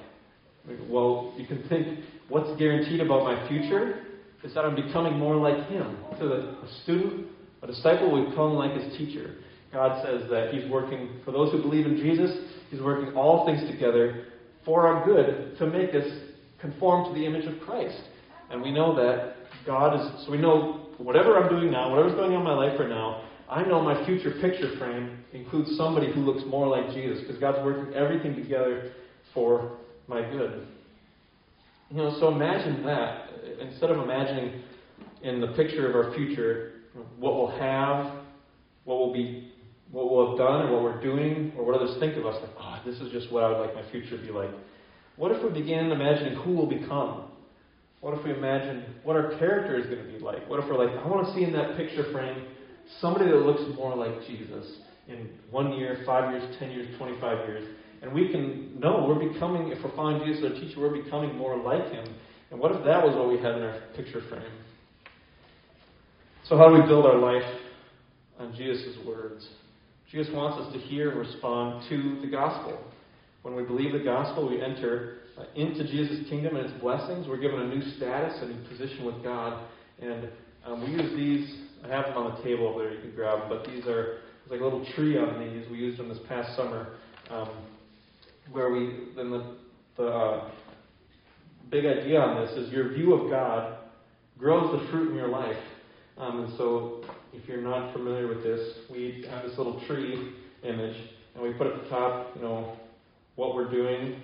Well, 0.88 1.32
you 1.38 1.46
can 1.46 1.62
think, 1.68 2.00
what's 2.28 2.58
guaranteed 2.58 3.00
about 3.00 3.22
my 3.22 3.48
future? 3.48 4.06
Is 4.42 4.54
that 4.54 4.64
I'm 4.64 4.74
becoming 4.74 5.18
more 5.18 5.36
like 5.36 5.68
Him. 5.68 5.96
So 6.18 6.26
a 6.26 6.82
student, 6.82 7.26
a 7.62 7.66
disciple 7.66 8.10
will 8.10 8.30
become 8.30 8.54
like 8.54 8.72
his 8.72 8.96
teacher. 8.96 9.36
God 9.72 10.04
says 10.04 10.28
that 10.30 10.52
He's 10.52 10.68
working, 10.70 11.20
for 11.24 11.32
those 11.32 11.52
who 11.52 11.62
believe 11.62 11.86
in 11.86 11.96
Jesus, 11.96 12.30
He's 12.70 12.80
working 12.80 13.14
all 13.14 13.46
things 13.46 13.68
together 13.70 14.26
for 14.64 14.86
our 14.86 15.04
good 15.04 15.56
to 15.58 15.66
make 15.66 15.94
us 15.94 16.06
conform 16.60 17.12
to 17.12 17.18
the 17.18 17.26
image 17.26 17.46
of 17.46 17.60
Christ. 17.60 18.00
And 18.50 18.62
we 18.62 18.72
know 18.72 18.94
that 18.96 19.36
God 19.66 19.94
is, 19.94 20.24
so 20.24 20.32
we 20.32 20.38
know 20.38 20.88
whatever 20.98 21.38
I'm 21.38 21.48
doing 21.48 21.70
now, 21.70 21.90
whatever's 21.90 22.14
going 22.14 22.32
on 22.32 22.40
in 22.40 22.44
my 22.44 22.54
life 22.54 22.78
right 22.78 22.88
now, 22.88 23.24
I 23.48 23.62
know 23.64 23.82
my 23.82 24.04
future 24.06 24.32
picture 24.40 24.76
frame 24.78 25.24
includes 25.32 25.76
somebody 25.76 26.12
who 26.12 26.20
looks 26.20 26.42
more 26.46 26.68
like 26.68 26.94
Jesus 26.94 27.20
because 27.20 27.38
God's 27.38 27.64
working 27.64 27.94
everything 27.94 28.36
together 28.36 28.92
for 29.34 29.78
my 30.06 30.22
good. 30.22 30.66
You 31.90 31.96
know, 31.96 32.16
so 32.20 32.28
imagine 32.28 32.84
that. 32.84 33.29
Instead 33.60 33.90
of 33.90 33.98
imagining 33.98 34.62
in 35.22 35.40
the 35.40 35.48
picture 35.48 35.88
of 35.88 35.94
our 35.94 36.14
future 36.14 36.72
what 37.18 37.34
we'll 37.34 37.58
have, 37.58 38.24
what 38.84 38.98
we'll 38.98 39.12
be, 39.12 39.52
what 39.90 40.10
we'll 40.10 40.30
have 40.30 40.38
done, 40.38 40.66
or 40.66 40.74
what 40.74 40.82
we're 40.82 41.00
doing, 41.00 41.52
or 41.56 41.64
what 41.64 41.74
others 41.74 41.96
think 42.00 42.16
of 42.16 42.26
us, 42.26 42.36
like, 42.40 42.50
oh, 42.58 42.80
this 42.84 43.00
is 43.00 43.12
just 43.12 43.32
what 43.32 43.44
I 43.44 43.50
would 43.50 43.58
like 43.58 43.74
my 43.74 43.90
future 43.90 44.16
to 44.16 44.22
be 44.22 44.30
like. 44.30 44.50
What 45.16 45.32
if 45.32 45.42
we 45.42 45.50
begin 45.50 45.90
imagining 45.90 46.34
who 46.42 46.52
we'll 46.52 46.66
become? 46.66 47.24
What 48.00 48.16
if 48.16 48.24
we 48.24 48.32
imagine 48.32 48.84
what 49.02 49.16
our 49.16 49.36
character 49.38 49.78
is 49.78 49.86
going 49.86 49.98
to 49.98 50.10
be 50.10 50.18
like? 50.18 50.48
What 50.48 50.60
if 50.60 50.66
we're 50.66 50.82
like, 50.82 50.96
I 50.96 51.06
want 51.06 51.26
to 51.26 51.34
see 51.34 51.44
in 51.44 51.52
that 51.52 51.76
picture 51.76 52.10
frame 52.12 52.46
somebody 53.00 53.26
that 53.26 53.36
looks 53.36 53.62
more 53.76 53.94
like 53.94 54.26
Jesus 54.26 54.78
in 55.08 55.28
one 55.50 55.72
year, 55.72 56.02
five 56.06 56.32
years, 56.32 56.56
ten 56.58 56.70
years, 56.70 56.88
25 56.96 57.48
years. 57.48 57.68
And 58.02 58.12
we 58.12 58.28
can 58.30 58.80
know 58.80 59.04
we're 59.06 59.28
becoming, 59.28 59.68
if 59.68 59.84
we're 59.84 59.94
following 59.94 60.24
Jesus 60.24 60.50
our 60.50 60.58
teacher, 60.58 60.80
we're 60.80 61.02
becoming 61.02 61.36
more 61.36 61.56
like 61.56 61.92
him. 61.92 62.06
And 62.50 62.58
what 62.58 62.72
if 62.72 62.84
that 62.84 63.04
was 63.04 63.14
what 63.14 63.28
we 63.28 63.36
had 63.36 63.56
in 63.56 63.62
our 63.62 63.80
picture 63.96 64.22
frame? 64.28 64.42
So, 66.44 66.56
how 66.56 66.68
do 66.68 66.74
we 66.74 66.86
build 66.86 67.06
our 67.06 67.18
life 67.18 67.48
on 68.38 68.54
Jesus' 68.56 68.96
words? 69.06 69.46
Jesus 70.10 70.32
wants 70.34 70.58
us 70.66 70.72
to 70.72 70.78
hear 70.80 71.10
and 71.10 71.20
respond 71.20 71.88
to 71.88 72.20
the 72.20 72.26
gospel. 72.26 72.82
When 73.42 73.54
we 73.54 73.62
believe 73.62 73.92
the 73.92 74.04
gospel, 74.04 74.48
we 74.48 74.60
enter 74.60 75.18
uh, 75.38 75.44
into 75.54 75.84
Jesus' 75.84 76.28
kingdom 76.28 76.56
and 76.56 76.66
its 76.66 76.80
blessings. 76.80 77.28
We're 77.28 77.40
given 77.40 77.60
a 77.60 77.68
new 77.68 77.82
status, 77.96 78.36
and 78.42 78.50
a 78.50 78.54
new 78.54 78.68
position 78.68 79.04
with 79.04 79.22
God. 79.22 79.64
And 80.02 80.28
um, 80.66 80.82
we 80.82 80.90
use 80.90 81.14
these, 81.16 81.56
I 81.84 81.88
have 81.88 82.06
them 82.06 82.16
on 82.16 82.34
the 82.34 82.42
table 82.42 82.66
over 82.66 82.82
there, 82.82 82.94
you 82.94 83.00
can 83.00 83.14
grab 83.14 83.40
them, 83.40 83.48
but 83.48 83.66
these 83.70 83.86
are, 83.86 84.18
like 84.50 84.60
a 84.60 84.64
little 84.64 84.84
tree 84.96 85.16
on 85.16 85.38
these. 85.38 85.70
We 85.70 85.78
used 85.78 85.98
them 85.98 86.08
this 86.08 86.18
past 86.28 86.56
summer, 86.56 86.96
um, 87.30 87.50
where 88.50 88.72
we, 88.72 89.08
then 89.14 89.30
the, 89.30 89.56
the 89.96 90.06
uh, 90.08 90.50
big 91.70 91.86
idea 91.86 92.20
on 92.20 92.44
this 92.44 92.56
is 92.56 92.72
your 92.72 92.92
view 92.92 93.14
of 93.14 93.30
God 93.30 93.76
grows 94.38 94.80
the 94.80 94.90
fruit 94.90 95.10
in 95.10 95.16
your 95.16 95.28
life. 95.28 95.56
Um, 96.18 96.44
and 96.44 96.58
so, 96.58 97.04
if 97.32 97.48
you're 97.48 97.62
not 97.62 97.92
familiar 97.92 98.26
with 98.26 98.42
this, 98.42 98.60
we 98.90 99.24
have 99.30 99.44
this 99.44 99.56
little 99.56 99.80
tree 99.86 100.32
image, 100.64 100.96
and 101.34 101.42
we 101.42 101.52
put 101.52 101.68
at 101.68 101.82
the 101.82 101.88
top, 101.88 102.34
you 102.34 102.42
know, 102.42 102.76
what 103.36 103.54
we're 103.54 103.70
doing, 103.70 104.20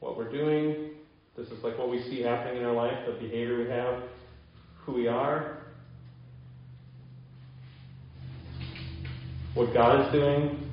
what 0.00 0.16
we're 0.16 0.30
doing. 0.30 0.90
This 1.36 1.48
is 1.48 1.64
like 1.64 1.78
what 1.78 1.90
we 1.90 2.02
see 2.02 2.22
happening 2.22 2.58
in 2.58 2.64
our 2.64 2.74
life, 2.74 3.06
the 3.06 3.12
behavior 3.12 3.58
we 3.58 3.70
have, 3.70 4.02
who 4.82 4.92
we 4.92 5.08
are, 5.08 5.58
what 9.54 9.72
God 9.72 10.06
is 10.06 10.12
doing. 10.12 10.68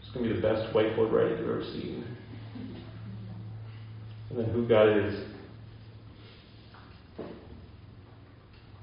It's 0.00 0.10
going 0.12 0.28
to 0.28 0.34
be 0.34 0.40
the 0.40 0.46
best 0.46 0.74
whiteboard 0.74 1.12
writing 1.12 1.38
you've 1.38 1.48
ever 1.48 1.64
seen. 1.72 2.04
And 4.32 4.40
then 4.40 4.54
who 4.54 4.66
God 4.66 4.88
is. 4.88 5.14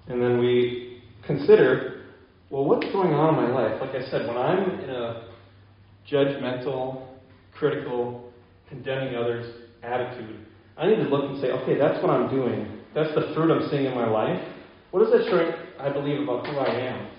And 0.07 0.21
then 0.21 0.39
we 0.39 1.01
consider, 1.25 2.01
well, 2.51 2.65
what's 2.65 2.85
going 2.91 3.13
on 3.13 3.33
in 3.33 3.51
my 3.51 3.51
life? 3.51 3.81
Like 3.81 3.95
I 3.95 4.07
said, 4.09 4.27
when 4.27 4.37
I'm 4.37 4.79
in 4.79 4.89
a 4.91 5.27
judgmental, 6.09 7.07
critical, 7.51 8.31
condemning 8.67 9.15
others 9.15 9.51
attitude, 9.81 10.45
I 10.77 10.87
need 10.87 10.97
to 10.97 11.09
look 11.09 11.31
and 11.31 11.41
say, 11.41 11.47
okay, 11.47 11.77
that's 11.77 12.01
what 12.03 12.11
I'm 12.11 12.29
doing. 12.29 12.79
That's 12.93 13.13
the 13.15 13.33
fruit 13.33 13.51
I'm 13.51 13.69
seeing 13.69 13.85
in 13.85 13.95
my 13.95 14.07
life. 14.07 14.41
What 14.91 15.03
does 15.03 15.11
that 15.11 15.29
show 15.29 15.51
I 15.79 15.91
believe 15.91 16.21
about 16.21 16.45
who 16.45 16.57
I 16.57 16.69
am? 16.69 17.09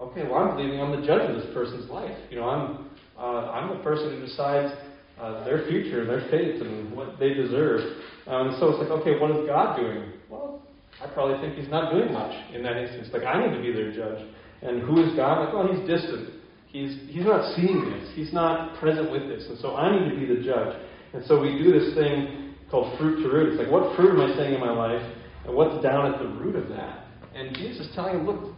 Okay, 0.00 0.22
well, 0.24 0.36
I'm 0.36 0.56
believing 0.56 0.80
I'm 0.80 1.00
the 1.00 1.06
judge 1.06 1.28
of 1.28 1.36
this 1.36 1.52
person's 1.52 1.90
life. 1.90 2.16
You 2.30 2.38
know, 2.38 2.48
I'm 2.48 2.90
uh, 3.16 3.50
I'm 3.50 3.76
the 3.76 3.82
person 3.84 4.10
who 4.10 4.26
decides 4.26 4.74
uh, 5.20 5.44
their 5.44 5.66
future, 5.68 6.00
and 6.00 6.10
their 6.10 6.28
fate, 6.30 6.60
and 6.60 6.94
what 6.96 7.18
they 7.18 7.34
deserve. 7.34 7.80
Um, 8.26 8.56
so 8.58 8.70
it's 8.70 8.78
like, 8.78 8.90
okay, 9.00 9.18
what 9.18 9.30
is 9.30 9.46
God 9.46 9.76
doing? 9.76 10.12
Well, 10.28 10.62
I 11.02 11.06
probably 11.08 11.40
think 11.40 11.58
He's 11.58 11.70
not 11.70 11.92
doing 11.92 12.12
much 12.12 12.34
in 12.54 12.62
that 12.62 12.76
instance. 12.76 13.08
Like, 13.12 13.24
I 13.24 13.44
need 13.44 13.54
to 13.56 13.62
be 13.62 13.72
their 13.72 13.92
judge. 13.92 14.26
And 14.62 14.82
who 14.82 15.02
is 15.04 15.14
God? 15.14 15.44
Like, 15.44 15.54
well, 15.54 15.68
He's 15.68 15.86
distant. 15.86 16.30
He's, 16.66 16.98
he's 17.06 17.24
not 17.24 17.54
seeing 17.54 17.88
this. 17.88 18.10
He's 18.14 18.32
not 18.32 18.76
present 18.80 19.12
with 19.12 19.28
this. 19.28 19.46
And 19.48 19.58
so 19.60 19.76
I 19.76 19.94
need 19.94 20.10
to 20.10 20.16
be 20.18 20.26
the 20.26 20.42
judge. 20.42 20.74
And 21.12 21.24
so 21.26 21.40
we 21.40 21.56
do 21.56 21.70
this 21.70 21.94
thing 21.94 22.54
called 22.68 22.98
fruit 22.98 23.22
to 23.22 23.28
root. 23.28 23.52
It's 23.52 23.62
like, 23.62 23.70
what 23.70 23.94
fruit 23.94 24.10
am 24.10 24.20
I 24.20 24.36
saying 24.36 24.54
in 24.54 24.60
my 24.60 24.72
life? 24.72 25.02
And 25.46 25.54
what's 25.54 25.80
down 25.84 26.12
at 26.12 26.18
the 26.18 26.26
root 26.26 26.56
of 26.56 26.68
that? 26.70 27.06
And 27.34 27.54
Jesus 27.54 27.86
is 27.86 27.94
telling 27.94 28.16
him, 28.16 28.26
look, 28.26 28.53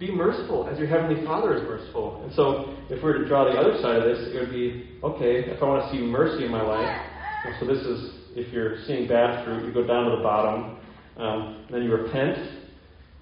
be 0.00 0.10
merciful 0.10 0.66
as 0.66 0.78
your 0.78 0.88
heavenly 0.88 1.22
Father 1.26 1.54
is 1.54 1.62
merciful. 1.62 2.22
And 2.24 2.32
so 2.34 2.74
if 2.88 3.04
we 3.04 3.10
were 3.10 3.18
to 3.18 3.28
draw 3.28 3.44
the 3.44 3.58
other 3.58 3.80
side 3.82 3.96
of 3.96 4.04
this, 4.04 4.34
it 4.34 4.40
would 4.40 4.50
be, 4.50 4.98
okay, 5.04 5.44
if 5.44 5.62
I 5.62 5.66
want 5.66 5.84
to 5.84 5.92
see 5.92 6.02
mercy 6.02 6.46
in 6.46 6.50
my 6.50 6.62
life, 6.62 6.96
and 7.44 7.54
so 7.60 7.66
this 7.66 7.84
is, 7.84 8.14
if 8.34 8.50
you're 8.50 8.82
seeing 8.86 9.06
bad 9.06 9.44
fruit, 9.44 9.66
you 9.66 9.74
go 9.74 9.86
down 9.86 10.08
to 10.08 10.16
the 10.16 10.22
bottom, 10.22 10.78
um, 11.18 11.66
then 11.70 11.82
you 11.82 11.94
repent, 11.94 12.38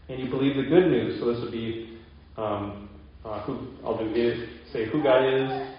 and 0.08 0.20
you 0.20 0.30
believe 0.30 0.56
the 0.56 0.62
good 0.62 0.86
news. 0.86 1.18
So 1.18 1.32
this 1.32 1.42
would 1.42 1.50
be 1.50 1.98
um, 2.36 2.88
uh, 3.24 3.42
who 3.42 3.66
I'll 3.84 3.98
do 3.98 4.14
is 4.14 4.48
say 4.72 4.88
who 4.88 5.02
God 5.02 5.24
is, 5.26 5.74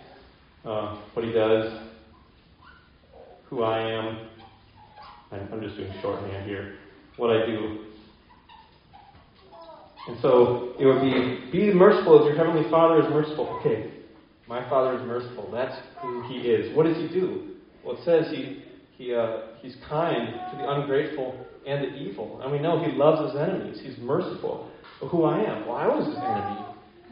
uh, 0.66 0.98
what 1.14 1.26
He 1.26 1.32
does, 1.32 1.82
who 3.46 3.64
I 3.64 3.80
am. 3.80 4.28
I'm 5.32 5.62
just 5.62 5.78
doing 5.78 5.94
shorthand 6.02 6.46
here. 6.46 6.76
What 7.16 7.30
I 7.30 7.46
do. 7.46 7.86
And 10.10 10.20
so 10.22 10.74
it 10.80 10.86
would 10.86 11.02
be 11.02 11.52
be 11.52 11.74
merciful 11.74 12.20
as 12.20 12.26
your 12.26 12.36
heavenly 12.36 12.70
Father 12.70 13.02
is 13.02 13.10
merciful. 13.10 13.48
Okay, 13.60 13.92
my 14.48 14.68
Father 14.70 15.00
is 15.00 15.06
merciful. 15.06 15.50
That's 15.52 15.78
who 16.02 16.28
He 16.28 16.50
is. 16.50 16.76
What 16.76 16.86
does 16.88 16.98
He 16.98 17.08
do? 17.08 17.56
Well, 17.86 17.96
it 17.96 18.04
says 18.04 18.32
He 18.32 18.64
He 18.98 19.14
uh, 19.14 19.38
He's 19.62 19.78
kind 19.88 20.34
to 20.52 20.58
the 20.58 20.70
ungrateful 20.70 21.46
and 21.68 21.84
the 21.84 21.96
evil, 21.96 22.42
and 22.42 22.52
we 22.52 22.58
know 22.60 22.84
He 22.84 22.92
loves 22.92 23.32
His 23.32 23.40
enemies. 23.40 23.80
He's 23.84 23.98
merciful. 24.00 24.72
But 25.00 25.10
who 25.10 25.24
I 25.26 25.44
am? 25.44 25.68
Well, 25.68 25.78
I 25.78 25.88
was 25.88 26.08
His 26.08 26.18
enemy. 26.18 26.66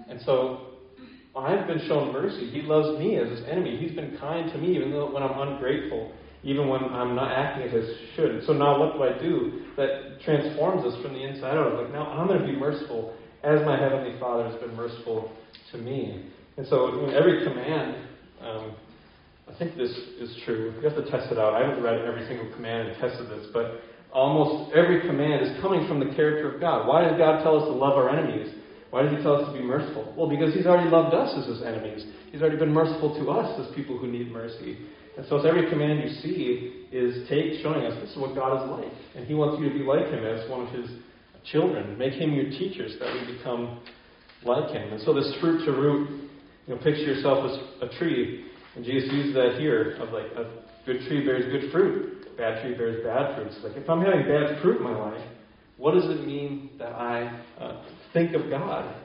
And 0.09 0.21
so 0.21 0.67
I've 1.37 1.67
been 1.67 1.79
shown 1.87 2.11
mercy. 2.11 2.49
He 2.49 2.61
loves 2.63 2.97
me 2.97 3.17
as 3.17 3.29
his 3.29 3.47
enemy. 3.47 3.77
He's 3.77 3.91
been 3.91 4.17
kind 4.17 4.51
to 4.51 4.57
me 4.57 4.75
even 4.75 4.91
though 4.91 5.11
when 5.11 5.21
I'm 5.21 5.39
ungrateful, 5.39 6.11
even 6.43 6.67
when 6.67 6.83
I'm 6.83 7.15
not 7.15 7.31
acting 7.31 7.67
as 7.67 7.73
I 7.73 8.15
should. 8.15 8.43
So 8.45 8.53
now 8.53 8.79
what 8.79 8.93
do 8.93 9.03
I 9.03 9.19
do 9.21 9.65
that 9.75 10.21
transforms 10.23 10.85
us 10.85 11.01
from 11.01 11.13
the 11.13 11.23
inside 11.23 11.57
out? 11.57 11.81
Like 11.81 11.91
now 11.91 12.07
I'm 12.07 12.27
going 12.27 12.39
to 12.39 12.45
be 12.45 12.57
merciful 12.57 13.15
as 13.43 13.65
my 13.65 13.79
heavenly 13.79 14.19
Father 14.19 14.49
has 14.49 14.59
been 14.59 14.75
merciful 14.75 15.31
to 15.71 15.77
me. 15.77 16.25
And 16.57 16.67
so 16.67 17.05
every 17.09 17.43
command, 17.43 17.95
um, 18.41 18.75
I 19.47 19.57
think 19.57 19.77
this 19.77 19.91
is 19.91 20.35
true. 20.45 20.73
You 20.77 20.89
have 20.89 20.97
to 20.97 21.09
test 21.09 21.31
it 21.31 21.37
out. 21.37 21.53
I 21.53 21.67
haven't 21.67 21.83
read 21.83 22.01
every 22.01 22.25
single 22.27 22.51
command 22.53 22.89
and 22.89 22.97
tested 22.99 23.29
this, 23.29 23.47
but 23.53 23.81
almost 24.11 24.73
every 24.75 25.01
command 25.01 25.45
is 25.45 25.61
coming 25.61 25.87
from 25.87 25.99
the 25.99 26.13
character 26.15 26.53
of 26.53 26.61
God. 26.61 26.87
Why 26.87 27.07
does 27.07 27.17
God 27.17 27.43
tell 27.43 27.57
us 27.57 27.65
to 27.65 27.71
love 27.71 27.93
our 27.93 28.09
enemies? 28.09 28.53
Why 28.89 29.03
does 29.03 29.15
he 29.15 29.21
tell 29.21 29.35
us 29.35 29.47
to 29.47 29.53
be 29.53 29.63
merciful? 29.63 30.13
Well, 30.17 30.29
because 30.29 30.53
he's 30.53 30.65
already 30.65 30.89
loved 30.89 31.13
us 31.13 31.33
as 31.37 31.45
his 31.45 31.61
enemies. 31.61 32.05
He's 32.31 32.41
already 32.41 32.57
been 32.57 32.73
merciful 32.73 33.13
to 33.19 33.31
us 33.31 33.59
as 33.59 33.75
people 33.75 33.97
who 33.97 34.07
need 34.07 34.31
mercy. 34.31 34.77
And 35.17 35.25
so 35.27 35.39
every 35.39 35.67
command 35.69 35.99
you 36.03 36.09
see 36.21 36.85
is 36.91 37.27
take 37.27 37.61
showing 37.63 37.85
us 37.85 37.99
this 38.01 38.11
is 38.11 38.17
what 38.17 38.35
God 38.35 38.63
is 38.63 38.69
like. 38.69 38.93
And 39.15 39.25
he 39.25 39.33
wants 39.33 39.59
you 39.59 39.67
to 39.67 39.73
be 39.73 39.83
like 39.83 40.05
him 40.07 40.23
as 40.23 40.47
one 40.49 40.67
of 40.67 40.73
his 40.73 40.91
children. 41.51 41.97
Make 41.97 42.13
him 42.13 42.33
your 42.33 42.45
teacher 42.51 42.87
so 42.87 42.99
that 42.99 43.13
we 43.13 43.37
become 43.37 43.79
like 44.43 44.69
him. 44.69 44.93
And 44.93 45.01
so 45.01 45.13
this 45.13 45.33
fruit 45.41 45.65
to 45.65 45.71
root, 45.71 46.29
you 46.67 46.75
know, 46.75 46.81
picture 46.81 47.01
yourself 47.01 47.49
as 47.49 47.89
a 47.89 47.97
tree. 47.97 48.45
And 48.75 48.85
Jesus 48.85 49.11
uses 49.11 49.33
that 49.33 49.57
here 49.59 49.97
of 49.99 50.13
like 50.13 50.31
a 50.37 50.51
good 50.85 51.01
tree 51.07 51.25
bears 51.25 51.45
good 51.51 51.71
fruit. 51.71 52.37
Bad 52.37 52.61
tree 52.61 52.75
bears 52.75 53.03
bad 53.03 53.35
fruit. 53.35 53.51
Like 53.63 53.75
if 53.75 53.89
I'm 53.89 54.01
having 54.01 54.21
bad 54.21 54.61
fruit 54.61 54.77
in 54.77 54.83
my 54.83 54.95
life, 54.95 55.27
what 55.77 55.95
does 55.95 56.05
it 56.05 56.27
mean 56.27 56.69
that 56.77 56.91
I 56.91 57.41
uh, 57.59 57.83
think 58.13 58.35
of 58.35 58.51
God? 58.51 58.95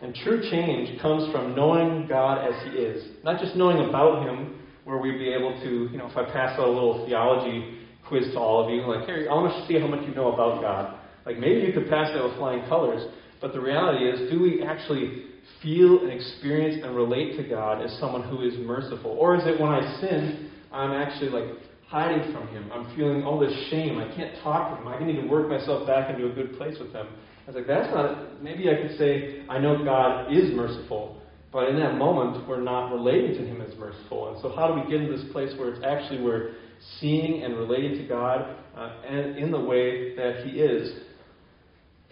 And 0.00 0.14
true 0.14 0.40
change 0.50 1.00
comes 1.00 1.30
from 1.32 1.54
knowing 1.54 2.06
God 2.08 2.44
as 2.46 2.54
He 2.64 2.78
is. 2.78 3.04
Not 3.24 3.40
just 3.40 3.56
knowing 3.56 3.88
about 3.88 4.26
Him, 4.26 4.58
where 4.88 4.96
we'd 4.96 5.18
be 5.18 5.28
able 5.28 5.52
to, 5.60 5.92
you 5.92 5.98
know, 5.98 6.08
if 6.08 6.16
I 6.16 6.24
pass 6.32 6.58
out 6.58 6.66
a 6.66 6.72
little 6.72 7.04
theology 7.06 7.84
quiz 8.08 8.24
to 8.32 8.38
all 8.38 8.64
of 8.64 8.72
you, 8.72 8.80
like, 8.88 9.04
here, 9.04 9.28
I 9.30 9.34
want 9.34 9.52
to 9.52 9.68
see 9.68 9.78
how 9.78 9.86
much 9.86 10.00
you 10.08 10.14
know 10.14 10.32
about 10.32 10.62
God. 10.62 10.98
Like, 11.26 11.36
maybe 11.36 11.60
you 11.60 11.74
could 11.74 11.90
pass 11.90 12.08
that 12.14 12.24
with 12.24 12.36
flying 12.36 12.66
colors, 12.68 13.04
but 13.42 13.52
the 13.52 13.60
reality 13.60 14.08
is, 14.08 14.30
do 14.32 14.40
we 14.40 14.62
actually 14.62 15.24
feel 15.62 16.00
and 16.00 16.10
experience 16.10 16.82
and 16.82 16.96
relate 16.96 17.36
to 17.36 17.46
God 17.46 17.84
as 17.84 17.92
someone 18.00 18.22
who 18.22 18.40
is 18.40 18.54
merciful? 18.58 19.10
Or 19.10 19.36
is 19.36 19.42
it 19.44 19.60
when 19.60 19.70
I 19.70 20.00
sin, 20.00 20.50
I'm 20.72 20.92
actually 20.92 21.30
like 21.30 21.58
hiding 21.88 22.32
from 22.32 22.48
him. 22.48 22.70
I'm 22.72 22.94
feeling 22.96 23.24
all 23.24 23.38
this 23.38 23.52
shame. 23.70 23.98
I 23.98 24.14
can't 24.16 24.34
talk 24.42 24.72
to 24.72 24.80
him. 24.80 24.88
I 24.88 25.04
need 25.04 25.20
to 25.20 25.28
work 25.28 25.48
myself 25.48 25.86
back 25.86 26.08
into 26.08 26.30
a 26.30 26.32
good 26.32 26.56
place 26.56 26.76
with 26.80 26.92
him. 26.92 27.06
I 27.46 27.50
was 27.50 27.56
like, 27.56 27.66
that's 27.66 27.92
not, 27.94 28.42
maybe 28.42 28.68
I 28.70 28.80
could 28.80 28.96
say, 28.98 29.42
I 29.48 29.58
know 29.58 29.84
God 29.84 30.32
is 30.32 30.54
merciful, 30.54 31.17
But 31.50 31.68
in 31.68 31.78
that 31.78 31.96
moment, 31.96 32.46
we're 32.46 32.60
not 32.60 32.92
relating 32.92 33.34
to 33.38 33.46
Him 33.46 33.62
as 33.62 33.76
merciful. 33.78 34.32
And 34.32 34.42
so, 34.42 34.54
how 34.54 34.68
do 34.68 34.74
we 34.74 34.90
get 34.90 35.00
into 35.00 35.16
this 35.16 35.32
place 35.32 35.52
where 35.58 35.72
it's 35.72 35.84
actually 35.84 36.22
we're 36.22 36.54
seeing 37.00 37.42
and 37.42 37.56
relating 37.56 37.98
to 37.98 38.06
God 38.06 38.56
uh, 38.76 38.92
and 39.06 39.38
in 39.38 39.50
the 39.50 39.60
way 39.60 40.14
that 40.16 40.44
He 40.44 40.60
is? 40.60 40.92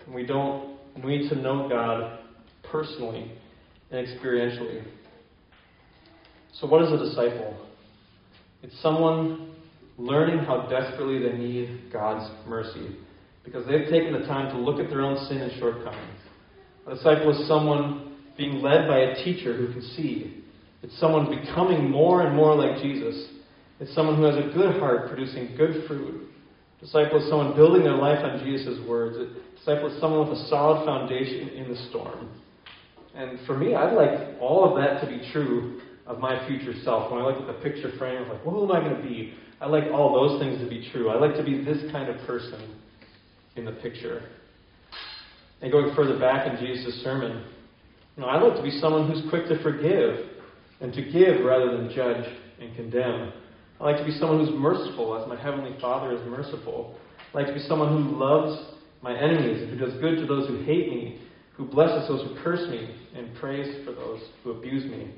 And 0.07 0.14
we 0.14 0.24
don't 0.24 0.78
need 1.05 1.28
to 1.28 1.37
know 1.37 1.68
God 1.68 2.20
personally 2.70 3.32
and 3.91 4.07
experientially. 4.07 4.84
So, 6.55 6.66
what 6.66 6.82
is 6.82 6.93
a 6.93 7.05
disciple? 7.05 7.62
It's 8.62 8.80
someone 8.80 9.55
learning 9.99 10.39
how 10.45 10.66
desperately 10.70 11.18
they 11.18 11.37
need 11.37 11.93
God's 11.93 12.30
mercy 12.49 12.97
because 13.45 13.66
they've 13.66 13.89
taken 13.91 14.12
the 14.12 14.26
time 14.26 14.51
to 14.55 14.59
look 14.59 14.80
at 14.80 14.91
their 14.91 15.03
own 15.03 15.26
sin 15.28 15.39
and 15.39 15.53
shortcomings. 15.59 16.20
A 16.87 16.95
disciple 16.95 17.30
is 17.39 17.47
someone 17.47 18.05
being 18.37 18.62
led 18.62 18.87
by 18.89 18.99
a 18.99 19.24
teacher 19.24 19.57
who 19.57 19.72
can 19.72 19.82
see. 19.82 20.45
It's 20.82 20.99
someone 20.99 21.28
becoming 21.28 21.91
more 21.91 22.22
and 22.22 22.37
more 22.37 22.55
like 22.55 22.82
Jesus. 22.82 23.28
It's 23.80 23.95
someone 23.95 24.16
who 24.16 24.24
has 24.24 24.37
a 24.37 24.53
good 24.55 24.78
heart 24.78 25.09
producing 25.09 25.57
good 25.57 25.87
fruit. 25.87 26.28
Disciple 26.80 27.22
is 27.22 27.28
someone 27.28 27.57
building 27.57 27.82
their 27.82 27.97
life 27.97 28.18
on 28.22 28.45
Jesus' 28.45 28.78
words. 28.87 29.16
Disciple 29.57 29.93
is 29.93 30.01
someone 30.01 30.28
with 30.28 30.39
a 30.39 30.49
solid 30.49 30.84
foundation 30.84 31.49
in 31.51 31.68
the 31.68 31.76
storm. 31.89 32.30
And 33.14 33.39
for 33.47 33.57
me, 33.57 33.74
I'd 33.74 33.95
like 33.95 34.41
all 34.41 34.68
of 34.68 34.82
that 34.82 35.01
to 35.01 35.07
be 35.07 35.30
true 35.32 35.80
of 36.07 36.18
my 36.18 36.47
future 36.47 36.74
self. 36.84 37.11
When 37.11 37.20
I 37.20 37.26
look 37.26 37.41
at 37.41 37.47
the 37.47 37.61
picture 37.68 37.97
frame 37.99 38.22
of 38.22 38.28
like, 38.28 38.45
well, 38.45 38.55
who 38.55 38.64
am 38.64 38.72
I 38.72 38.80
going 38.80 39.03
to 39.03 39.09
be? 39.09 39.34
I 39.61 39.66
like 39.66 39.84
all 39.91 40.12
those 40.12 40.41
things 40.41 40.61
to 40.61 40.68
be 40.68 40.89
true. 40.93 41.09
I 41.09 41.18
like 41.18 41.34
to 41.37 41.43
be 41.43 41.64
this 41.64 41.91
kind 41.91 42.11
of 42.11 42.24
person 42.26 42.78
in 43.57 43.64
the 43.64 43.72
picture. 43.72 44.22
And 45.62 45.72
going 45.72 45.95
further 45.97 46.18
back 46.18 46.47
in 46.47 46.64
Jesus' 46.64 47.03
sermon, 47.03 47.45
know, 48.23 48.29
I 48.29 48.41
like 48.41 48.57
to 48.57 48.62
be 48.62 48.71
someone 48.81 49.11
who's 49.11 49.29
quick 49.31 49.49
to 49.49 49.62
forgive 49.62 50.27
and 50.81 50.93
to 50.93 51.03
give 51.03 51.45
rather 51.45 51.77
than 51.77 51.91
judge 51.95 52.25
and 52.61 52.75
condemn. 52.77 53.33
I 53.81 53.85
like 53.85 53.99
to 53.99 54.05
be 54.05 54.12
someone 54.12 54.45
who's 54.45 54.55
merciful 54.55 55.21
as 55.21 55.29
my 55.29 55.41
Heavenly 55.41 55.77
Father 55.81 56.17
is 56.17 56.21
merciful. 56.29 56.97
I 57.35 57.39
like 57.39 57.47
to 57.47 57.53
be 57.53 57.61
someone 57.61 57.89
who 57.89 58.17
loves 58.17 58.73
my 59.03 59.17
enemies, 59.17 59.62
and 59.62 59.71
who 59.71 59.87
does 59.87 59.95
good 60.01 60.17
to 60.17 60.27
those 60.27 60.49
who 60.49 60.64
hate 60.64 60.89
me, 60.89 61.21
who 61.57 61.64
blesses 61.67 62.09
those 62.09 62.27
who 62.27 62.43
curse 62.43 62.69
me, 62.71 62.95
and 63.14 63.35
prays 63.37 63.85
for 63.85 63.93
those 63.93 64.21
who 64.43 64.51
abuse 64.51 64.85
me. 64.91 65.14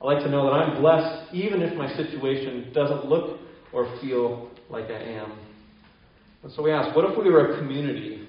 I 0.00 0.04
like 0.04 0.22
to 0.22 0.30
know 0.30 0.44
that 0.44 0.52
I'm 0.52 0.80
blessed 0.80 1.34
even 1.34 1.62
if 1.62 1.76
my 1.76 1.88
situation 1.96 2.70
doesn't 2.74 3.06
look 3.06 3.40
or 3.72 3.98
feel 4.00 4.50
like 4.68 4.84
I 4.84 5.02
am. 5.02 5.32
And 6.42 6.52
so 6.52 6.62
we 6.62 6.70
ask, 6.70 6.94
what 6.94 7.10
if 7.10 7.16
we 7.18 7.30
were 7.30 7.54
a 7.54 7.58
community 7.58 8.28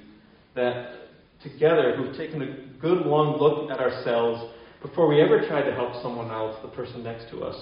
that 0.55 1.04
together 1.49 1.95
who've 1.95 2.15
taken 2.17 2.41
a 2.41 2.79
good 2.81 3.05
long 3.05 3.39
look 3.39 3.71
at 3.71 3.79
ourselves 3.79 4.51
before 4.81 5.07
we 5.07 5.21
ever 5.21 5.47
tried 5.47 5.63
to 5.63 5.73
help 5.73 6.01
someone 6.01 6.29
else, 6.29 6.57
the 6.61 6.69
person 6.69 7.03
next 7.03 7.29
to 7.31 7.43
us, 7.43 7.55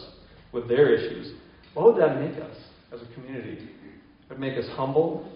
with 0.52 0.68
their 0.68 0.94
issues? 0.94 1.34
What 1.74 1.94
would 1.94 2.02
that 2.02 2.20
make 2.20 2.38
us 2.42 2.56
as 2.94 3.02
a 3.02 3.14
community? 3.14 3.60
It 3.60 4.30
would 4.30 4.40
make 4.40 4.58
us 4.58 4.66
humble. 4.74 5.30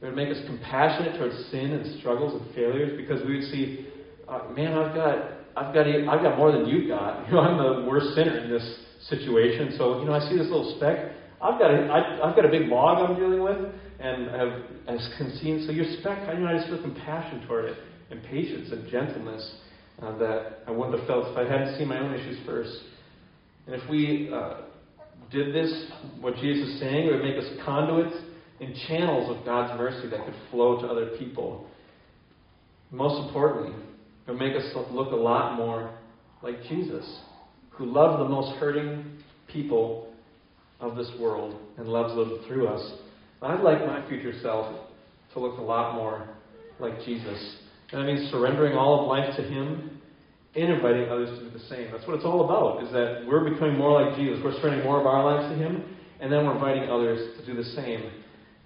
It 0.00 0.06
would 0.06 0.16
make 0.16 0.30
us 0.30 0.42
compassionate 0.46 1.18
towards 1.18 1.36
sin 1.50 1.72
and 1.72 2.00
struggles 2.00 2.40
and 2.40 2.54
failures 2.54 2.96
because 2.96 3.24
we 3.26 3.36
would 3.36 3.50
see, 3.50 3.86
uh, 4.28 4.48
man, 4.54 4.74
I've 4.74 4.94
got 4.94 5.16
I've 5.56 5.74
got 5.74 5.86
I've 5.86 6.22
got 6.22 6.38
more 6.38 6.50
than 6.52 6.66
you've 6.66 6.88
got. 6.88 7.26
You 7.28 7.34
know, 7.34 7.40
I'm 7.40 7.56
the 7.56 7.88
worst 7.88 8.14
sinner 8.14 8.38
in 8.38 8.50
this 8.50 8.78
situation. 9.08 9.74
So 9.78 10.00
you 10.00 10.06
know, 10.06 10.12
I 10.12 10.28
see 10.28 10.36
this 10.36 10.48
little 10.48 10.74
speck. 10.76 11.12
I've 11.40 11.58
got 11.58 11.70
a 11.70 11.86
I, 11.86 12.28
I've 12.28 12.36
got 12.36 12.44
a 12.44 12.48
big 12.48 12.68
log 12.68 13.08
I'm 13.08 13.16
dealing 13.16 13.42
with, 13.42 13.58
and 14.02 14.30
I've 14.30 14.62
as 14.88 15.40
seen. 15.40 15.64
So 15.66 15.72
your 15.72 15.86
speck, 16.00 16.28
I 16.28 16.32
you 16.32 16.40
know 16.40 16.48
I 16.48 16.56
just 16.56 16.68
feel 16.68 16.82
compassion 16.82 17.46
toward 17.46 17.66
it, 17.66 17.78
and 18.10 18.22
patience 18.24 18.70
and 18.72 18.90
gentleness 18.90 19.56
uh, 20.00 20.18
that 20.18 20.58
I 20.66 20.70
wouldn't 20.72 20.98
have 20.98 21.06
felt 21.06 21.28
if 21.28 21.36
I 21.36 21.50
hadn't 21.50 21.78
seen 21.78 21.88
my 21.88 22.00
own 22.00 22.12
issues 22.12 22.38
first. 22.44 22.76
And 23.66 23.76
if 23.76 23.88
we 23.88 24.30
uh, 24.34 24.62
did 25.30 25.54
this, 25.54 25.90
what 26.20 26.34
Jesus 26.36 26.68
is 26.68 26.80
saying, 26.80 27.06
it 27.06 27.12
would 27.12 27.22
make 27.22 27.38
us 27.38 27.48
conduits 27.64 28.16
and 28.60 28.74
channels 28.88 29.36
of 29.36 29.44
God's 29.44 29.78
mercy 29.78 30.08
that 30.10 30.24
could 30.24 30.34
flow 30.50 30.80
to 30.80 30.86
other 30.88 31.16
people. 31.18 31.66
Most 32.90 33.26
importantly, 33.26 33.72
it 34.26 34.30
would 34.30 34.40
make 34.40 34.56
us 34.56 34.64
look 34.90 35.12
a 35.12 35.16
lot 35.16 35.56
more 35.56 35.96
like 36.42 36.62
Jesus, 36.68 37.20
who 37.70 37.86
loved 37.86 38.20
the 38.20 38.28
most 38.28 38.56
hurting 38.58 39.18
people 39.48 40.12
of 40.80 40.96
this 40.96 41.10
world 41.20 41.58
and 41.78 41.86
loves 41.86 42.14
them 42.14 42.40
through 42.48 42.66
us. 42.66 42.98
I'd 43.42 43.60
like 43.60 43.84
my 43.86 44.06
future 44.08 44.32
self 44.40 44.74
to 45.34 45.40
look 45.40 45.58
a 45.58 45.62
lot 45.62 45.94
more 45.94 46.28
like 46.78 46.98
Jesus. 47.04 47.56
And 47.90 48.00
that 48.00 48.06
means 48.06 48.30
surrendering 48.30 48.76
all 48.76 49.02
of 49.02 49.08
life 49.08 49.36
to 49.36 49.42
Him 49.42 50.00
and 50.54 50.72
inviting 50.72 51.08
others 51.08 51.38
to 51.38 51.44
do 51.44 51.50
the 51.50 51.64
same. 51.66 51.90
That's 51.90 52.06
what 52.06 52.16
it's 52.16 52.24
all 52.24 52.44
about, 52.44 52.84
is 52.84 52.92
that 52.92 53.24
we're 53.26 53.48
becoming 53.48 53.76
more 53.76 54.02
like 54.02 54.16
Jesus. 54.16 54.38
We're 54.44 54.58
surrendering 54.60 54.84
more 54.84 55.00
of 55.00 55.06
our 55.06 55.24
lives 55.24 55.52
to 55.52 55.58
Him, 55.58 55.84
and 56.20 56.30
then 56.30 56.46
we're 56.46 56.54
inviting 56.54 56.90
others 56.90 57.38
to 57.38 57.46
do 57.46 57.56
the 57.56 57.68
same. 57.70 58.10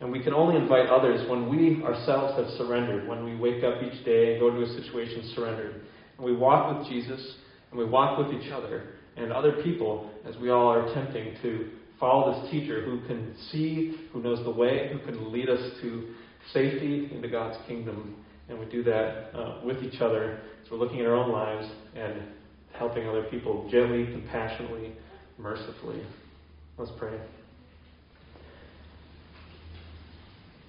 And 0.00 0.12
we 0.12 0.22
can 0.22 0.34
only 0.34 0.56
invite 0.56 0.88
others 0.88 1.26
when 1.30 1.48
we 1.48 1.82
ourselves 1.82 2.36
have 2.36 2.48
surrendered, 2.58 3.08
when 3.08 3.24
we 3.24 3.36
wake 3.36 3.64
up 3.64 3.82
each 3.82 4.04
day 4.04 4.32
and 4.32 4.40
go 4.40 4.50
to 4.50 4.62
a 4.62 4.82
situation 4.82 5.32
surrendered. 5.34 5.86
And 6.18 6.26
we 6.26 6.36
walk 6.36 6.76
with 6.76 6.88
Jesus, 6.88 7.36
and 7.70 7.78
we 7.78 7.86
walk 7.86 8.18
with 8.18 8.38
each 8.38 8.52
other 8.52 8.94
and 9.16 9.32
other 9.32 9.62
people 9.62 10.10
as 10.28 10.36
we 10.36 10.50
all 10.50 10.68
are 10.68 10.86
attempting 10.88 11.34
to 11.40 11.70
follow 11.98 12.40
this 12.40 12.50
teacher 12.50 12.84
who 12.84 13.00
can 13.06 13.34
see, 13.50 13.96
who 14.12 14.22
knows 14.22 14.42
the 14.44 14.50
way, 14.50 14.90
who 14.92 14.98
can 15.00 15.32
lead 15.32 15.48
us 15.48 15.60
to 15.80 16.14
safety 16.52 17.10
into 17.12 17.28
God's 17.28 17.58
kingdom. 17.66 18.16
And 18.48 18.58
we 18.58 18.66
do 18.66 18.82
that 18.84 19.30
uh, 19.34 19.60
with 19.64 19.82
each 19.82 20.00
other 20.00 20.40
as 20.64 20.70
we're 20.70 20.78
looking 20.78 21.00
at 21.00 21.06
our 21.06 21.14
own 21.14 21.32
lives 21.32 21.68
and 21.94 22.22
helping 22.72 23.08
other 23.08 23.24
people 23.24 23.68
gently, 23.70 24.06
compassionately, 24.12 24.92
mercifully. 25.38 26.02
Let's 26.78 26.92
pray. 26.98 27.18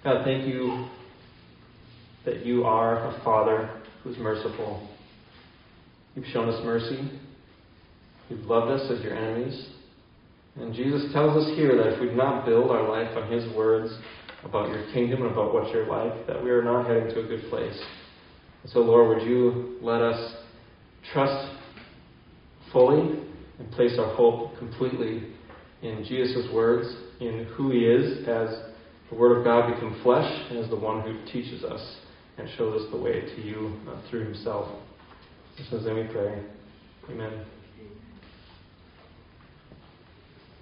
God, 0.03 0.23
thank 0.23 0.47
you 0.47 0.87
that 2.25 2.45
you 2.45 2.63
are 2.63 3.07
a 3.07 3.21
Father 3.23 3.69
who's 4.03 4.17
merciful. 4.17 4.87
You've 6.15 6.25
shown 6.27 6.49
us 6.49 6.63
mercy. 6.63 7.09
You've 8.29 8.45
loved 8.45 8.71
us 8.71 8.89
as 8.91 9.03
your 9.03 9.15
enemies. 9.15 9.69
And 10.59 10.73
Jesus 10.73 11.11
tells 11.13 11.37
us 11.37 11.55
here 11.55 11.75
that 11.77 11.93
if 11.93 12.01
we 12.01 12.07
do 12.07 12.15
not 12.15 12.45
build 12.45 12.71
our 12.71 12.89
life 12.89 13.15
on 13.15 13.31
His 13.31 13.45
words 13.55 13.93
about 14.43 14.69
your 14.69 14.91
kingdom 14.93 15.21
and 15.23 15.31
about 15.31 15.53
what 15.53 15.71
you're 15.71 15.85
like, 15.85 16.25
that 16.27 16.43
we 16.43 16.49
are 16.49 16.63
not 16.63 16.87
heading 16.87 17.09
to 17.09 17.19
a 17.19 17.27
good 17.27 17.49
place. 17.49 17.79
And 18.63 18.71
so, 18.71 18.79
Lord, 18.79 19.15
would 19.15 19.27
you 19.27 19.77
let 19.81 20.01
us 20.01 20.35
trust 21.13 21.55
fully 22.71 23.19
and 23.59 23.71
place 23.71 23.95
our 23.99 24.13
hope 24.15 24.57
completely 24.57 25.23
in 25.81 26.03
Jesus' 26.07 26.47
words, 26.53 26.87
in 27.19 27.47
who 27.55 27.71
He 27.71 27.79
is 27.79 28.27
as 28.27 28.49
the 29.09 29.15
Word 29.15 29.37
of 29.37 29.43
God 29.43 29.73
become 29.73 29.99
flesh 30.03 30.29
and 30.49 30.57
as 30.57 30.69
the 30.69 30.75
one 30.75 31.01
who 31.01 31.23
teaches 31.31 31.63
us 31.63 31.97
and 32.37 32.49
shows 32.57 32.81
us 32.81 32.91
the 32.91 32.97
way 32.97 33.21
to 33.21 33.41
you 33.41 33.79
uh, 33.87 34.09
through 34.09 34.25
Himself. 34.25 34.67
In 35.57 35.65
His 35.65 35.85
name 35.85 35.95
we 35.95 36.13
pray. 36.13 36.43
Amen. 37.09 37.56